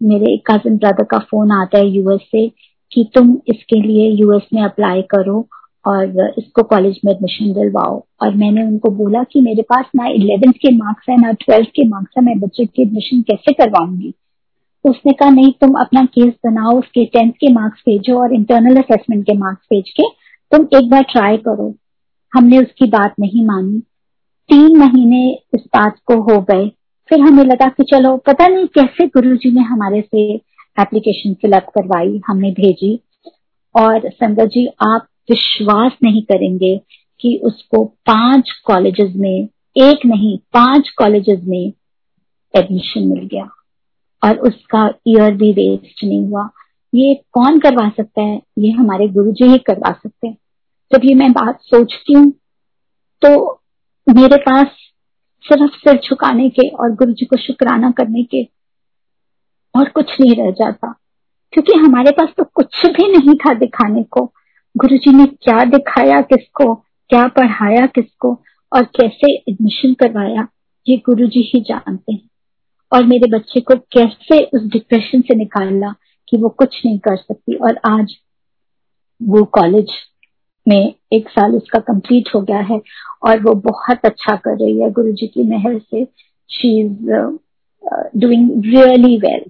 मेरे 0.00 0.36
कजिन 0.46 0.76
ब्रदर 0.76 1.04
का 1.04 1.18
फ़ोन 1.20 1.52
आता 1.52 1.78
है 1.78 1.88
यूएस 1.88 2.20
से 2.32 2.48
कि 2.92 3.08
तुम 3.14 3.34
इसके 3.48 3.80
लिए 3.80 4.08
यूएस 4.10 4.48
में 4.54 4.62
अप्लाई 4.62 5.02
करो 5.10 5.46
और 5.84 6.32
इसको 6.38 6.62
कॉलेज 6.62 6.98
में 7.04 7.12
एडमिशन 7.12 7.52
दिलवाओ। 7.52 8.02
और 8.22 8.34
मैंने 8.34 8.62
उनको 8.62 8.90
बोला 8.96 9.22
कि 9.24 9.40
मेरे 9.40 9.62
पास 9.62 9.84
ना 9.96 10.06
इलेवेंथ 10.08 10.52
के 10.52 10.74
मार्क्स 10.76 11.08
है, 11.08 11.20
ना 11.20 11.32
ट्वेल्थ 11.32 11.68
के 11.68 11.88
मार्क्स 11.88 12.14
है, 12.18 12.24
मैं 12.24 12.38
बच्चे 12.40 12.66
की 12.66 12.82
एडमिशन 12.82 13.22
कैसे 13.22 13.52
करवाऊँगी? 13.52 14.14
उसने 14.84 15.12
कहा, 15.12 15.30
नहीं, 15.30 15.52
तुम 15.52 15.74
अपना 15.74 16.04
केस 16.04 16.34
बनाओ, 16.46 16.78
उसके 16.78 17.04
टेंथ 17.04 17.32
के 17.32 17.52
मार्क्स 17.52 17.80
भेजो 17.80 18.22
और 18.22 18.34
इंटरनल 18.34 18.76
असेसमेंट 18.76 19.24
के 19.24 19.38
मार्क्स 19.38 19.64
भेज 19.64 19.90
के 19.90 20.02
तुम 20.56 20.78
एक 20.78 20.90
बार 20.90 21.02
ट्राई 21.02 21.36
करो। 21.36 21.74
हमने 22.34 22.58
उसकी 22.58 22.86
बात 22.86 23.14
नहीं 23.20 23.46
मानी। 23.46 23.80
तीन 24.48 24.76
महीने 24.76 25.38
इस 25.54 25.60
बात 25.66 25.94
को 26.06 26.14
हो 26.14 26.40
गए। 26.42 26.72
फिर 27.08 27.20
हमें 27.20 27.44
लगा 27.44 27.68
कि 27.68 27.82
चलो, 27.82 28.16
पता 28.16 28.46
नहीं 28.46 28.66
कैसे 28.66 29.06
गुरु 29.06 29.36
जी 29.36 29.50
ने 29.50 29.60
हमारे 29.60 30.00
से 30.00 30.34
एप्लीकेशन 30.80 31.34
फिलअप 31.34 31.62
करवाई, 31.62 32.20
हमने 32.26 32.50
भेजी। 32.50 33.00
और 33.80 34.10
संगत 34.10 34.44
जी, 34.44 34.66
आप 34.66 35.06
विश्वास 35.30 35.92
नहीं 36.02 36.22
करेंगे 36.22 36.80
कि 37.20 37.40
उसको 37.44 37.84
पाँच 37.84 38.50
कॉलेजेस 38.64 39.12
में, 39.16 39.48
एक 39.76 40.06
नहीं, 40.06 40.38
पाँच 40.38 40.88
कॉलेजेस 40.88 41.40
में 41.44 41.72
एडमिशन 42.56 43.08
मिल 43.08 43.28
गया। 43.32 43.48
और 44.22 44.38
उसका 44.38 44.86
ईयर 45.08 45.34
भी 45.34 45.52
वेस्ट 45.52 46.04
नहीं 46.04 46.20
हुआ। 46.22 46.48
ये 46.92 47.14
कौन 47.32 47.58
करवा 47.58 47.88
सकता 47.88 48.22
है? 48.22 48.40
ये 48.58 48.70
हमारे 48.70 49.08
गुरु 49.08 49.32
जी 49.32 49.44
ही 49.44 49.58
करवा 49.58 49.92
सकते 49.92 50.28
हैं। 50.28 50.36
जब 50.90 51.04
ये 51.04 51.14
मैं 51.14 51.30
बात 51.32 51.60
सोचती 51.62 52.12
हूँ 52.12 52.30
तो 53.22 53.52
मेरे 54.06 54.36
पास 54.38 54.66
सिर्फ़ 55.44 55.76
सिर 55.78 56.00
झुकाने 56.00 56.48
के 56.48 56.68
और 56.68 56.94
गुरु 56.94 57.12
जी 57.12 57.26
को 57.26 57.36
शुक्राना 57.36 57.90
करने 57.90 58.22
के 58.24 58.42
और 59.74 59.88
कुछ 59.88 60.10
नहीं 60.20 60.34
रह 60.36 60.50
जाता। 60.50 60.92
क्योंकि 61.52 61.78
हमारे 61.78 62.10
पास 62.10 62.28
तो 62.38 62.44
कुछ 62.54 62.86
भी 62.86 63.08
नहीं 63.12 63.34
था 63.36 63.54
दिखाने 63.54 64.02
को। 64.02 64.24
गुरु 64.74 64.96
जी 64.96 65.12
ने 65.12 65.26
क्या 65.26 65.64
दिखाया 65.64 66.20
किसको, 66.22 66.74
क्या 66.74 67.26
पढ़ाया 67.28 67.86
किसको 67.86 68.32
और 68.72 68.84
कैसे 68.96 69.32
एडमिशन 69.48 69.94
करवाया, 69.94 70.46
ये 70.86 70.96
गुरु 71.06 71.26
जी 71.26 71.40
ही 71.54 71.60
जानते 71.60 72.12
हैं। 72.12 72.28
और 72.92 73.04
मेरे 73.06 73.30
बच्चे 73.30 73.60
को 73.60 73.74
कैसे 73.92 74.38
उस 74.54 74.62
डिप्रेशन 74.62 75.20
से 75.20 75.34
निकाला 75.34 75.94
कि 76.28 76.36
वो 76.36 76.48
कुछ 76.48 76.80
नहीं 76.86 76.98
कर 76.98 77.16
सकती? 77.16 77.54
और 77.54 77.80
आज 77.86 78.14
वो 79.20 79.44
कॉलेज 79.44 79.90
में 80.66 80.94
एक 81.12 81.28
साल 81.28 81.54
उसका 81.56 81.78
कंप्लीट 81.78 82.28
हो 82.34 82.40
गया 82.40 82.60
है 82.60 82.80
और 83.22 83.40
वो 83.40 83.54
बहुत 83.54 84.04
अच्छा 84.04 84.36
कर 84.36 84.58
रही 84.58 84.80
है। 84.80 84.90
गुरु 84.90 85.12
जी 85.12 85.26
की 85.26 85.42
मेहर 85.42 85.78
से 85.78 86.04
she 86.50 86.78
is 86.80 87.10
doing 88.16 88.50
really 88.64 89.16
well 89.16 89.44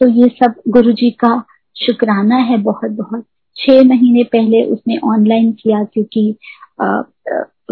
so 0.00 0.08
ये 0.08 0.28
सब 0.28 0.54
गुरु 0.68 0.92
जी 0.92 1.10
का 1.10 1.42
शुक्राना 1.76 2.36
है 2.36 2.56
बहुत 2.58 2.90
बहुत 2.90 3.24
छह 3.56 3.82
महीने 3.84 4.24
पहले 4.24 4.62
उसने 4.64 4.96
ऑनलाइन 5.04 5.52
किया 5.52 5.82
क्योंकि 5.84 6.34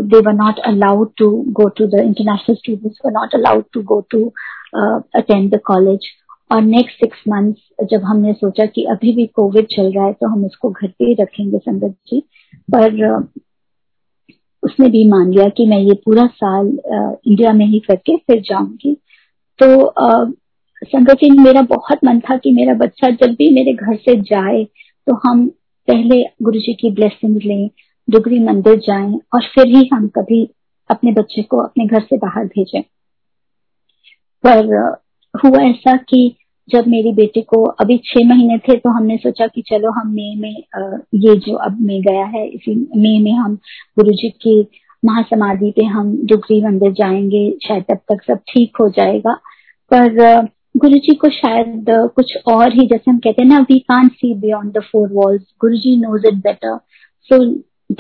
they 0.03 0.19
were 0.19 0.33
not 0.33 0.59
allowed 0.59 1.11
to 1.17 1.45
go 1.49 1.69
to 1.69 1.87
the 1.87 1.95
international 1.95 2.55
students 2.55 2.99
were 3.07 3.13
not 3.13 3.35
allowed 3.35 3.65
to 3.73 3.83
go 3.83 4.01
to 4.01 4.33
attend 5.15 5.55
the 5.55 5.61
college 5.65 6.01
और 6.53 6.63
नेक्स्ट 6.63 6.97
सिक्स 6.97 7.19
मंथ्स 7.29 7.87
जब 7.91 8.01
हमने 8.05 8.33
सोचा 8.33 8.67
कि 8.67 8.85
अभी 8.85 9.13
भी 9.13 9.27
कोविड 9.27 9.67
चल 9.67 9.93
रहा 9.93 10.07
है 10.07 10.13
तो 10.13 10.29
हम 10.29 10.45
उसको 10.45 10.71
घर 10.71 10.89
पे 10.89 11.05
ही 11.05 11.15
रखेंगे 11.21 11.59
संगत 11.59 11.97
जी। 12.07 12.21
पर 12.75 13.19
uh, 13.21 13.43
उसने 14.63 14.89
भी 14.89 15.09
मान 15.09 15.31
लिया 15.31 15.49
कि 15.49 15.67
मैं 15.67 15.79
ये 15.79 15.93
पूरा 15.93 16.27
साल 16.27 16.67
uh, 16.67 17.17
इंडिया 17.27 17.53
में 17.53 17.67
ही 17.67 17.79
करके 17.79 18.17
फिर 18.17 18.41
जाऊँगी। 18.41 18.95
तो 19.59 19.67
uh, 19.77 20.33
संगत 20.85 21.13
जी 21.13 21.31
मेरा 21.31 21.63
बहुत 21.63 21.99
मन 22.05 22.21
था 22.21 22.37
कि 22.37 22.53
मेरा 22.53 22.75
बच्चा 22.75 23.11
जब 23.11 23.33
भी 23.33 23.55
मेरे 23.55 23.73
घर 23.73 23.97
से 23.97 24.21
जाए 24.21 24.65
तो 25.07 25.15
हम 25.15 25.49
पहले 25.89 26.23
गुरु 26.43 26.61
जी 26.61 26.75
की 26.75 26.91
ब्लेसिंग 26.91 27.37
लें 27.37 27.71
डुगरी 28.09 28.39
मंदिर 28.39 28.79
जाएँ 28.79 29.15
और 29.35 29.43
फिर 29.55 29.67
ही 29.67 29.89
हम 29.95 30.07
कभी 30.09 30.45
अपने 30.91 31.13
बच्चे 31.13 31.43
को 31.43 31.59
अपने 31.59 31.87
घर 31.87 32.03
से 32.03 32.17
बाहर 32.17 32.45
भेजें। 32.47 32.83
पर, 34.45 34.97
हुआ 35.35 35.63
ऐसा 35.63 35.97
कि 35.97 36.37
जब 36.69 36.85
मेरी 36.89 37.13
बेटी 37.13 37.43
को 37.43 37.63
अभी 37.81 37.97
छह 38.05 38.29
महीने 38.29 38.59
थे 38.59 38.77
तो 38.77 38.91
हमने 38.91 39.17
सोचा 39.17 39.47
कि 39.47 39.63
चलो 39.63 39.91
हम 39.91 40.11
मई 40.13 40.35
में 40.39 40.57
ये 41.15 41.37
जो 41.37 41.55
अब 41.57 41.81
मई 41.81 42.01
गया 42.01 42.25
है, 42.25 42.47
इसी 42.49 42.75
मई 42.97 43.21
में 43.23 43.33
हम 43.33 43.55
गुरु 43.99 44.11
जी 44.13 44.29
की 44.31 44.61
महासमाधि 45.05 45.71
पे 45.77 45.85
हम 45.85 46.13
डुगरी 46.27 46.61
मंदिर 46.65 46.93
जाएँगे, 46.93 47.51
शायद 47.67 47.85
तब 47.89 47.99
तक 48.11 48.23
सब 48.27 48.39
ठीक 48.49 48.77
हो 48.81 48.89
जाएगा। 48.89 49.35
पर 49.93 50.43
गुरु 50.77 50.99
जी 50.99 51.15
को 51.15 51.29
शायद 51.31 51.87
कुछ 52.17 52.37
और 52.47 52.73
ही, 52.73 52.87
जैसे 52.87 53.11
हम 53.11 53.19
कहते 53.19 53.43
हैं 53.43 53.49
ना 53.49 53.59
we 53.61 53.79
can 53.79 54.09
see 54.09 54.35
beyond 54.35 54.73
the 54.73 54.83
four 54.83 55.09
walls 55.13 55.43
Guru 55.61 55.77
ji 55.77 55.97
knows 55.97 56.27
it 56.27 56.35
better 56.35 56.77
so 57.31 57.45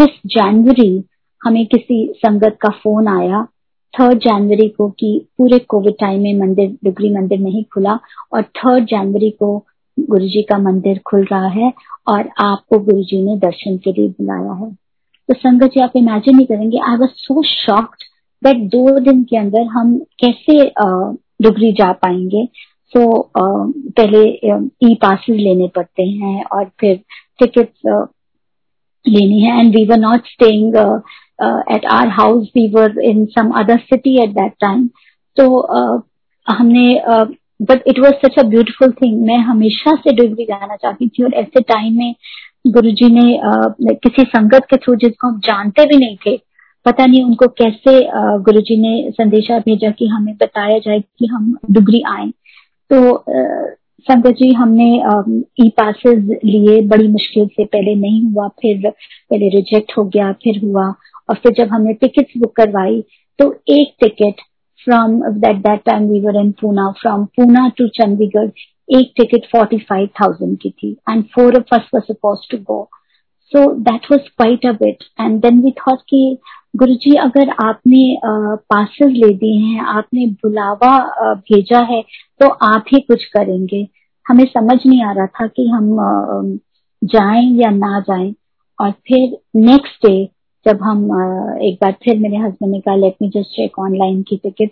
this 0.00 0.10
जनवरी 0.26 1.04
हमें 1.44 1.66
किसी 1.66 1.96
संगत 2.16 2.56
का 2.60 2.68
फ़ोन 2.82 3.08
आया 3.08 3.46
थर्ड 3.94 4.18
जनवरी 4.18 4.68
को 4.68 4.88
कि 4.90 5.10
पूरे 5.38 5.58
कोविड 5.58 5.94
टाइम 6.00 6.22
में 6.22 6.34
मंदिर 6.34 6.76
डुगरी 6.84 7.14
मंदिर 7.14 7.38
नहीं 7.38 7.64
खुला 7.64 7.98
और 8.32 8.42
थर्ड 8.42 8.84
जनवरी 8.84 9.30
को 9.30 9.56
गुरु 10.00 10.26
जी 10.28 10.42
का 10.42 10.58
मंदिर 10.58 11.00
खुल 11.06 11.24
रहा 11.24 11.46
है 11.46 11.72
और 12.08 12.28
आपको 12.38 12.78
गुरु 12.78 13.02
जी 13.02 13.22
ने 13.24 13.36
दर्शन 13.36 13.76
के 13.76 13.92
लिए 13.92 14.08
बुलाया 14.08 14.52
है। 14.52 14.70
तो 15.28 15.34
संगत 15.34 15.70
जी 15.70 15.80
आप 15.80 15.92
इमेजिन 15.96 16.36
नहीं 16.36 16.46
करेंगे 16.46 16.78
I 16.78 16.96
was 16.96 17.10
so 17.10 17.42
shocked 17.42 18.04
that 18.42 18.56
दो 18.70 18.98
दिन 19.00 19.22
के 19.24 19.36
अंदर 19.36 19.62
हम 19.66 19.98
कैसे 20.24 20.62
डुगरी 21.42 21.72
जा 21.72 21.92
पाएँगे। 21.92 22.44
सो 22.92 23.00
so, 23.00 23.30
पहले 23.98 24.22
ई 24.90 24.94
पासिस 24.94 25.36
लेने 25.36 25.68
पड़ते 25.68 26.02
हैं 26.02 26.44
और 26.44 26.70
फिर 26.80 27.00
टिकट्स 27.38 28.06
लेनी 29.06 29.40
है 29.40 29.60
and 29.60 29.68
we 29.68 29.84
were 29.86 29.98
not 29.98 30.26
staying 30.26 30.76
at 31.74 31.86
our 31.86 32.08
house 32.08 32.48
we 32.56 32.68
were 32.70 33.00
in 33.00 33.24
some 33.24 33.50
other 33.50 33.78
city 33.78 34.22
at 34.22 34.30
that 34.30 34.52
time 34.60 34.88
तो 35.36 35.60
हमने 36.46 37.02
but 37.62 37.82
it 37.86 37.98
was 37.98 38.26
such 38.26 38.38
a 38.38 38.42
beautiful 38.42 38.92
thing 38.92 39.22
मैं 39.26 39.38
हमेशा 39.38 39.94
से 39.94 40.12
डुगरी 40.12 40.44
जाना 40.44 40.76
चाहती 40.76 41.08
थी 41.08 41.24
और 41.24 41.34
ऐसे 41.34 41.60
टाइम 41.60 41.98
में 41.98 42.14
गुरु 42.66 42.90
जी 42.90 43.08
ने 43.08 43.20
uh, 43.20 43.96
किसी 44.02 44.22
संगत 44.22 44.66
के 44.70 44.76
थ्रू 44.76 44.94
जिसको 44.94 45.28
हम 45.28 45.38
जानते 45.38 45.84
भी 45.86 45.96
नहीं 45.96 46.16
थे 46.16 46.36
पता 46.86 47.06
नहीं 47.06 47.24
उनको 47.24 47.46
कैसे 47.46 47.92
गुरु 48.42 48.60
जी 48.60 48.76
ने 48.76 49.10
संदेशा 49.10 49.58
भेजा 49.58 49.90
कि 49.90 50.06
हमें 50.06 50.34
बताया 50.34 50.78
जाए 50.78 51.00
कि 51.00 51.26
हम 51.26 51.58
डुगरी 51.70 52.02
आए। 52.08 52.28
तो 52.90 53.24
संगत 54.10 54.34
जी, 54.34 54.52
हमने 54.52 54.84
ई 55.60 55.68
पासेस 55.78 56.18
लिए 56.44 56.80
बड़ी 56.88 57.08
मुश्किल 57.08 57.46
से 57.46 57.64
पहले 57.64 57.94
नहीं 57.94 58.22
हुआ, 58.24 58.48
फिर 58.62 58.88
पहले 58.90 59.48
रिजेक्ट 59.56 59.92
हो 59.98 60.04
गया, 60.04 60.32
फिर 60.44 60.60
हुआ, 60.64 60.86
और 61.30 61.36
फिर 61.36 61.52
जब 61.58 61.72
हमने 61.72 61.92
टिकट्स 61.94 62.38
बुक 62.40 62.54
करवाई 62.56 63.02
तो 63.38 63.52
एक 63.70 63.94
ticket 64.00 64.40
from 64.86 65.20
that 65.40 65.56
that 65.66 65.82
time 65.86 66.08
we 66.10 66.20
were 66.20 66.40
in 66.40 66.50
Poona 66.60 66.90
from 67.00 67.24
Poona 67.36 67.68
to 67.78 67.88
Chandigarh 67.96 68.50
एक 68.88 69.12
टिकट 69.16 69.46
फोर्टी 69.52 69.78
फाइव 69.88 70.08
थाउज़ेंड 70.20 70.56
की 70.58 70.70
थी 70.70 70.92
and 71.10 71.24
four 71.34 71.58
of 71.58 71.74
us 71.76 72.06
suppose 72.06 72.48
to 72.50 72.58
go 72.70 72.88
so 73.52 73.70
that 73.82 74.06
was 74.12 74.28
quite 74.28 74.66
a 74.66 74.72
bit 74.82 75.04
and 75.20 75.40
then 75.42 75.60
we 75.62 75.70
thought 75.80 76.00
कि 76.10 76.38
गुरु 76.76 76.94
जी, 76.94 77.14
अगर 77.16 77.48
आपने 77.60 78.18
passes 78.70 79.12
ले 79.12 79.32
दिए 79.34 79.58
हैं, 79.58 79.80
आपने 79.80 80.26
बुलावा 80.42 80.96
भेजा 81.36 81.78
है 81.90 82.02
तो 82.40 82.48
आप 82.66 82.84
ही 82.92 83.00
कुछ 83.00 83.24
करेंगे। 83.36 83.86
हमें 84.28 84.44
समझ 84.46 84.78
नहीं 84.86 85.02
आ 85.04 85.12
रहा 85.12 85.26
था 85.26 85.46
कि 85.46 85.68
हम 85.68 85.96
जाएँ 87.02 87.50
या 87.60 87.70
ना 87.70 88.00
जाएँ। 88.08 88.34
और 88.78 88.90
फिर 89.08 89.36
नेक्स्ट 89.56 90.06
डे 90.06 90.24
जब 90.66 90.82
हम 90.82 91.04
एक 91.64 91.78
बार 91.82 91.92
फिर 92.04 92.18
मेरे 92.20 92.36
हस्बैंड 92.36 92.72
ने 92.72 92.80
कहा 92.80 92.94
let 92.96 93.16
me 93.22 93.28
just 93.36 93.50
check 93.56 93.78
online 93.78 94.22
की 94.28 94.36
टिकट 94.44 94.70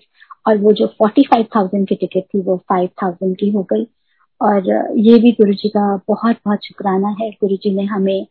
और 0.48 0.59
वो 0.59 0.72
जो 0.72 0.86
फोर्टी 0.98 1.22
फाइव 1.22 1.46
थाउज़ेंड 1.57 1.86
की 1.88 1.94
टिकट 1.94 2.22
थी, 2.34 2.40
वो 2.40 2.57
फाइव 2.68 2.88
थाउज़ेंड 3.02 3.36
की 3.36 3.50
हो 3.50 3.62
गई। 3.72 3.86
और 4.40 4.68
ये 4.98 5.18
भी 5.18 5.30
गुरु 5.32 5.52
जी 5.52 5.68
का 5.68 5.86
बहुत 6.09 6.36
बहुत 6.46 6.64
शुक्राना 6.64 7.09
है। 7.20 7.30
गुरु 7.30 7.57
जी 7.57 7.74
ने 7.76 7.84
हमें 7.84 8.26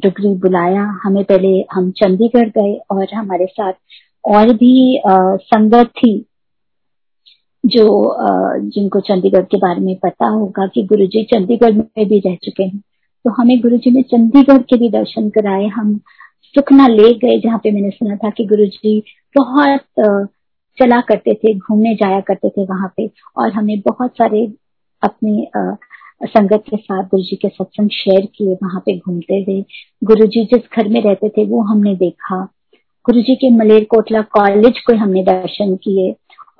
डुगरी 0.00 0.34
बुलाया। 0.40 0.82
हमें 1.04 1.22
पहले 1.24 1.48
हम 1.72 1.90
चंडीगढ़ 1.96 2.48
गए 2.58 2.74
और 2.90 3.14
हमारे 3.14 3.46
साथ 3.46 3.72
और 4.24 4.52
भी 4.54 5.00
संगत 5.44 5.88
थी। 5.98 6.14
जो 7.64 7.84
जिनको 8.60 9.00
चंडीगढ़ 9.00 9.42
के 9.42 9.56
बारे 9.58 9.80
में 9.80 9.94
पता 9.96 10.28
होगा 10.28 10.66
कि 10.66 10.82
गुरुजी 10.84 11.22
चंडीगढ़ 11.24 11.72
में 11.72 12.08
भी 12.08 12.18
रह 12.20 12.34
चुके 12.44 12.62
हैं। 12.62 12.78
तो 12.78 13.30
हमें 13.32 13.60
गुरु 13.60 13.76
जी 13.76 13.90
ने 13.90 14.02
चंडीगढ़ 14.04 14.62
के 14.62 14.76
भी 14.76 14.88
दर्शन 14.90 15.28
कराए। 15.30 15.66
हम 15.68 15.96
सुखना 16.54 16.86
ले 16.88 17.12
गए, 17.14 17.38
जहाँ 17.40 17.58
पे 17.58 17.70
मैंने 17.70 17.90
सुना 17.90 18.16
था 18.16 18.30
कि 18.30 18.44
गुरु 18.46 18.66
जी 18.66 19.02
बहुत 19.34 19.80
चला 20.78 21.00
करते 21.00 21.34
थे, 21.34 21.54
घूमने 21.54 21.94
जाया 21.94 22.20
करते 22.20 22.48
थे 22.48 22.64
वहाँ 22.64 22.92
पे। 22.96 23.06
और 23.36 23.52
हमें 23.52 23.78
बहुत 23.80 24.16
सारे 24.18 24.44
अपने 25.02 25.46
संगत 26.24 26.64
के 26.68 26.76
साथ 26.76 27.04
गुरु 27.04 27.22
जी 27.22 27.36
के 27.36 27.48
सत्संग 27.48 27.88
शेयर 27.92 28.26
किए, 28.36 28.54
वहाँ 28.54 28.80
पे 28.86 28.96
घूमते 28.98 29.34
हुए 29.40 29.64
गुरु 30.02 30.26
जी 30.26 30.44
जिस 30.44 30.68
घर 30.76 30.88
में 30.88 31.00
रहते 31.02 31.28
थे, 31.28 31.44
वो 31.46 31.62
हमने 31.62 31.94
देखा। 31.96 32.42
गुरु 33.06 33.20
जी 33.20 33.34
के 33.34 33.50
मलेरकोटला 33.50 34.20
कॉलेज 34.32 34.78
को 34.80 34.96
हमने 34.96 35.22
दर्शन 35.24 35.74
किए। 35.76 36.12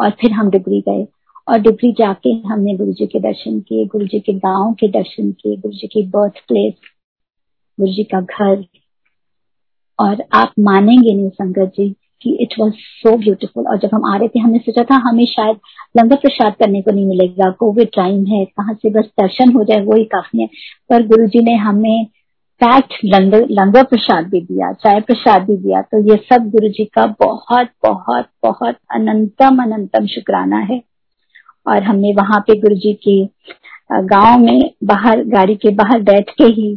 और 0.02 0.10
फिर 0.10 0.32
हम 0.32 0.50
डिग्री 0.50 0.80
गए 0.80 1.06
और 1.48 1.58
डिग्री 1.58 1.92
जाके 1.92 2.30
हमने 2.48 2.74
गुरु 2.76 2.92
जी 2.92 3.06
के 3.06 3.20
दर्शन 3.20 3.60
किए 3.60 3.86
गुरु 3.86 4.06
जी 4.06 4.20
के 4.20 4.32
गाँव 4.32 4.72
के 4.72 4.88
दर्शन 4.88 5.30
किए 5.32 5.56
गुरु 5.56 5.72
जी 5.72 5.86
की 5.86 6.02
बर्थ 6.08 6.32
प्लेस 6.48 6.74
गुरु 7.80 7.92
जी 7.92 8.04
का 8.04 8.20
घर। 8.20 8.64
और 9.98 10.22
आप 10.32 10.52
मानेंगे 10.58 11.14
नहीं 11.14 11.28
संगत 11.28 11.72
जी 11.76 11.88
कि 12.22 12.30
इट 12.40 12.54
वॉज़ 12.60 12.72
सो 12.72 13.16
ब्यूटिफुल 13.16 13.66
और 13.66 13.78
जब 13.78 13.90
हम 13.94 14.04
आ 14.04 14.16
रहे 14.16 14.28
थे, 14.28 14.38
हमने 14.38 14.58
सोचा 14.58 14.82
था 14.84 14.96
हमें 15.08 15.24
शायद 15.26 15.56
लंगर 15.98 16.16
प्रसाद 16.16 16.54
करने 16.54 16.82
को 16.82 16.90
नहीं 16.90 17.06
मिलेगा 17.06 17.50
कोविड 17.50 17.88
टाइम 17.96 18.24
है, 18.26 18.44
कहाँ 18.44 18.74
से 18.74 18.90
बस 18.90 19.04
दर्शन 19.20 19.52
हो 19.52 19.64
जाए 19.64 19.80
वो 19.80 19.96
ही 19.96 20.04
काफ़ी 20.04 20.40
है। 20.40 20.46
पर 20.90 21.06
गुरु 21.06 21.26
जी 21.26 21.42
ने 21.42 21.54
हमें 21.56 22.06
पैक्ट 22.62 22.94
लंगर 23.04 23.46
लंगर 23.50 23.84
प्रसाद 23.84 24.26
भी 24.30 24.40
दिया, 24.40 24.72
चाय 24.72 25.00
प्रसाद 25.00 25.42
भी 25.42 25.56
दिया। 25.56 25.80
तो 25.82 25.98
ये 26.10 26.16
सब 26.28 26.48
गुरु 26.50 26.68
जी 26.68 26.84
का 26.94 27.06
बहुत 27.20 27.68
बहुत 27.84 28.26
बहुत 28.42 28.76
अनंतम 28.94 29.62
अनंतम 29.62 30.06
शुक्राना 30.06 30.58
है। 30.70 30.80
और 31.66 31.82
हमने 31.82 32.12
वहाँ 32.12 32.40
पे 32.40 32.58
गुरु 32.60 32.74
जी 32.74 32.92
की 32.94 33.22
गाँव 33.92 34.38
में 34.40 34.70
बाहर, 34.84 35.22
गाड़ी 35.24 35.54
के 35.54 35.70
बाहर 35.74 36.02
बैठ 36.02 36.30
के 36.30 36.44
ही 36.44 36.72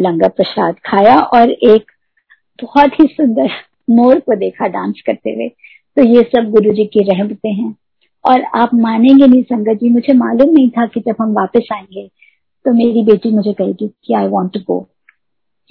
लंगर 0.00 0.28
प्रसाद 0.28 0.74
खाया 0.86 1.18
और 1.18 1.50
एक 1.50 1.90
बहुत 2.62 3.00
ही 3.00 3.06
सुंदर 3.06 3.50
मोर 3.90 4.20
को 4.20 4.36
देखा 4.36 4.66
डांस 4.68 5.02
करते 5.06 5.30
हुए। 5.30 5.48
तो 5.96 6.04
ये 6.04 6.22
सब 6.34 6.50
गुरु 6.50 6.72
जी 6.72 6.84
की 6.84 7.02
रहमतें 7.10 7.52
हैं। 7.52 7.74
और 8.24 8.42
आप 8.54 8.70
मानेंगे 8.74 9.26
नहीं, 9.26 9.42
संगत 9.42 9.78
जी, 9.80 9.88
मुझे 9.88 10.12
मालूम 10.12 10.54
नहीं 10.54 10.68
था 10.70 10.86
कि 10.86 11.00
जब 11.00 11.16
हम 11.20 11.32
वापस 11.32 11.68
आएँगे 11.72 12.08
तो 12.66 12.72
मेरी 12.72 13.02
बेटी 13.04 13.30
मुझे 13.30 13.52
कहेगी 13.52 13.88
कि 14.04 14.14
I 14.14 14.26
want 14.28 14.52
to 14.52 14.60
go 14.66 14.78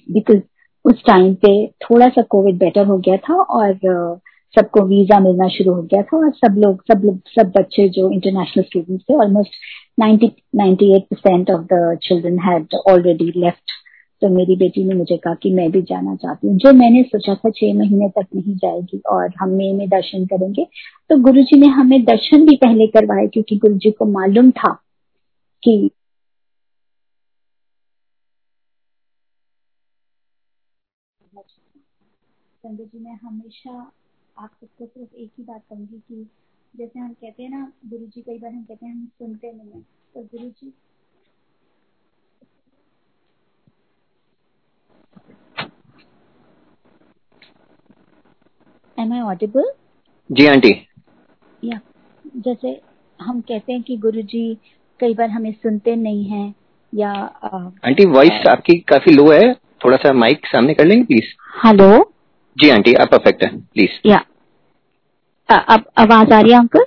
because 0.07 0.39
उस 0.85 1.01
टाइम 1.07 1.33
पे 1.35 1.51
थोड़ा 1.83 2.07
सा 2.07 2.21
कोविड 2.29 2.57
बेटर 2.57 2.85
हो 2.85 2.97
गया 2.97 3.17
था 3.17 3.35
और 3.35 3.73
सबको 4.53 4.81
वीज़ा 4.87 5.19
मिलना 5.19 5.47
शुरू 5.47 5.73
हो 5.73 5.81
गया 5.81 6.01
था 6.01 6.17
और 6.17 6.31
सब 6.31 6.55
लोग 6.57 6.83
सब 6.91 7.01
लोग, 7.05 7.17
सब 7.29 7.51
बच्चे 7.57 7.87
जो 7.89 8.09
इंटरनेशनल 8.11 8.63
स्टूडेंट्स 8.63 9.03
थे 9.09 9.15
almost 9.15 9.51
90 10.01 10.29
98 10.57 11.01
percent 11.11 11.51
of 11.51 11.61
the 11.73 11.97
children 12.03 12.39
had 12.39 12.75
already 12.91 13.31
left 13.37 13.71
तो 14.21 14.29
मेरी 14.29 14.55
बेटी 14.55 14.83
ने 14.83 14.93
मुझे 14.93 15.17
कहा 15.17 15.33
कि 15.33 15.53
मैं 15.53 15.69
भी 15.71 15.81
जाना 15.81 16.15
चाहती 16.15 16.47
हूँ। 16.47 16.57
जो 16.57 16.73
मैंने 16.73 17.03
सोचा 17.03 17.35
था 17.35 17.49
छह 17.49 17.73
महीने 17.73 18.09
तक 18.09 18.25
नहीं 18.35 18.55
जाएगी 18.55 19.01
और 19.11 19.33
हम 19.39 19.49
मे 19.49 19.71
में 19.73 19.87
दर्शन 19.89 20.25
करेंगे 20.25 20.65
तो 21.09 21.17
गुरु 21.21 21.41
जी 21.41 21.59
ने 21.59 21.67
हमें 21.67 22.03
दर्शन 22.05 22.45
भी 22.45 22.55
पहले 22.55 22.87
करवाए, 22.87 23.27
क्योंकि 23.27 23.57
गुरु 23.57 23.77
जी 23.77 23.91
को 23.91 24.05
मालूम 24.11 24.51
था 24.51 24.73
कि 25.63 25.89
संजय 32.65 32.83
जी 32.83 32.99
मैं 32.99 33.15
हमेशा 33.23 33.71
आप 34.37 34.49
सबको 34.61 34.85
सिर्फ़ 34.85 35.15
एक 35.15 35.29
ही 35.37 35.43
बात 35.43 35.61
कहूँगी 35.69 35.97
कि 35.97 36.25
जैसे 36.73 36.99
हम 36.99 37.11
कहते 37.13 37.43
हैं 37.43 37.49
ना 37.49 37.71
गुरु 37.85 38.05
जी 38.05 38.21
कई 38.21 38.37
बार 38.39 38.51
हम 38.51 38.63
कहते 38.63 38.85
हैं 38.85 38.93
हम 38.93 39.05
सुनते 39.19 39.51
नहीं 39.51 39.71
है। 39.71 39.81
तो 40.15 40.21
Guru 40.23 40.49
ji 40.49 40.73
am 48.97 49.13
I 49.13 49.19
audible 49.19 49.71
ji 50.29 50.47
aunty. 50.47 50.71
या 51.63 51.79
जैसे 52.37 52.79
हम 53.19 53.41
कहते 53.41 53.73
हैं 53.73 53.81
कि 53.83 53.97
गुरु 53.97 54.21
जी 54.33 54.43
कई 54.99 55.13
बार 55.13 55.29
हमें 55.29 55.51
सुनते 55.53 55.95
नहीं 55.95 56.25
हैं 56.25 56.53
या 56.93 57.11
आंटी 57.85 58.05
वॉइस 58.07 58.47
आपकी 58.47 58.79
काफ़ी 58.89 59.13
लो 59.13 59.29
है। 59.31 59.53
थोड़ा 59.85 59.97
सा 59.97 60.13
माइक 60.15 60.45
सामने 60.47 60.73
कर 60.73 60.85
लेंगे 60.85 61.03
प्लीज़ 61.05 61.33
हेलो 61.65 62.14
जी 62.57 62.69
आंटी 62.69 62.93
आप 62.93 63.07
परफेक्ट 63.11 63.43
है 63.43 63.57
प्लीज़ 63.59 64.07
या 64.09 64.17
अब 65.49 65.83
आवाज़ 65.97 66.33
आ 66.33 66.39
रही 66.39 66.51
है 66.51 66.59
अंकल 66.59 66.85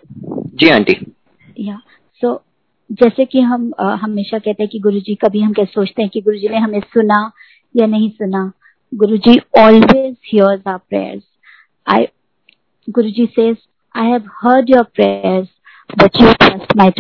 जी 0.60 0.68
आंटी. 0.68 0.96
या 1.60 1.80
सो 2.20 2.42
जैसे 2.92 3.24
कि 3.24 3.40
हम 3.40 3.72
हमेशा 3.80 4.38
कहते 4.38 4.62
हैं 4.62 4.70
कि 4.72 4.78
गुरुजी 4.78 5.14
कभी 5.14 5.40
हम 5.40 5.52
कैसे 5.52 5.72
सोचते 5.74 6.02
हैं 6.02 6.10
कि 6.14 6.20
गुरुजी 6.20 6.48
ने 6.48 6.58
हमें 6.58 6.80
सुना 6.80 7.30
या 7.76 7.86
नहीं 7.86 8.10
सुना? 8.10 8.52
Guruji 8.94 9.38
always 9.58 10.16
hears 10.32 10.62
our 10.66 10.78
prayers 10.88 11.22
I, 11.86 12.08
Guruji 12.88 13.34
says, 13.34 13.56
I 13.94 14.08
have 14.08 14.24
heard 14.42 14.68
your 14.68 14.84
prayers, 14.84 15.48
but 15.96 16.10
you 16.14 16.34
trust 16.34 16.74
my 16.74 16.90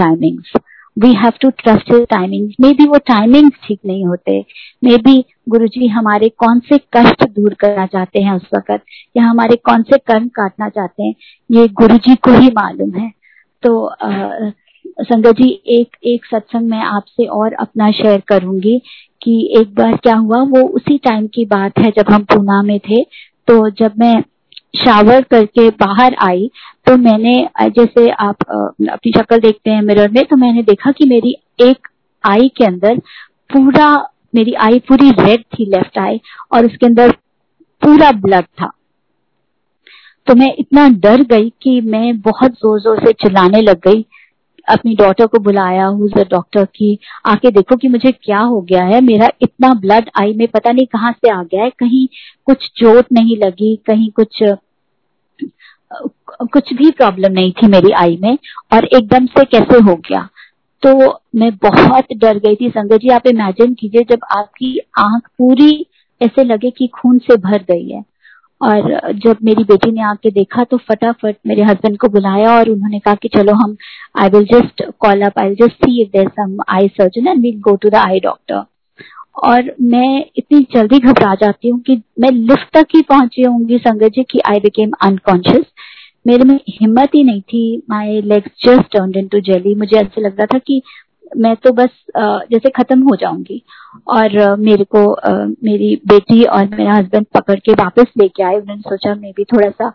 timings. 0.98 1.06
We 1.06 1.14
have 1.14 1.38
to 1.38 1.52
trust 1.52 1.88
his 1.88 2.06
timings. 2.06 2.54
Maybe 2.64 2.88
वो 2.88 2.98
timings 2.98 3.50
ठीक 3.66 3.80
नहीं 3.86 4.06
होते 4.06 4.44
मे 4.84 4.96
बी 4.96 5.24
गुरु 5.48 5.66
जी 5.66 5.86
हमारे 5.86 6.28
कौन 6.28 6.60
से 6.60 6.78
कष्ट 6.78 7.28
दूर 7.28 7.54
करना 7.54 7.86
चाहते 7.86 8.20
हैं 8.20 8.32
उस 8.32 8.46
वक्त 8.54 8.82
या 9.16 9.24
हमारे 9.24 9.56
कौन 9.56 9.82
से 9.82 9.98
कर्म 9.98 10.28
काटना 10.28 10.68
चाहते 10.68 11.02
हैं 11.02 11.14
ये 11.50 11.68
गुरु 11.68 11.96
जी 11.96 12.14
को 12.14 12.30
ही 12.30 12.48
मालूम 12.48 12.90
है 12.98 13.12
तो 13.62 13.94
संगत 15.00 15.32
जी, 15.32 15.62
एक 15.66 15.96
एक 16.04 16.24
सत्संग 16.24 16.70
में 16.70 16.78
आपसे 16.78 17.26
और 17.26 17.52
अपना 17.52 17.90
शेयर 17.90 18.20
करूँगी 18.20 18.82
कि 19.22 19.54
एक 19.58 19.74
बार 19.74 19.96
क्या 19.96 20.16
हुआ, 20.16 20.42
वो 20.42 20.68
उसी 20.68 20.98
टाइम 20.98 21.26
की 21.26 21.44
बात 21.44 21.78
है 21.78 21.90
जब 21.90 22.04
हम 22.10 22.22
पूना 22.22 22.62
में 22.62 22.80
थे 22.80 23.02
तो 23.48 23.70
जब 23.70 23.92
मैं 23.98 24.22
शावर 24.76 25.22
करके 25.22 25.70
बाहर 25.70 26.16
आई 26.22 26.50
तो 26.88 26.96
मैंने 26.96 27.32
जैसे 27.70 28.08
आप 28.10 28.42
अपनी 28.42 29.10
शक्ल 29.12 29.38
देखते 29.38 29.70
हैं 29.70 29.80
मिरर 29.82 30.10
में 30.10 30.24
तो 30.26 30.36
मैंने 30.36 30.62
देखा 30.62 30.90
कि 30.90 31.04
मेरी 31.08 31.34
एक 31.60 31.88
आई 32.24 32.48
के 32.48 32.64
अंदर 32.64 32.98
पूरा, 33.50 33.88
मेरी 34.34 34.52
आई 34.56 34.78
पूरी 34.88 35.10
रेड 35.10 35.42
थी 35.54 35.64
लेफ़्ट 35.66 35.98
आई 35.98 36.20
और 36.52 36.66
उसके 36.66 36.86
अंदर 36.86 37.10
पूरा 37.82 38.10
ब्लड 38.20 38.44
था। 38.60 38.70
तो 40.26 40.34
मैं 40.34 40.52
इतना 40.58 40.88
डर 40.98 41.22
गई 41.24 41.48
कि 41.62 41.80
मैं 41.82 42.20
बहुत 42.20 42.52
ज़ोर 42.52 42.80
ज़ोर 42.80 43.04
से 43.04 43.12
चिल्लाने 43.14 43.60
लग 43.62 43.80
गई। 43.86 44.04
अपनी 44.68 44.94
डॉटर 44.94 45.26
को 45.26 45.38
बुलाया 45.38 45.86
हुज 45.88 46.16
डॉक्टर 46.30 46.64
की 46.66 46.98
आके 47.26 47.50
देखो 47.50 47.76
कि 47.76 47.88
मुझे 47.88 48.12
क्या 48.14 48.38
हो 48.40 48.60
गया 48.62 48.84
है। 48.84 49.00
मेरा 49.02 49.28
इतना 49.42 49.72
ब्लड 49.76 50.10
आई 50.20 50.32
में 50.32 50.46
पता 50.48 50.72
नहीं 50.72 50.86
कहाँ 50.86 51.12
से 51.12 51.30
आ 51.30 51.42
गया 51.42 51.62
है। 51.62 51.70
कहीं 51.70 52.06
कुछ 52.46 52.70
चोट 52.76 53.12
नहीं 53.12 53.36
लगी, 53.36 53.74
कहीं 53.86 54.10
कुछ 54.12 54.42
कुछ 56.40 56.72
भी 56.74 56.90
प्रॉब्लम 56.90 57.32
नहीं 57.32 57.52
थी 57.52 57.66
मेरी 57.66 57.92
आई 57.92 58.18
में 58.22 58.36
और 58.74 58.84
एकदम 58.84 59.26
से 59.26 59.44
कैसे 59.44 59.78
हो 59.82 59.94
गया। 59.94 60.28
तो 60.82 61.20
मैं 61.34 61.50
बहुत 61.56 62.12
डर 62.16 62.38
गई 62.38 62.54
थी। 62.54 62.68
संगत 62.68 63.00
जी, 63.00 63.08
आप 63.08 63.26
इमेजिन 63.26 63.74
कीजिए 63.74 64.02
जब 64.10 64.18
आपकी 64.36 64.78
आँख 64.98 65.28
पूरी 65.38 65.86
ऐसे 66.20 66.44
लगे 66.44 66.70
कि 66.70 66.86
खून 66.86 67.18
से 67.18 67.36
भर 67.36 67.64
गई 67.70 67.88
है। 67.88 68.04
और 68.60 69.12
जब 69.14 69.36
मेरी 69.44 69.64
बेटी 69.64 69.90
ने 69.92 70.02
आके 70.02 70.30
देखा 70.30 70.64
तो 70.64 70.76
फटाफट 70.76 71.36
मेरे 71.46 71.62
हस्बैंड 71.62 71.98
को 71.98 72.08
बुलाया 72.08 72.58
और 72.58 72.68
उन्होंने 72.68 72.98
कहा 72.98 73.14
कि 73.14 73.28
चलो 73.28 73.54
हम 73.54 73.76
I 74.20 74.28
will 74.28 74.44
just 74.44 74.82
call 74.98 75.22
up 75.22 75.38
I 75.38 75.54
just 75.54 75.84
see 75.84 76.02
if 76.02 76.28
some 76.28 76.56
eye 76.68 76.88
surgeon 76.88 77.28
and 77.28 77.42
we'll 77.42 77.60
go 77.60 77.76
to 77.76 77.88
the 77.88 77.94
eye 77.94 78.20
doctor 78.20 78.64
और 79.44 79.74
मैं 79.82 80.24
इतनी 80.36 80.66
जल्दी 80.74 80.98
घबरा 80.98 81.34
जाती 81.34 81.68
हूँ 81.68 81.80
कि 81.80 82.02
मैं 82.20 82.30
लिफ्ट 82.30 82.76
तक 82.76 82.86
ही 82.94 83.02
पहुँची 83.02 83.42
होंगी 83.42 83.78
संगत 83.78 84.12
जी 84.12 84.22
की 84.22 84.40
आई 84.40 84.60
बिकेम 84.60 84.90
अनकॉन्शियस 85.02 85.64
मेरे 86.26 86.44
में 86.44 86.58
हिम्मत 86.70 87.14
ही 87.14 87.24
नहीं 87.24 87.40
थी 87.42 87.82
my 87.90 88.20
legs 88.22 88.66
just 88.66 88.92
turn 88.92 89.12
into 89.28 89.40
jelly 89.42 89.74
मुझे 89.74 89.96
ऐसे 89.98 90.20
लग 90.20 90.38
रहा 90.38 90.46
था 90.54 90.58
कि 90.58 90.80
मैं 91.36 91.54
तो 91.56 91.70
बस 91.72 91.88
जैसे 92.16 92.70
खत्म 92.76 93.02
हो 93.02 93.16
जाऊँगी। 93.16 93.60
और 94.08 94.56
मेरे 94.58 94.84
को 94.94 95.00
मेरी 95.64 95.94
बेटी 96.08 96.42
और 96.44 96.68
मेरा 96.68 96.94
हस्बैंड 96.94 97.26
पकड़ 97.34 97.58
के 97.58 97.72
वापस 97.82 98.06
लेके 98.18 98.42
आए। 98.42 98.54
उन्होंने 98.54 98.80
सोचा 98.82 99.14
मैं 99.14 99.32
भी 99.36 99.44
थोड़ा 99.44 99.68
सा 99.70 99.90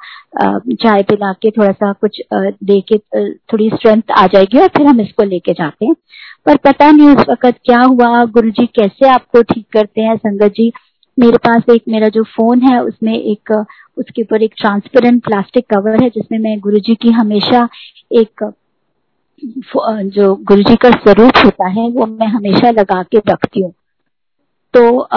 चाय 0.74 1.04
पिला 1.04 1.32
के, 1.34 1.52
थोड़ा 1.52 1.72
सा 1.72 1.92
कुछ 1.94 2.22
दे 2.34 2.80
के 2.92 2.98
थोड़ी 3.28 3.70
स्ट्रेंथ 3.70 4.12
आ 4.18 4.26
जाएगी 4.28 4.60
और 4.60 4.68
फिर 4.78 4.88
हम 4.88 5.02
इसको 5.02 5.24
लेके 5.24 5.54
जाते 5.54 5.86
हैं। 5.86 5.96
पर 6.46 6.58
पता 6.66 6.92
नहीं 6.92 7.10
उस 7.10 7.26
वक्त 7.30 7.60
क्या 7.66 7.82
हुआ। 7.82 8.24
गुरु 8.28 8.50
जी 8.52 8.66
कैसे 8.76 9.10
आपको 9.10 9.42
ठीक 9.44 9.66
करते 9.74 10.02
हैं? 10.02 10.16
संगत 10.18 10.54
जी 10.58 10.72
मेरे 11.18 11.38
पास 11.38 11.64
एक, 11.72 11.84
मेरा 11.90 12.08
जो 12.10 12.24
फ़ोन 12.24 12.62
है, 12.62 12.80
उसमें 12.84 13.14
एक, 13.14 13.52
उसके 13.98 14.22
ऊपर 14.22 14.44
एक 14.44 14.54
ट्रांसपेरेंट 14.58 15.24
प्लास्टिक 15.24 15.66
कवर 15.76 16.04
है, 16.04 16.10
जिसमें 16.10 16.40
मैं 16.40 16.60
गुरुजी 16.60 16.96
की 16.96 17.10
हमेशा 17.12 17.68
एक 18.12 18.52
जो 20.08 20.34
गुरुजी 20.44 20.76
का 20.76 20.90
स्वरूप 20.90 21.38
होता 21.46 21.68
है, 21.70 21.90
वो 21.90 22.06
मैं 22.06 22.28
हमेशा 22.28 22.70
लगा 22.72 23.02
के 23.04 23.18
रखती 23.32 23.62
हूँ। 23.62 23.74
तो 24.74 25.08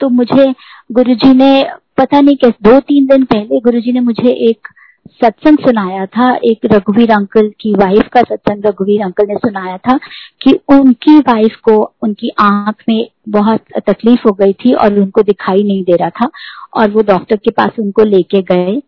तो 0.00 0.08
मुझे 0.08 0.52
गुरुजी 0.92 1.32
ने, 1.34 1.64
पता 1.98 2.20
नहीं 2.20 2.36
कैसे 2.36 2.70
दो 2.70 2.78
तीन 2.80 3.06
दिन 3.06 3.24
पहले 3.24 3.60
गुरुजी 3.60 3.92
ने 3.92 4.00
मुझे 4.00 4.28
एक 4.48 4.68
सत्संग 5.06 5.58
सुनाया 5.58 6.04
था, 6.06 6.34
एक 6.44 6.66
रघुवीर 6.72 7.10
अंकल 7.12 7.48
की 7.60 7.72
वाइफ 7.74 8.08
का 8.12 8.20
सत्संग 8.20 8.66
रघुवीर 8.66 9.02
अंकल 9.02 9.26
ने 9.28 9.34
सुनाया 9.36 9.76
था 9.78 9.96
कि 10.40 10.52
उनकी 10.70 11.18
वाइफ 11.20 11.56
को 11.64 11.74
उनकी 12.02 12.30
आँख 12.40 12.82
में 12.88 13.08
बहुत 13.28 13.60
तकलीफ़ 13.88 14.26
हो 14.26 14.32
गई 14.32 14.52
थी 14.54 14.72
और 14.74 14.98
उनको 15.00 15.22
दिखाई 15.22 15.62
नहीं 15.62 15.82
दे 15.84 15.96
रहा 15.96 16.10
था 16.10 16.30
और 16.76 16.90
वो 16.90 17.02
डॉक्टर 17.02 17.36
के 17.36 17.50
पास 17.50 17.78
उनको 17.78 18.04
लेके 18.04 18.42
गए। 18.44 18.80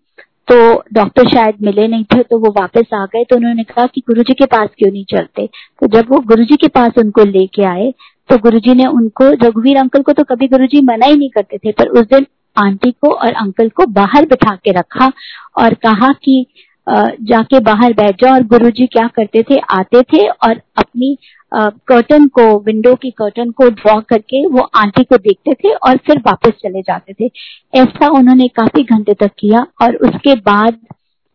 तो 0.49 0.57
डॉक्टर 0.95 1.29
शायद 1.29 1.63
मिले 1.63 1.87
नहीं 1.89 2.05
थे 2.05 2.23
तो 2.23 2.39
वो 2.39 2.51
वापस 2.53 2.95
आ 2.95 3.05
गए 3.07 3.25
तो 3.25 3.37
उन्होंने 3.37 3.63
कहा 3.65 3.87
कि 3.87 4.01
गुरुजी 4.01 4.35
के 4.35 4.47
पास 4.47 4.69
क्यों 4.79 4.91
नहीं 4.93 5.05
चलते? 5.11 5.47
तो 5.47 5.87
जब 5.89 6.11
वो 6.11 6.19
गुरुजी 6.27 6.57
के 6.57 6.69
पास 6.69 6.99
उनको 6.99 7.25
लेके 7.25 7.65
आए 7.67 7.93
तो 8.31 8.37
गुरुजी 8.39 8.75
ने 8.75 8.85
उनको, 8.89 9.25
रघुवीर 9.43 9.77
अंकल 9.77 10.03
को 10.03 10.13
तो 10.13 10.25
कभी 10.25 10.47
गुरुजी 10.49 10.81
मना 10.83 11.07
ही 11.07 11.17
नहीं 11.17 11.29
करते 11.31 11.59
थे, 11.59 11.73
पर 11.73 11.89
उस 11.91 12.07
दिन 12.07 12.27
आंटी 12.57 12.91
को 12.93 13.11
और 13.11 13.33
अंकल 13.35 13.69
को 13.71 13.87
बाहर 13.93 14.27
बिठा 14.27 14.55
के 14.57 14.73
रखा 14.73 15.11
और 15.59 15.75
कहा 15.77 16.13
कि 16.25 16.45
जाके 16.87 17.61
बाहर 17.63 17.93
बैठ 17.93 18.23
जाओ। 18.23 18.35
और 18.35 18.43
गुरुजी 18.45 18.87
क्या 18.89 19.07
करते 19.17 19.43
थे? 19.43 19.59
आते 19.71 20.03
थे 20.03 20.27
और 20.29 20.61
अपनी 20.79 21.17
कर्टन 21.53 22.27
को 22.29 22.43
विंडो 22.61 22.95
की 22.95 23.11
कर्टन 23.13 23.51
को 23.53 23.69
ड्रॉ 23.73 24.01
करके 24.09 24.47
वो 24.49 24.69
आंटी 24.77 25.05
को 25.05 25.17
देखते 25.19 25.53
थे 25.55 25.75
और 25.77 25.97
फिर 26.07 26.19
वापस 26.27 26.53
चले 26.63 26.81
जाते 26.83 27.13
थे। 27.15 27.31
ऐसा 27.75 28.09
उन्होंने 28.19 28.49
काफ़ी 28.57 28.83
घंटे 28.85 29.15
तक 29.15 29.31
किया 29.39 29.67
और 29.83 29.97
उसके 29.99 30.35
बाद 30.41 30.79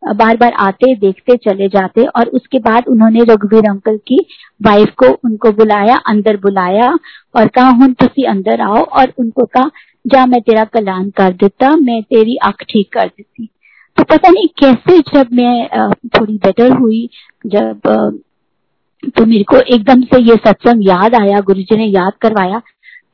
बार 0.03 0.38
बार 0.38 0.53
आते, 0.55 0.93
देखते, 0.95 1.36
चले 1.39 1.67
जाते 1.70 2.03
और 2.07 2.28
उसके 2.30 2.59
बाद 2.59 2.88
उन्होंने 2.88 3.24
रघुवीर 3.30 3.70
अंकल 3.70 3.97
की 4.07 4.17
वाइफ 4.61 4.93
को 4.97 5.07
उनको 5.26 5.51
बुलाया, 5.53 5.95
अंदर 6.07 6.38
बुलाया 6.38 6.88
और 7.36 7.47
कहा 7.47 7.70
हूँ 7.72 7.91
तुम 7.93 8.24
अंदर 8.30 8.61
आओ। 8.61 8.84
और 8.84 9.13
उनको 9.20 9.45
कहा 9.47 9.70
जा 10.06 10.26
मैं 10.26 10.41
तेरा 10.41 10.64
कल्याण 10.66 11.10
कर 11.12 11.34
देता, 11.34 11.76
मैं 11.78 12.02
तेरी 12.04 12.36
आँख 12.43 12.64
ठीक 12.64 12.91
कर 12.93 13.08
देती। 13.08 13.50
तो 13.97 14.04
पता 14.06 14.30
नहीं 14.30 14.47
कैसे 14.60 15.00
जब 15.08 15.34
मैं 15.34 15.89
थोड़ी 16.10 16.34
बेटर 16.38 16.72
हुई, 16.74 17.10
जब 17.45 17.80
तो 19.16 19.26
मेरे 19.26 19.43
को 19.43 19.58
एकदम 19.74 20.02
से 20.04 20.22
ये 20.22 20.36
सत्संग 20.38 20.88
याद 20.88 21.16
आया, 21.16 21.39
गुरु 21.41 21.62
जी 21.62 21.78
ने 21.78 21.86
याद 21.88 22.14
करवाया 22.22 22.62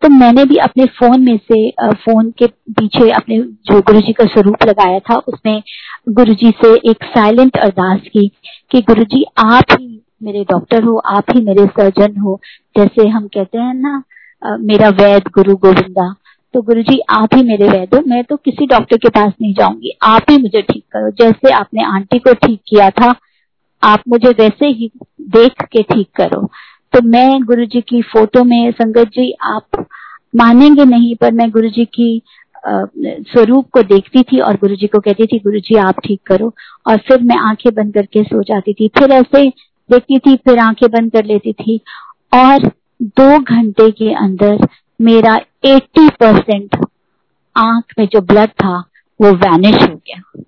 तो 0.01 0.09
मैंने 0.09 0.43
भी 0.45 0.55
अपने 0.57 0.85
फ़ोन 0.93 1.21
में 1.21 1.37
से 1.43 1.69
फ़ोन 1.95 2.29
के 2.39 2.47
पीछे 2.47 3.09
अपने 3.11 3.37
जो 3.39 3.79
गुरु 3.81 3.99
जी 4.01 4.13
का 4.13 4.25
स्वरूप 4.25 4.63
लगाया 4.67 4.99
था, 4.99 5.15
उसमें 5.17 5.61
गुरु 6.09 6.33
जी 6.33 6.51
से 6.63 6.73
एक 6.89 7.03
साइलेंट 7.07 7.57
अरदास 7.57 8.01
की 8.07 8.27
कि 8.71 8.81
गुरु 8.81 9.03
जी, 9.05 9.23
आप 9.37 9.71
ही 9.71 10.01
मेरे 10.23 10.43
डॉक्टर 10.43 10.83
हो, 10.83 10.97
आप 10.97 11.31
ही 11.31 11.41
मेरे 11.41 11.65
सर्जन 11.67 12.19
हो, 12.19 12.39
जैसे 12.75 13.07
हम 13.07 13.27
कहते 13.27 13.57
हैं 13.57 13.73
ना 13.75 14.03
मेरा 14.61 14.89
वैद 14.99 15.29
गुरु 15.35 15.55
गोविंदा 15.57 16.13
तो 16.55 16.61
गुरु 16.61 16.81
जी 16.81 16.97
आप 17.09 17.33
ही 17.35 17.41
मेरे 17.43 17.67
वैद 17.69 17.95
हो। 17.95 17.99
मैं 18.07 18.23
तो 18.23 18.35
किसी 18.35 18.65
डॉक्टर 18.65 18.97
के 18.97 19.09
पास 19.09 19.31
नहीं 19.41 19.53
जाऊँगी। 19.53 19.91
आप 20.03 20.29
ही 20.29 20.37
मुझे 20.37 20.61
ठीक 20.61 20.83
करो। 20.93 21.09
जैसे 21.11 21.51
आपने 21.53 21.83
आंटी 21.85 22.19
को 22.19 22.33
ठीक 22.35 22.59
किया 22.67 22.89
था, 22.89 23.13
आप 23.83 24.03
मुझे 24.07 24.29
वैसे 24.29 24.67
ही 24.67 24.89
देख 25.21 25.63
के 25.71 25.81
ठीक 25.83 26.07
करो। 26.15 26.39
तो 26.93 27.01
मैं 27.07 27.41
गुरु 27.43 27.65
जी 27.65 27.81
की 27.81 28.01
फ़ोटो 28.03 28.43
में, 28.43 28.71
संगत 28.71 29.07
जी, 29.07 29.31
आप 29.43 29.85
मानेंगे 30.35 30.85
नहीं, 30.85 31.15
पर 31.15 31.33
मैं 31.33 31.49
गुरु 31.51 31.69
जी 31.69 31.85
की 31.85 32.21
स्वरूप 32.65 33.69
को 33.73 33.81
देखती 33.83 34.23
थी 34.23 34.39
और 34.39 34.55
गुरु 34.55 34.75
जी 34.75 34.87
को 34.87 34.99
कहती 34.99 35.25
थी 35.25 35.39
गुरु 35.39 35.59
जी 35.59 35.75
आप 35.79 35.99
ठीक 36.05 36.21
करो। 36.27 36.53
और 36.87 36.97
फिर 36.97 37.21
मैं 37.23 37.37
आँखें 37.41 37.73
बंद 37.73 37.93
करके 37.93 38.23
सो 38.23 38.43
जाती 38.43 38.73
थी। 38.73 38.87
फिर 38.99 39.11
ऐसे 39.11 39.43
देखती 39.89 40.19
थी, 40.19 40.35
फिर 40.37 40.59
आँखें 40.59 40.89
बंद 40.89 41.11
कर 41.11 41.25
लेती 41.25 41.53
थी। 41.53 41.79
और 42.33 42.71
दो 43.01 43.39
घंटे 43.39 43.91
के 43.91 44.13
अंदर 44.15 44.67
मेरा 45.01 45.39
80 45.65 46.09
परसेंट 46.09 46.85
आँख 47.57 47.93
में 47.99 48.07
जो 48.07 48.21
ब्लड 48.21 48.49
था, 48.49 48.79
वो 49.21 49.31
वैनिश 49.31 49.75
हो 49.75 49.95
गया। 49.95 50.43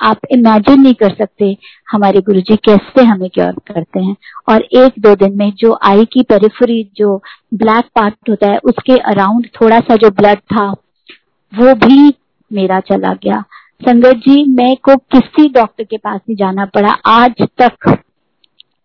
आप 0.00 0.18
इमेजिन 0.30 0.80
नहीं 0.80 0.94
कर 0.94 1.14
सकते 1.14 1.56
हमारे 1.90 2.20
गुरुजी 2.20 2.56
कैसे 2.56 3.04
हमें 3.04 3.30
क्योर 3.30 3.52
करते 3.52 4.00
हैं। 4.00 4.16
और 4.48 4.62
एक 4.62 4.92
दो 4.98 5.14
दिन 5.14 5.36
में 5.36 5.52
जो 5.52 5.78
आई 5.82 6.04
की 6.04 6.22
पेरिफरी 6.22 6.90
जो 6.96 7.22
ब्लैक 7.54 7.84
पार्ट 7.84 8.30
होता 8.30 8.46
है, 8.50 8.58
उसके 8.58 8.98
अराउंड 8.98 9.46
थोड़ा 9.46 9.80
सा 9.80 9.96
जो 9.96 10.10
ब्लड 10.10 10.38
था, 10.38 10.70
वो 11.54 11.74
भी 11.74 12.14
मेरा 12.52 12.80
चला 12.80 13.12
गया। 13.12 13.44
संगत 13.88 14.16
जी 14.16 14.44
मैं 14.50 14.76
को 14.76 14.96
किसी 14.96 15.48
डॉक्टर 15.48 15.84
के 15.84 15.96
पास 15.96 16.20
नहीं 16.28 16.36
जाना 16.36 16.66
पड़ा 16.66 16.92
आज 17.06 17.34
तक। 17.62 18.02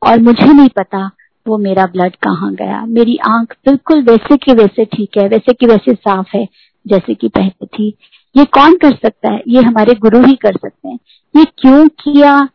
और 0.08 0.20
मुझे 0.20 0.54
नहीं 0.54 0.70
पता 0.70 1.12
वो 1.48 1.58
मेरा 1.58 1.86
ब्लड 1.86 2.16
कहाँ 2.16 2.54
गया? 2.54 2.86
मेरी 2.86 3.18
आँख 3.18 3.56
बिल्कुल 3.66 4.02
वैसे 4.02 4.38
की 4.38 4.54
वैसे 4.54 4.86
ठीक 4.86 5.18
है, 5.18 5.28
वैसे 5.28 5.54
की 5.54 5.66
वैसे 5.66 5.94
साफ़ 5.94 6.38
है, 6.38 6.48
जैसे 6.88 7.14
कि 7.14 7.28
पहले 7.28 7.66
थी। 7.66 7.98
ये 8.36 8.46
कौन 8.46 8.78
कर 8.78 8.96
सकता 8.96 9.32
है? 9.32 9.42
ये 9.48 9.62
हमारे 9.62 9.94
गुरु 9.96 10.22
ही 10.26 10.36
कर 10.36 10.58
सकते 10.58 10.90
हैं। 10.90 11.00
ये 11.36 11.46
क्यों 11.58 11.88
किया? 11.88 12.50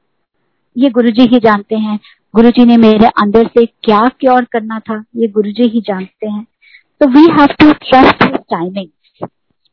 ये 0.76 0.91
गुरु 0.91 1.11
जी 1.11 1.22
ही 1.22 1.39
जानते 1.39 1.76
हैं। 1.76 1.99
गुरु 2.34 2.51
जी 2.51 2.64
ने 2.64 2.76
मेरे 2.76 3.07
अंदर 3.07 3.47
से 3.47 3.66
क्या 3.66 4.09
क्योर 4.20 4.45
करना 4.45 4.78
था, 4.78 5.05
ये 5.16 5.28
गुरु 5.28 5.51
जी 5.51 5.68
ही 5.68 5.80
जानते 5.80 6.28
हैं। 6.28 6.47
तो 7.01 7.07
we 7.07 7.22
have 7.32 7.47
to 7.47 7.72
trust 7.72 8.22
his 8.22 8.37
timing 8.51 9.26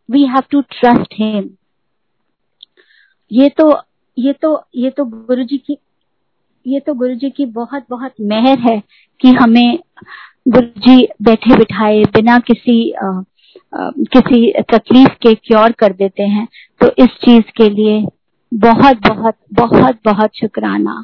we 0.10 0.24
have 0.24 0.44
to 0.52 0.62
trust 0.62 1.14
him 1.14 1.50
ये 3.32 3.50
तो 3.50 3.82
ये 4.18 4.34
तो 4.34 4.64
ये 4.76 4.90
तो 4.90 5.06
गुरु 5.06 5.44
जी 5.44 5.58
की 5.58 5.78
ये 6.68 6.80
तो 6.80 6.94
गुरु 6.94 7.16
जी 7.16 7.30
की 7.30 7.46
बहुत 7.46 7.86
बहुत 7.90 8.14
मेहर 8.22 8.60
है 8.60 8.82
कि 9.20 9.32
हमें 9.32 9.80
गुरु 10.48 10.82
जी 10.82 11.08
बैठे 11.22 11.56
बिठाए 11.56 12.04
बिना 12.04 12.40
किसी 12.40 12.92
आ, 12.92 13.08
आ, 13.08 13.90
किसी 14.14 14.52
तकलीफ़ 14.62 15.10
के 15.22 15.34
क्योर 15.36 15.72
कर 15.72 15.94
देते 15.94 16.24
हैं। 16.24 16.48
तो 16.82 16.92
इस 17.04 17.10
चीज़ 17.26 17.52
के 17.58 17.70
लिए 17.70 18.06
बहुत 18.54 19.08
बहुत 19.08 19.36
बहुत 19.54 20.00
बहुत 20.06 20.30
शुक्राना। 20.36 21.04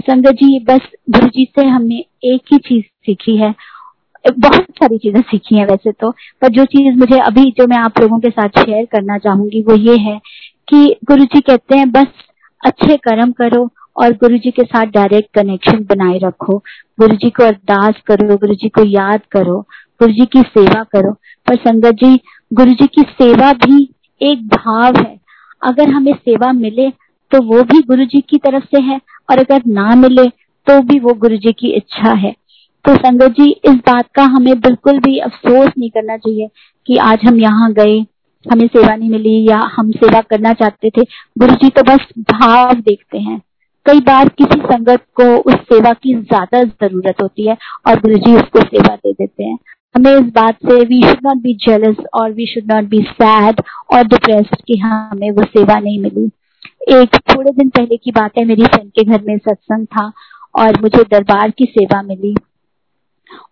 संगत 0.00 0.32
जी 0.32 0.58
बस 0.64 0.80
गुरु 1.10 1.28
जी 1.28 1.44
से 1.58 1.66
हमने 1.66 2.04
एक 2.24 2.52
ही 2.52 2.58
चीज़ 2.58 2.84
सीखी 3.06 3.36
है। 3.36 3.54
बहुत 4.38 4.66
सारी 4.70 4.98
चीज़ें 4.98 5.20
सीखी 5.20 5.56
हैं 5.56 5.66
वैसे 5.66 5.92
तो 5.92 6.10
पर 6.42 6.48
जो 6.48 6.64
चीज़ 6.64 6.98
मुझे 6.98 7.18
अभी 7.18 7.50
जो 7.50 7.66
मैं 7.66 7.76
आप 7.76 8.00
लोगों 8.00 8.18
के 8.18 8.30
साथ 8.30 8.48
शेयर 8.48 8.84
करना 8.84 9.18
चाहूँगी 9.18 9.62
वो 9.62 9.74
ये 9.74 9.96
है 9.96 10.18
कि 10.68 10.96
गुरु 11.04 11.24
जी 11.24 11.40
कहते 11.40 11.76
हैं 11.76 11.90
बस 11.90 12.06
अच्छे 12.66 12.96
कर्म 12.96 13.32
करो 13.32 13.68
और 13.98 14.12
गुरु 14.14 14.38
जी 14.38 14.50
के 14.50 14.62
साथ 14.64 14.86
डायरेक्ट 14.86 15.28
कनेक्शन 15.34 15.84
बनाए 15.84 16.18
रखो। 16.18 16.56
गुरु 16.98 17.16
जी 17.16 17.30
को 17.30 17.44
अरदास 17.44 18.00
करो 18.06 18.36
गुरु 18.36 18.54
जी 18.54 18.68
को 18.68 18.84
याद 18.86 19.20
करो 19.32 19.60
गुरु 20.00 20.12
जी 20.12 20.26
की 20.26 20.42
सेवा 20.48 20.82
करो। 20.86 21.12
पर 21.46 21.56
संगत 21.58 21.94
जी 21.94 22.20
गुरु 22.52 22.72
जी 22.72 22.86
की 22.88 23.02
सेवा 23.12 23.52
भी 23.54 23.82
एक 24.20 24.46
भाव 24.48 24.96
है। 24.98 25.18
अगर 25.62 25.90
हमें 25.90 26.12
सेवा 26.14 26.52
मिले 26.54 26.90
तो 27.32 27.42
वो 27.44 27.62
भी 27.62 27.80
गुरु 27.82 28.04
जी 28.04 28.20
की 28.20 28.36
तरफ़ 28.38 28.64
से 28.66 28.82
है, 28.82 29.00
और 29.30 29.38
अगर 29.38 29.62
ना 29.68 29.94
मिले 29.96 30.24
तो 30.66 30.80
भी 30.82 30.98
वो 30.98 31.14
गुरु 31.14 31.36
जी 31.36 31.52
की 31.52 31.70
इच्छा 31.70 32.12
है। 32.12 32.32
तो 32.84 32.94
संगत 32.96 33.32
जी, 33.32 33.50
इस 33.64 33.74
बात 33.86 34.08
का 34.14 34.22
हमें 34.26 34.60
बिल्कुल 34.60 34.98
भी 34.98 35.18
अफसोस 35.18 35.72
नहीं 35.78 35.90
करना 35.90 36.16
चाहिए 36.16 36.48
कि 36.86 36.96
आज 36.98 37.24
हम 37.24 37.40
यहाँ 37.40 37.72
गए, 37.72 37.98
हमें 38.46 38.66
सेवा 38.66 38.94
नहीं 38.94 39.10
मिली 39.10 39.48
या 39.48 39.58
हम 39.74 39.90
सेवा 39.92 40.20
करना 40.20 40.52
चाहते 40.52 40.90
थे। 40.90 41.02
गुरु 41.38 41.54
जी 41.54 41.68
तो 41.68 41.82
बस 41.84 42.06
भाव 42.22 42.74
देखते 42.80 43.18
हैं। 43.18 43.40
कई 43.88 44.00
बार 44.00 44.28
किसी 44.28 44.60
संगत 44.62 45.02
को 45.16 45.24
उस 45.42 45.54
सेवा 45.68 45.92
की 45.94 46.14
ज़्यादा 46.14 46.62
ज़रूरत 46.62 47.22
होती 47.22 47.46
है 47.48 47.56
और 47.88 48.00
गुरु 48.00 48.16
जी 48.16 48.34
उसको 48.36 48.60
सेवा 48.62 48.94
दे 48.96 49.12
देते 49.12 49.44
हैं। 49.44 49.58
हमें 49.94 50.10
इस 50.12 50.32
बात 50.32 50.56
से 50.64 50.74
we 50.86 51.00
should 51.02 51.26
not 51.26 51.36
be 51.42 51.54
jealous 51.64 52.04
और 52.14 52.32
we 52.32 52.46
should 52.46 52.72
not 52.72 52.88
be 52.90 53.00
sad 53.12 53.60
और 53.94 54.06
डिप्रेस्ड 54.06 54.56
कि 54.66 54.76
हमें 54.78 55.30
वो 55.30 55.44
सेवा 55.46 55.78
नहीं 55.78 56.00
मिली। 56.00 56.24
एक 56.92 57.16
थोड़े 57.30 57.50
दिन 57.52 57.68
पहले 57.68 57.96
की 57.96 58.10
बात 58.10 58.38
है, 58.38 58.44
मेरी 58.44 58.64
फ्रेंड 58.64 58.90
के 58.90 59.04
घर 59.04 59.22
में 59.22 59.36
सत्संग 59.38 59.86
था 59.86 60.12
और 60.58 60.80
मुझे 60.80 61.02
दरबार 61.04 61.50
की 61.50 61.64
सेवा 61.68 62.02
मिली। 62.02 62.34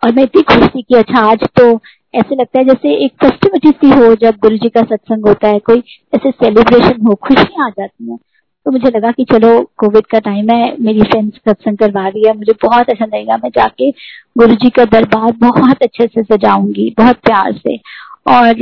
और 0.04 0.14
मैं 0.14 0.22
इतनी 0.22 0.42
खुश 0.42 0.68
थी 0.74 0.82
कि 0.82 0.94
अच्छा 0.94 1.20
आज 1.22 1.48
तो 1.56 1.72
ऐसे 2.14 2.34
लगता 2.34 2.58
है 2.58 2.64
जैसे 2.64 2.94
एक 3.04 3.12
फेस्टिविटी 3.22 3.70
सी 3.70 3.90
हो 3.92 4.14
जब 4.20 4.36
गुरु 4.42 4.56
जी 4.56 4.68
का 4.68 4.82
सत्संग 4.84 5.26
होता 5.28 5.48
है, 5.48 5.58
कोई 5.58 5.82
ऐसे 6.14 6.30
सेलिब्रेशन 6.30 7.06
हो, 7.06 7.14
खुशियाँ 7.14 7.66
आ 7.66 7.70
जाती 7.70 8.10
हैं। 8.10 8.18
तो 8.66 8.70
मुझे 8.72 8.90
लगा 8.90 9.10
कि 9.12 9.24
चलो 9.24 9.50
कोविड 9.78 10.06
का 10.12 10.18
टाइम 10.20 10.50
है, 10.50 10.76
मेरी 10.80 11.02
फ्रेंड्स 11.02 11.36
सत्संग 11.38 11.76
करवा 11.78 12.06
रही 12.08 12.26
है, 12.26 12.32
मुझे 12.38 12.52
बहुत 12.62 12.88
अच्छा 12.90 13.04
लगेगा, 13.04 13.36
मैं 13.36 13.50
जाके 13.56 13.90
गुरु 14.36 14.54
जी 14.54 14.70
का 14.70 14.84
दरबार 14.86 15.32
बहुत 15.40 15.82
अच्छे 15.82 16.06
से 16.06 16.22
सजाऊँगी, 16.24 16.94
बहुत 16.98 17.16
प्यार 17.24 17.52
से। 17.58 17.76
और 18.28 18.52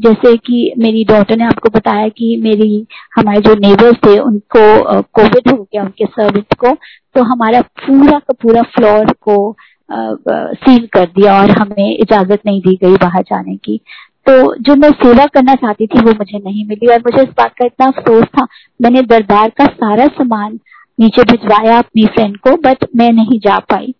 जैसे 0.00 0.36
कि 0.36 0.72
मेरी 0.78 1.04
डॉटर 1.04 1.36
ने 1.38 1.44
आपको 1.44 1.68
बताया 1.70 2.08
कि 2.08 2.36
मेरी, 2.42 2.86
हमारे 3.16 3.40
जो 3.40 3.54
नेबर्स 3.56 3.96
थे, 4.06 4.18
उनको 4.18 5.02
कोविड 5.14 5.50
हो 5.50 5.56
गया, 5.56 5.82
उनके 5.82 6.06
सर्विस 6.06 6.56
को 6.60 6.76
तो 7.14 7.22
हमारा 7.24 7.60
पूरा 7.80 8.18
का 8.18 8.34
पूरा 8.42 8.62
फ्लोर 8.76 9.12
को 9.20 9.54
सील 9.90 10.86
कर 10.92 11.06
दिया 11.06 11.40
और 11.40 11.50
हमें 11.52 11.96
इजाज़त 11.96 12.40
नहीं 12.46 12.60
दी 12.60 12.78
गई 12.82 12.96
बाहर 12.96 13.22
जाने 13.22 13.56
की। 13.56 13.80
तो 14.26 14.54
जो 14.56 14.74
मैं 14.76 14.90
सेवा 14.92 15.24
करना 15.26 15.54
चाहती 15.54 15.86
थी, 15.86 16.00
वो 16.00 16.12
मुझे 16.12 16.38
नहीं 16.38 16.64
मिली 16.66 16.86
और 16.86 16.98
मुझे 16.98 17.22
इस 17.22 17.28
बात 17.38 17.54
का 17.58 17.66
इतना 17.66 17.86
अफसोस 17.86 18.24
था, 18.24 18.46
मैंने 18.82 19.02
दरबार 19.02 19.50
का 19.50 19.64
सारा 19.64 20.06
सामान 20.06 20.58
नीचे 20.98 21.22
भिजवाया 21.22 21.78
अपनी 21.78 22.06
फ्रेंड 22.06 22.36
को 22.36 22.56
बट 22.64 22.84
मैं 22.96 23.10
नहीं 23.12 23.38
जा 23.40 23.58
पाई। 23.70 23.94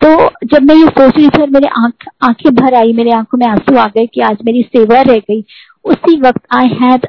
तो 0.00 0.08
जब 0.46 0.62
मैं 0.62 0.74
ये 0.74 0.86
सोच 0.88 1.16
रही 1.16 1.28
थी 1.28 1.42
और 1.42 1.50
मेरे 1.50 1.68
आँख, 1.78 2.08
आँखें 2.22 2.54
भर 2.54 2.74
आई, 2.74 2.92
मेरे 2.92 3.10
आँखों 3.12 3.38
में 3.38 3.46
आँसू 3.46 3.76
आ 3.76 3.86
गए 3.86 4.06
कि 4.06 4.20
आज 4.20 4.38
मेरी 4.44 4.62
सेवा 4.76 5.00
रह 5.00 5.18
गई, 5.18 5.44
उसी 5.84 6.20
वक्त 6.20 6.40
I 6.54 6.68
had 6.82 7.06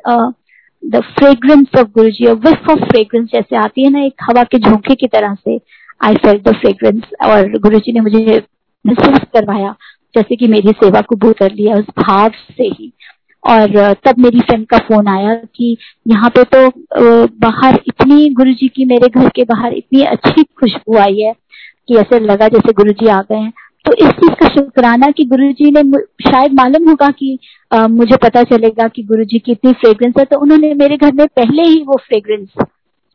the 0.84 1.02
fragrance 1.20 1.68
of 1.80 1.88
Guru 1.96 2.10
ji 2.10 2.26
विफ 2.26 2.70
of 2.70 2.84
fragrance 2.84 3.30
जैसे 3.34 3.56
आती 3.56 3.84
है 3.84 3.90
ना, 3.90 4.04
एक 4.04 4.24
हवा 4.24 4.44
के 4.44 4.60
झोंके 4.60 4.96
की 4.96 5.08
तरह 5.08 5.36
से 5.36 5.60
आई 6.06 6.16
फेल 6.16 6.42
द 6.42 6.56
फ्रेग्रेंस 6.56 7.04
और 7.26 7.58
गुरु 7.60 7.80
जी 7.80 7.92
ने 7.94 8.00
मुझे 8.00 8.42
महसूस 8.86 9.20
करवाया। 9.34 9.76
जैसे 10.16 10.36
कि 10.36 10.48
मेरी 10.48 10.72
सेवा 10.74 11.02
को 11.02 11.16
भूल 11.16 11.34
कर 11.34 11.52
लिया 11.52 11.76
उस 11.76 11.86
भाव 12.00 12.30
से 12.58 12.64
ही। 12.64 12.92
और 13.44 13.94
तब 14.06 14.20
मेरी 14.20 14.40
फ्रेंड 14.40 14.66
का 14.68 14.78
फ़ोन 14.78 15.08
आया 15.08 15.34
कि 15.56 15.76
यहाँ 16.08 16.30
पे 16.30 16.44
तो 16.46 16.68
बाहर 17.40 17.80
इतनी 17.88 18.30
गुरु 18.30 18.54
जी 18.54 18.68
की 18.68 18.86
मेरे 18.86 19.08
घर 19.10 19.30
के 19.30 19.44
बाहर 19.44 19.74
इतनी 19.74 20.02
अच्छी 20.06 20.44
खुशबू 20.60 20.98
आई 20.98 21.20
है 21.20 21.34
कि 21.88 21.96
ऐसे 21.98 22.20
लगा 22.20 22.48
जैसे 22.48 22.74
गुरु 22.74 22.92
जी 22.92 23.08
आ 23.08 23.22
गए 23.22 23.38
हैं। 23.38 23.54
तो 23.86 23.94
इस 23.96 24.10
चीज़ 24.12 24.34
का 24.40 24.48
शुक्राना 24.48 25.10
कि 25.12 25.24
गुरु 25.26 25.52
जी 25.52 25.72
ने 25.72 25.82
शायद 26.24 26.54
मालूम 26.54 26.90
होगा 26.90 27.08
कि 27.10 27.38
आ, 27.72 27.88
मुझे 27.88 28.18
पता 28.18 28.44
चलेगा 28.44 28.88
कि 28.88 29.04
गुरु 29.04 29.24
जी 29.24 29.40
की 29.40 29.52
इतनी 29.52 29.72
फ्रेग्रेंस 29.74 30.14
है 30.20 30.26
तो 30.26 30.40
उन्होंने 30.40 30.74
मेरे 30.74 30.98
घर 30.98 31.14
में 31.14 31.26
पहले 31.28 31.62
ही 31.62 31.82
वो 31.84 31.98
फ्रेग्रेंस 32.08 32.66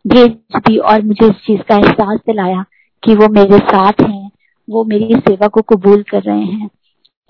भेज 0.04 0.30
दी 0.56 0.76
और 0.78 1.02
मुझे 1.02 1.26
इस 1.26 1.36
चीज़ 1.46 1.60
का 1.60 1.76
एहसास 1.76 2.18
दिलाया 2.26 2.64
कि 3.02 3.14
वो 3.14 3.28
मेरे 3.32 3.58
साथ 3.58 4.02
हैं 4.02 4.30
वो 4.68 4.84
मेरी 4.84 5.14
सेवा 5.18 5.48
को 5.48 5.62
कबूल 5.62 6.02
कर 6.02 6.22
रहे 6.22 6.44
हैं। 6.44 6.68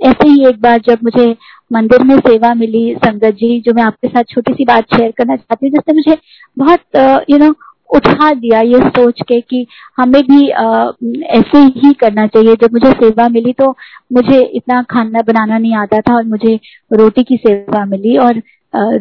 ऐसे 0.00 0.28
ही 0.28 0.46
एक 0.48 0.60
बार 0.62 0.80
जब 0.88 0.98
मुझे 1.04 1.30
मंदिर 1.72 2.02
में 2.04 2.16
सेवा 2.18 2.52
मिली 2.54 2.94
संगत 3.04 3.34
जी 3.34 3.58
जो 3.60 3.72
मैं 3.74 3.82
आपके 3.82 4.08
साथ 4.08 4.24
छोटी 4.30 4.52
सी 4.52 4.64
बात 4.64 4.94
शेयर 4.96 5.10
करना 5.18 5.36
चाहती 5.36 5.66
हूँ 5.66 5.72
जिसने 5.72 5.94
मुझे 5.94 6.16
बहुत 6.56 7.24
यू 7.30 7.38
नो 7.38 7.54
उठा 7.90 8.32
दिया 8.34 8.60
ये 8.60 8.78
सोच 8.88 9.20
के 9.28 9.40
कि 9.40 9.66
हमें 9.98 10.22
भी 10.22 10.48
आ, 10.50 10.90
ऐसे 11.30 11.58
ही 11.76 11.92
करना 12.00 12.26
चाहिए। 12.26 12.54
जब 12.62 12.72
मुझे 12.72 12.90
सेवा 12.92 13.28
मिली 13.28 13.52
तो 13.52 13.68
मुझे 14.12 14.40
इतना 14.40 14.82
खाना 14.90 15.22
बनाना 15.26 15.58
नहीं 15.58 15.74
आता 15.76 16.00
था 16.00 16.16
और 16.16 16.24
मुझे 16.26 16.54
रोटी 16.92 17.22
की 17.24 17.36
सेवा 17.36 17.84
मिली 17.84 18.16
और 18.18 18.42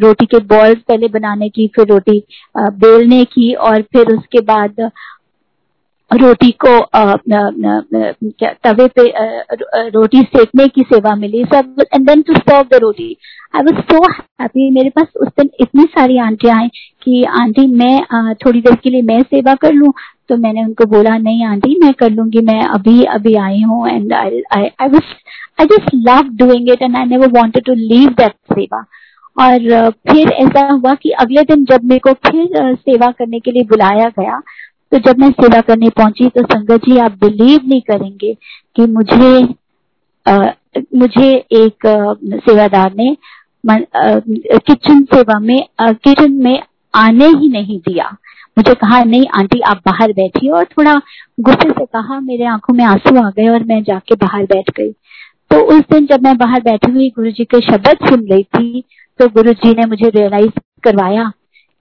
रोटी 0.02 0.26
के 0.26 0.38
बॉल्स 0.46 0.78
पहले 0.88 1.08
बनाने 1.08 1.48
की 1.48 1.66
फिर 1.76 1.86
रोटी 1.86 2.22
बेलने 2.58 3.24
की 3.24 3.52
और 3.68 3.82
फिर 3.92 4.12
उसके 4.14 4.40
बाद 4.52 4.80
रोटी 6.10 6.50
को 6.64 6.78
तवे 8.64 8.86
पे 8.98 9.04
रोटी 9.90 10.20
सेकने 10.24 10.66
की 10.68 10.82
सेवा 10.82 11.14
मिली, 11.16 11.44
सब 11.44 11.82
and 11.94 12.06
then 12.06 12.22
to 12.22 12.34
serve 12.34 12.66
the 12.70 12.80
roti. 12.82 13.16
I 13.56 13.62
was 13.62 13.82
so 13.84 14.02
happy 14.10 14.70
मेरे 14.70 14.90
पास 14.90 15.06
उस 15.16 15.28
दिन 15.38 15.50
इतनी 15.60 15.84
सारी 15.94 16.18
आंटियाँ 16.18 16.58
आई 16.58 16.68
कि, 17.02 17.22
आंटी, 17.40 17.66
मैं 17.66 18.34
थोड़ी 18.34 18.60
देर 18.60 18.74
के 18.74 18.90
लिए 18.90 19.02
मैं 19.02 19.22
सेवा 19.22 19.54
कर 19.54 19.72
लूँ? 19.72 19.92
तो 20.28 20.36
मैंने 20.36 20.62
उनको 20.64 20.84
बोला, 20.86 21.16
नहीं, 21.18 21.44
आंटी, 21.46 21.78
मैं 21.82 21.92
कर 21.94 22.10
लूँगी, 22.10 22.40
मैं 22.42 22.62
अभी 22.64 23.02
अभी 23.16 23.34
आई 23.38 23.60
हूँ 23.62 23.88
and 23.88 24.12
I 24.12 24.40
I 24.56 24.88
was 24.88 25.02
I 25.60 25.66
just 25.66 25.90
love 26.08 26.28
doing 26.36 26.70
it 26.70 26.82
and 26.82 26.96
I 26.96 27.04
never 27.06 27.28
wanted 27.38 27.64
to 27.64 27.74
leave 27.74 28.08
that 28.18 28.32
seva. 28.52 28.84
और, 29.36 29.90
फिर 30.08 30.28
ऐसा 30.32 30.66
हुआ 30.66 30.94
कि 30.94 31.10
अगले 31.22 31.42
दिन 31.44 31.64
जब 31.64 31.84
मेरे 31.84 31.98
को 31.98 32.12
फिर 32.26 32.74
सेवा 32.76 33.10
करने 33.10 33.40
के 33.40 33.52
लिए 33.52 33.62
बुलाया 33.64 34.08
गया 34.18 34.40
तो 34.92 34.98
जब 35.00 35.18
मैं 35.18 35.30
सेवा 35.32 35.60
करने 35.60 35.88
पहुँची 35.96 36.28
तो 36.28 36.42
संगत 36.44 36.84
जी 36.84 36.98
आप 36.98 37.12
बिलीव 37.24 37.60
नहीं 37.68 37.80
करेंगे 37.90 38.34
कि 38.76 38.86
मुझे 38.86 39.42
आ, 40.26 40.38
मुझे 40.96 41.28
एक 41.54 41.86
सेवादार 42.44 42.94
ने 42.94 43.16
किचन 43.64 45.02
सेवा 45.14 45.38
में 45.40 45.66
किचन 45.80 46.32
में 46.44 46.62
आने 46.94 47.26
ही 47.28 47.48
नहीं 47.48 47.78
दिया। 47.78 48.10
मुझे 48.56 48.74
कहा 48.74 49.02
नहीं 49.04 49.26
आंटी 49.38 49.60
आप 49.70 49.80
बाहर 49.86 50.12
बैठिए। 50.12 50.50
और 50.50 50.64
थोड़ा 50.78 50.94
गुस्से 51.40 51.70
से 51.70 51.84
कहा 51.86 52.18
मेरे 52.20 52.44
आँखों 52.46 52.74
में 52.74 52.84
आँसू 52.84 53.16
आ 53.22 53.28
गए 53.30 53.48
और 53.48 53.64
मैं 53.64 53.82
जाके 53.82 54.14
बाहर 54.16 54.44
बैठ 54.44 54.70
गई। 54.78 54.90
तो 55.50 55.60
उस 55.68 55.82
दिन 55.92 56.06
जब 56.06 56.22
मैं 56.22 56.36
बाहर 56.38 56.60
बैठी 56.62 56.92
हुई 56.92 57.08
गुरु 57.16 57.30
जी 57.30 57.44
के 57.44 57.60
शब्द 57.62 58.06
सुन 58.08 58.26
रही 58.26 58.42
थी 58.44 58.82
तो 59.20 59.28
गुरु 59.28 59.52
जी 59.54 59.74
ने 59.74 59.86
मुझे 59.86 60.08
रियलाइज़ 60.10 60.58
करवाया 60.84 61.30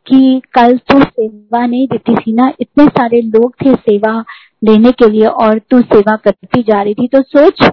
कि 0.08 0.42
कल 0.54 0.78
तू 0.78 1.00
सेवा 1.00 1.66
नहीं 1.66 1.88
देती 1.88 2.16
थी 2.16 2.34
ना। 2.34 2.52
इतने 2.60 2.86
सारे 2.86 3.22
लोग 3.22 3.56
थे 3.66 3.74
सेवा 3.74 4.24
लेने 4.64 4.92
के 4.92 5.10
लिए 5.10 5.26
और 5.26 5.60
तू 5.60 5.82
सेवा 5.82 6.16
करती 6.16 6.62
जा 6.62 6.82
रही 6.82 6.94
थी। 6.94 7.08
तो 7.08 7.22
सोच, 7.22 7.64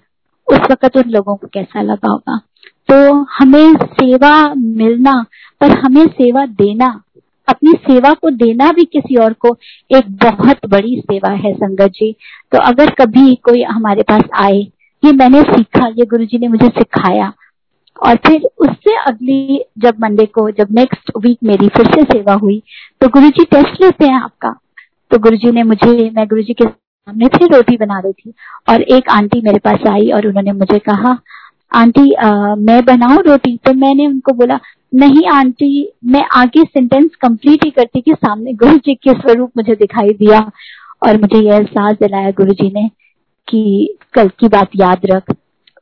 उस 0.53 0.59
वक्त 0.59 0.97
उन 0.97 1.11
लोगों 1.11 1.37
को 1.37 1.47
कैसा 1.47 1.83
लगा 1.83 2.11
होगा। 2.11 2.41
तो 2.89 3.23
हमें 3.39 3.75
सेवा 3.75 4.55
मिलना, 4.55 5.25
पर 5.61 5.79
हमें 5.79 6.07
सेवा 6.07 6.47
देना, 6.47 7.03
अपनी 7.49 7.73
सेवा 7.73 8.13
को 8.15 8.31
देना 8.31 8.73
भी 8.73 8.85
किसी 8.85 9.17
और 9.17 9.33
को 9.33 9.57
एक 9.97 10.11
बहुत 10.25 10.67
बड़ी 10.69 11.01
सेवा 11.01 11.31
है, 11.31 11.55
संगत 11.55 11.89
जी। 11.89 12.13
तो 12.53 12.59
अगर 12.59 12.91
कभी 12.91 13.35
कोई 13.35 13.63
हमारे 13.63 14.03
पास 14.03 14.23
आए, 14.35 14.61
ये 15.05 15.13
मैंने 15.13 15.43
सीखा, 15.43 15.87
ये 15.87 16.07
गुरु 16.07 16.25
जी 16.25 16.39
ने 16.39 16.49
मुझे 16.49 16.69
सिखाया 16.69 17.33
और 18.03 18.17
फिर 18.27 18.43
उससे 18.59 18.97
अगली 18.99 19.61
जब 19.79 19.99
मंडे 20.01 20.27
को 20.27 20.51
जब 20.51 20.69
नेक्स्ट 20.71 21.11
वीक 21.19 21.39
मेरी 21.45 21.69
फिर 21.69 21.87
से 21.87 22.03
सेवा 22.03 22.35
हुई 22.35 22.63
तो 23.01 23.09
गुरु 23.09 23.29
जी 23.29 23.45
टेस्ट 23.45 23.83
लेते 23.83 24.05
हैं 24.05 24.21
आपका। 24.23 24.55
तो 25.11 25.19
गुरु 25.19 25.37
जी 25.37 25.51
ने 25.51 25.63
मुझे 25.63 26.11
मैं 26.11 26.27
गुरु 26.29 26.43
जी 26.43 26.53
के 26.53 26.65
सामने 26.65 27.29
फिर 27.29 27.55
रोटी 27.55 27.77
बना 27.77 27.99
रही 27.99 28.13
थी 28.13 28.33
और 28.69 28.83
एक 28.97 29.09
आंटी 29.11 29.41
मेरे 29.41 29.59
पास 29.59 29.87
आई 29.91 30.11
और 30.11 30.27
उन्होंने 30.27 30.53
मुझे 30.53 30.79
कहा 30.79 31.17
आंटी 31.75 32.13
आ, 32.13 32.55
मैं 32.55 32.85
बनाऊ 32.85 33.21
रोटी? 33.21 33.57
तो 33.57 33.73
मैंने 33.75 34.07
उनको 34.07 34.33
बोला 34.33 34.59
नहीं 34.95 35.27
आंटी 35.33 35.93
मैं 36.05 36.25
आगे 36.35 36.63
सेंटेंस 36.63 37.11
कंप्लीट 37.21 37.65
ही 37.65 37.71
करती 37.71 38.01
कि 38.01 38.15
सामने 38.15 38.53
गुरु 38.53 38.77
जी 38.77 38.95
के 38.95 39.13
स्वरूप 39.13 39.51
मुझे 39.57 39.75
दिखाई 39.75 40.09
दिया। 40.09 40.41
और 41.07 41.21
मुझे 41.21 41.39
यह 41.39 41.55
एहसास 41.55 41.97
दिलाया 42.01 42.31
गुरु 42.31 42.53
जी 42.53 42.69
ने 42.75 42.89
कि 43.49 43.97
कल 44.13 44.29
की 44.29 44.49
बात 44.49 44.69
याद 44.77 45.07
रख 45.07 45.35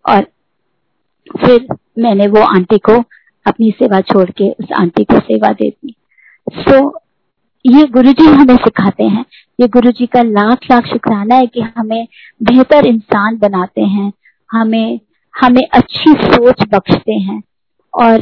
और 0.09 0.27
फिर 1.37 1.67
मैंने 1.99 2.27
वो 2.27 2.41
आंटी 2.41 2.79
को 2.79 3.03
अपनी 3.47 3.71
सेवा 3.71 4.01
छोड़ 4.01 4.31
के 4.31 4.51
उस 4.51 4.73
आंटी 4.79 5.05
को 5.05 5.19
सेवा 5.19 5.53
दे 5.53 5.69
दी। 5.71 5.95
सो 6.49 6.71
so, 6.71 6.91
ये 7.67 7.85
गुरु 7.87 8.13
जी 8.13 8.27
हमें 8.27 8.57
सिखाते 8.57 9.05
हैं। 9.05 9.25
ये 9.61 9.69
गुरु 9.69 9.91
जी 9.91 10.07
का 10.07 10.23
लाख 10.23 10.59
लाख 10.71 10.87
शुक्राना 10.87 11.35
है 11.35 11.47
कि 11.47 11.61
हमें 11.61 12.07
बेहतर 12.43 12.87
इंसान 12.87 13.39
बनाते 13.39 13.81
हैं। 13.81 14.13
हमें 14.53 15.01
हमें 15.35 15.63
अच्छी 15.73 16.13
सोच 16.13 16.63
बख्शते 16.75 17.13
हैं। 17.13 17.43
और 17.95 18.21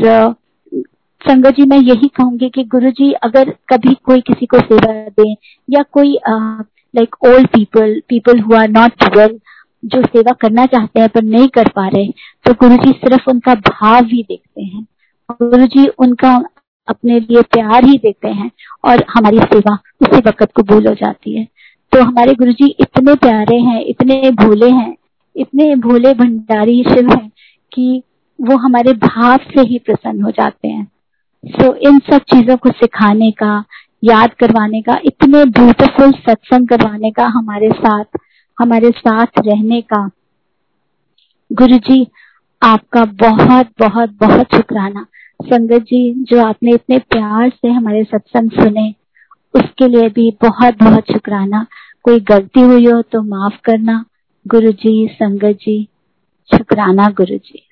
संगत 1.23 1.51
जी 1.51 1.67
मैं 1.67 1.79
यही 1.79 2.09
कहूँगी 2.09 2.49
कि 2.49 2.65
गुरु 2.65 2.91
जी 2.91 3.13
अगर 3.13 3.51
कभी 3.69 3.95
कोई 3.95 4.21
किसी 4.21 4.47
को 4.47 4.59
सेवा 4.59 4.93
दे 4.93 5.33
या 5.71 5.83
कोई 5.93 6.19
like 6.29 7.17
old 7.25 7.47
people 7.47 8.01
people 8.09 8.41
who 8.41 8.55
are 8.55 8.69
not 8.69 9.05
well 9.17 9.39
जो 9.83 10.03
सेवा 10.03 10.33
करना 10.33 10.67
चाहते 10.67 11.01
हैं 11.01 11.09
पर 11.09 11.23
नहीं 11.23 11.49
कर 11.49 11.69
पा 11.69 11.87
रहे 11.89 12.07
तो 12.45 12.53
गुरु 12.53 12.77
जी 12.77 12.93
सिर्फ़ 12.93 13.31
उनका 13.31 13.55
भाव 13.55 14.05
ही 14.05 14.23
देखते 14.23 14.63
हैं। 14.63 14.87
गुरु 15.43 15.67
जी 15.67 15.87
उनका 15.99 16.35
अपने 16.89 17.19
लिए 17.21 17.43
प्यार 17.43 17.85
ही 17.85 17.99
देते 17.99 18.29
हैं 18.29 18.51
और 18.85 19.05
हमारी 19.11 19.39
सेवा 19.39 19.75
उसी 20.03 20.19
वक्त 20.19 20.49
कबूल 20.57 20.87
हो 20.89 20.95
जाती 20.95 21.37
है। 21.39 21.47
तो 21.93 22.03
हमारे 22.03 22.35
गुरु 22.35 22.53
जी 22.53 22.67
इतने 22.81 23.15
प्यारे 23.15 23.57
हैं 23.57 23.81
इतने 23.85 24.31
भोले 24.31 24.71
हैं 24.71 24.95
इतने 25.37 25.75
भोले 25.77 26.15
भंडारी 26.15 26.83
शिव 26.85 27.11
हैं 27.11 27.31
कि 27.73 28.03
वो 28.39 28.57
हमारे 28.57 28.93
भाव 28.93 29.37
से 29.51 29.61
ही 29.61 29.79
प्रसन्न 29.79 30.23
हो 30.23 30.31
जाते 30.31 30.69
हैं। 30.69 30.87
सो 31.45 31.63
so, 31.63 31.75
इन 31.77 31.99
सब 31.99 32.19
चीज़ों 32.19 32.57
को 32.57 32.71
सिखाने 32.71 33.31
का 33.31 33.65
याद 34.05 34.33
करवाने 34.35 34.81
का 34.83 34.99
इतने 35.05 35.45
ब्यूटीफुल 35.45 36.13
सत्संग 36.13 36.69
करवाने 36.69 37.11
का 37.11 37.27
हमारे 37.27 37.71
साथ 37.71 38.19
हमारे 38.59 38.91
साथ 38.91 39.27
रहने 39.39 39.81
का। 39.81 40.11
गुरु 41.53 41.79
जी 41.79 42.07
आपका 42.63 43.05
बहुत 43.05 43.67
बहुत 43.79 44.11
बहुत 44.11 44.47
शुक्राना। 44.55 45.07
संगत 45.43 45.83
जी, 45.83 46.25
जो 46.25 46.45
आपने 46.45 46.71
इतने 46.71 46.99
प्यार 46.99 47.51
से 47.51 47.69
हमारे 47.69 48.05
सत्संग 48.05 48.51
सुने, 48.51 48.95
उसके 49.55 49.89
लिए 49.89 50.09
भी 50.09 50.31
बहुत 50.43 50.75
बहुत 50.83 51.05
शुक्राना। 51.13 51.67
कोई 52.03 52.21
गलती 52.21 52.61
हुई 52.61 52.87
हो 52.87 53.03
तो 53.03 53.23
माफ़ 53.23 53.61
करना। 53.65 54.05
गुरु 54.47 54.73
जी 54.73 55.09
संगत 55.13 55.59
जी, 55.63 55.89
शुक्राना 56.57 57.09
गुरु 57.09 57.37
जी 57.37 57.69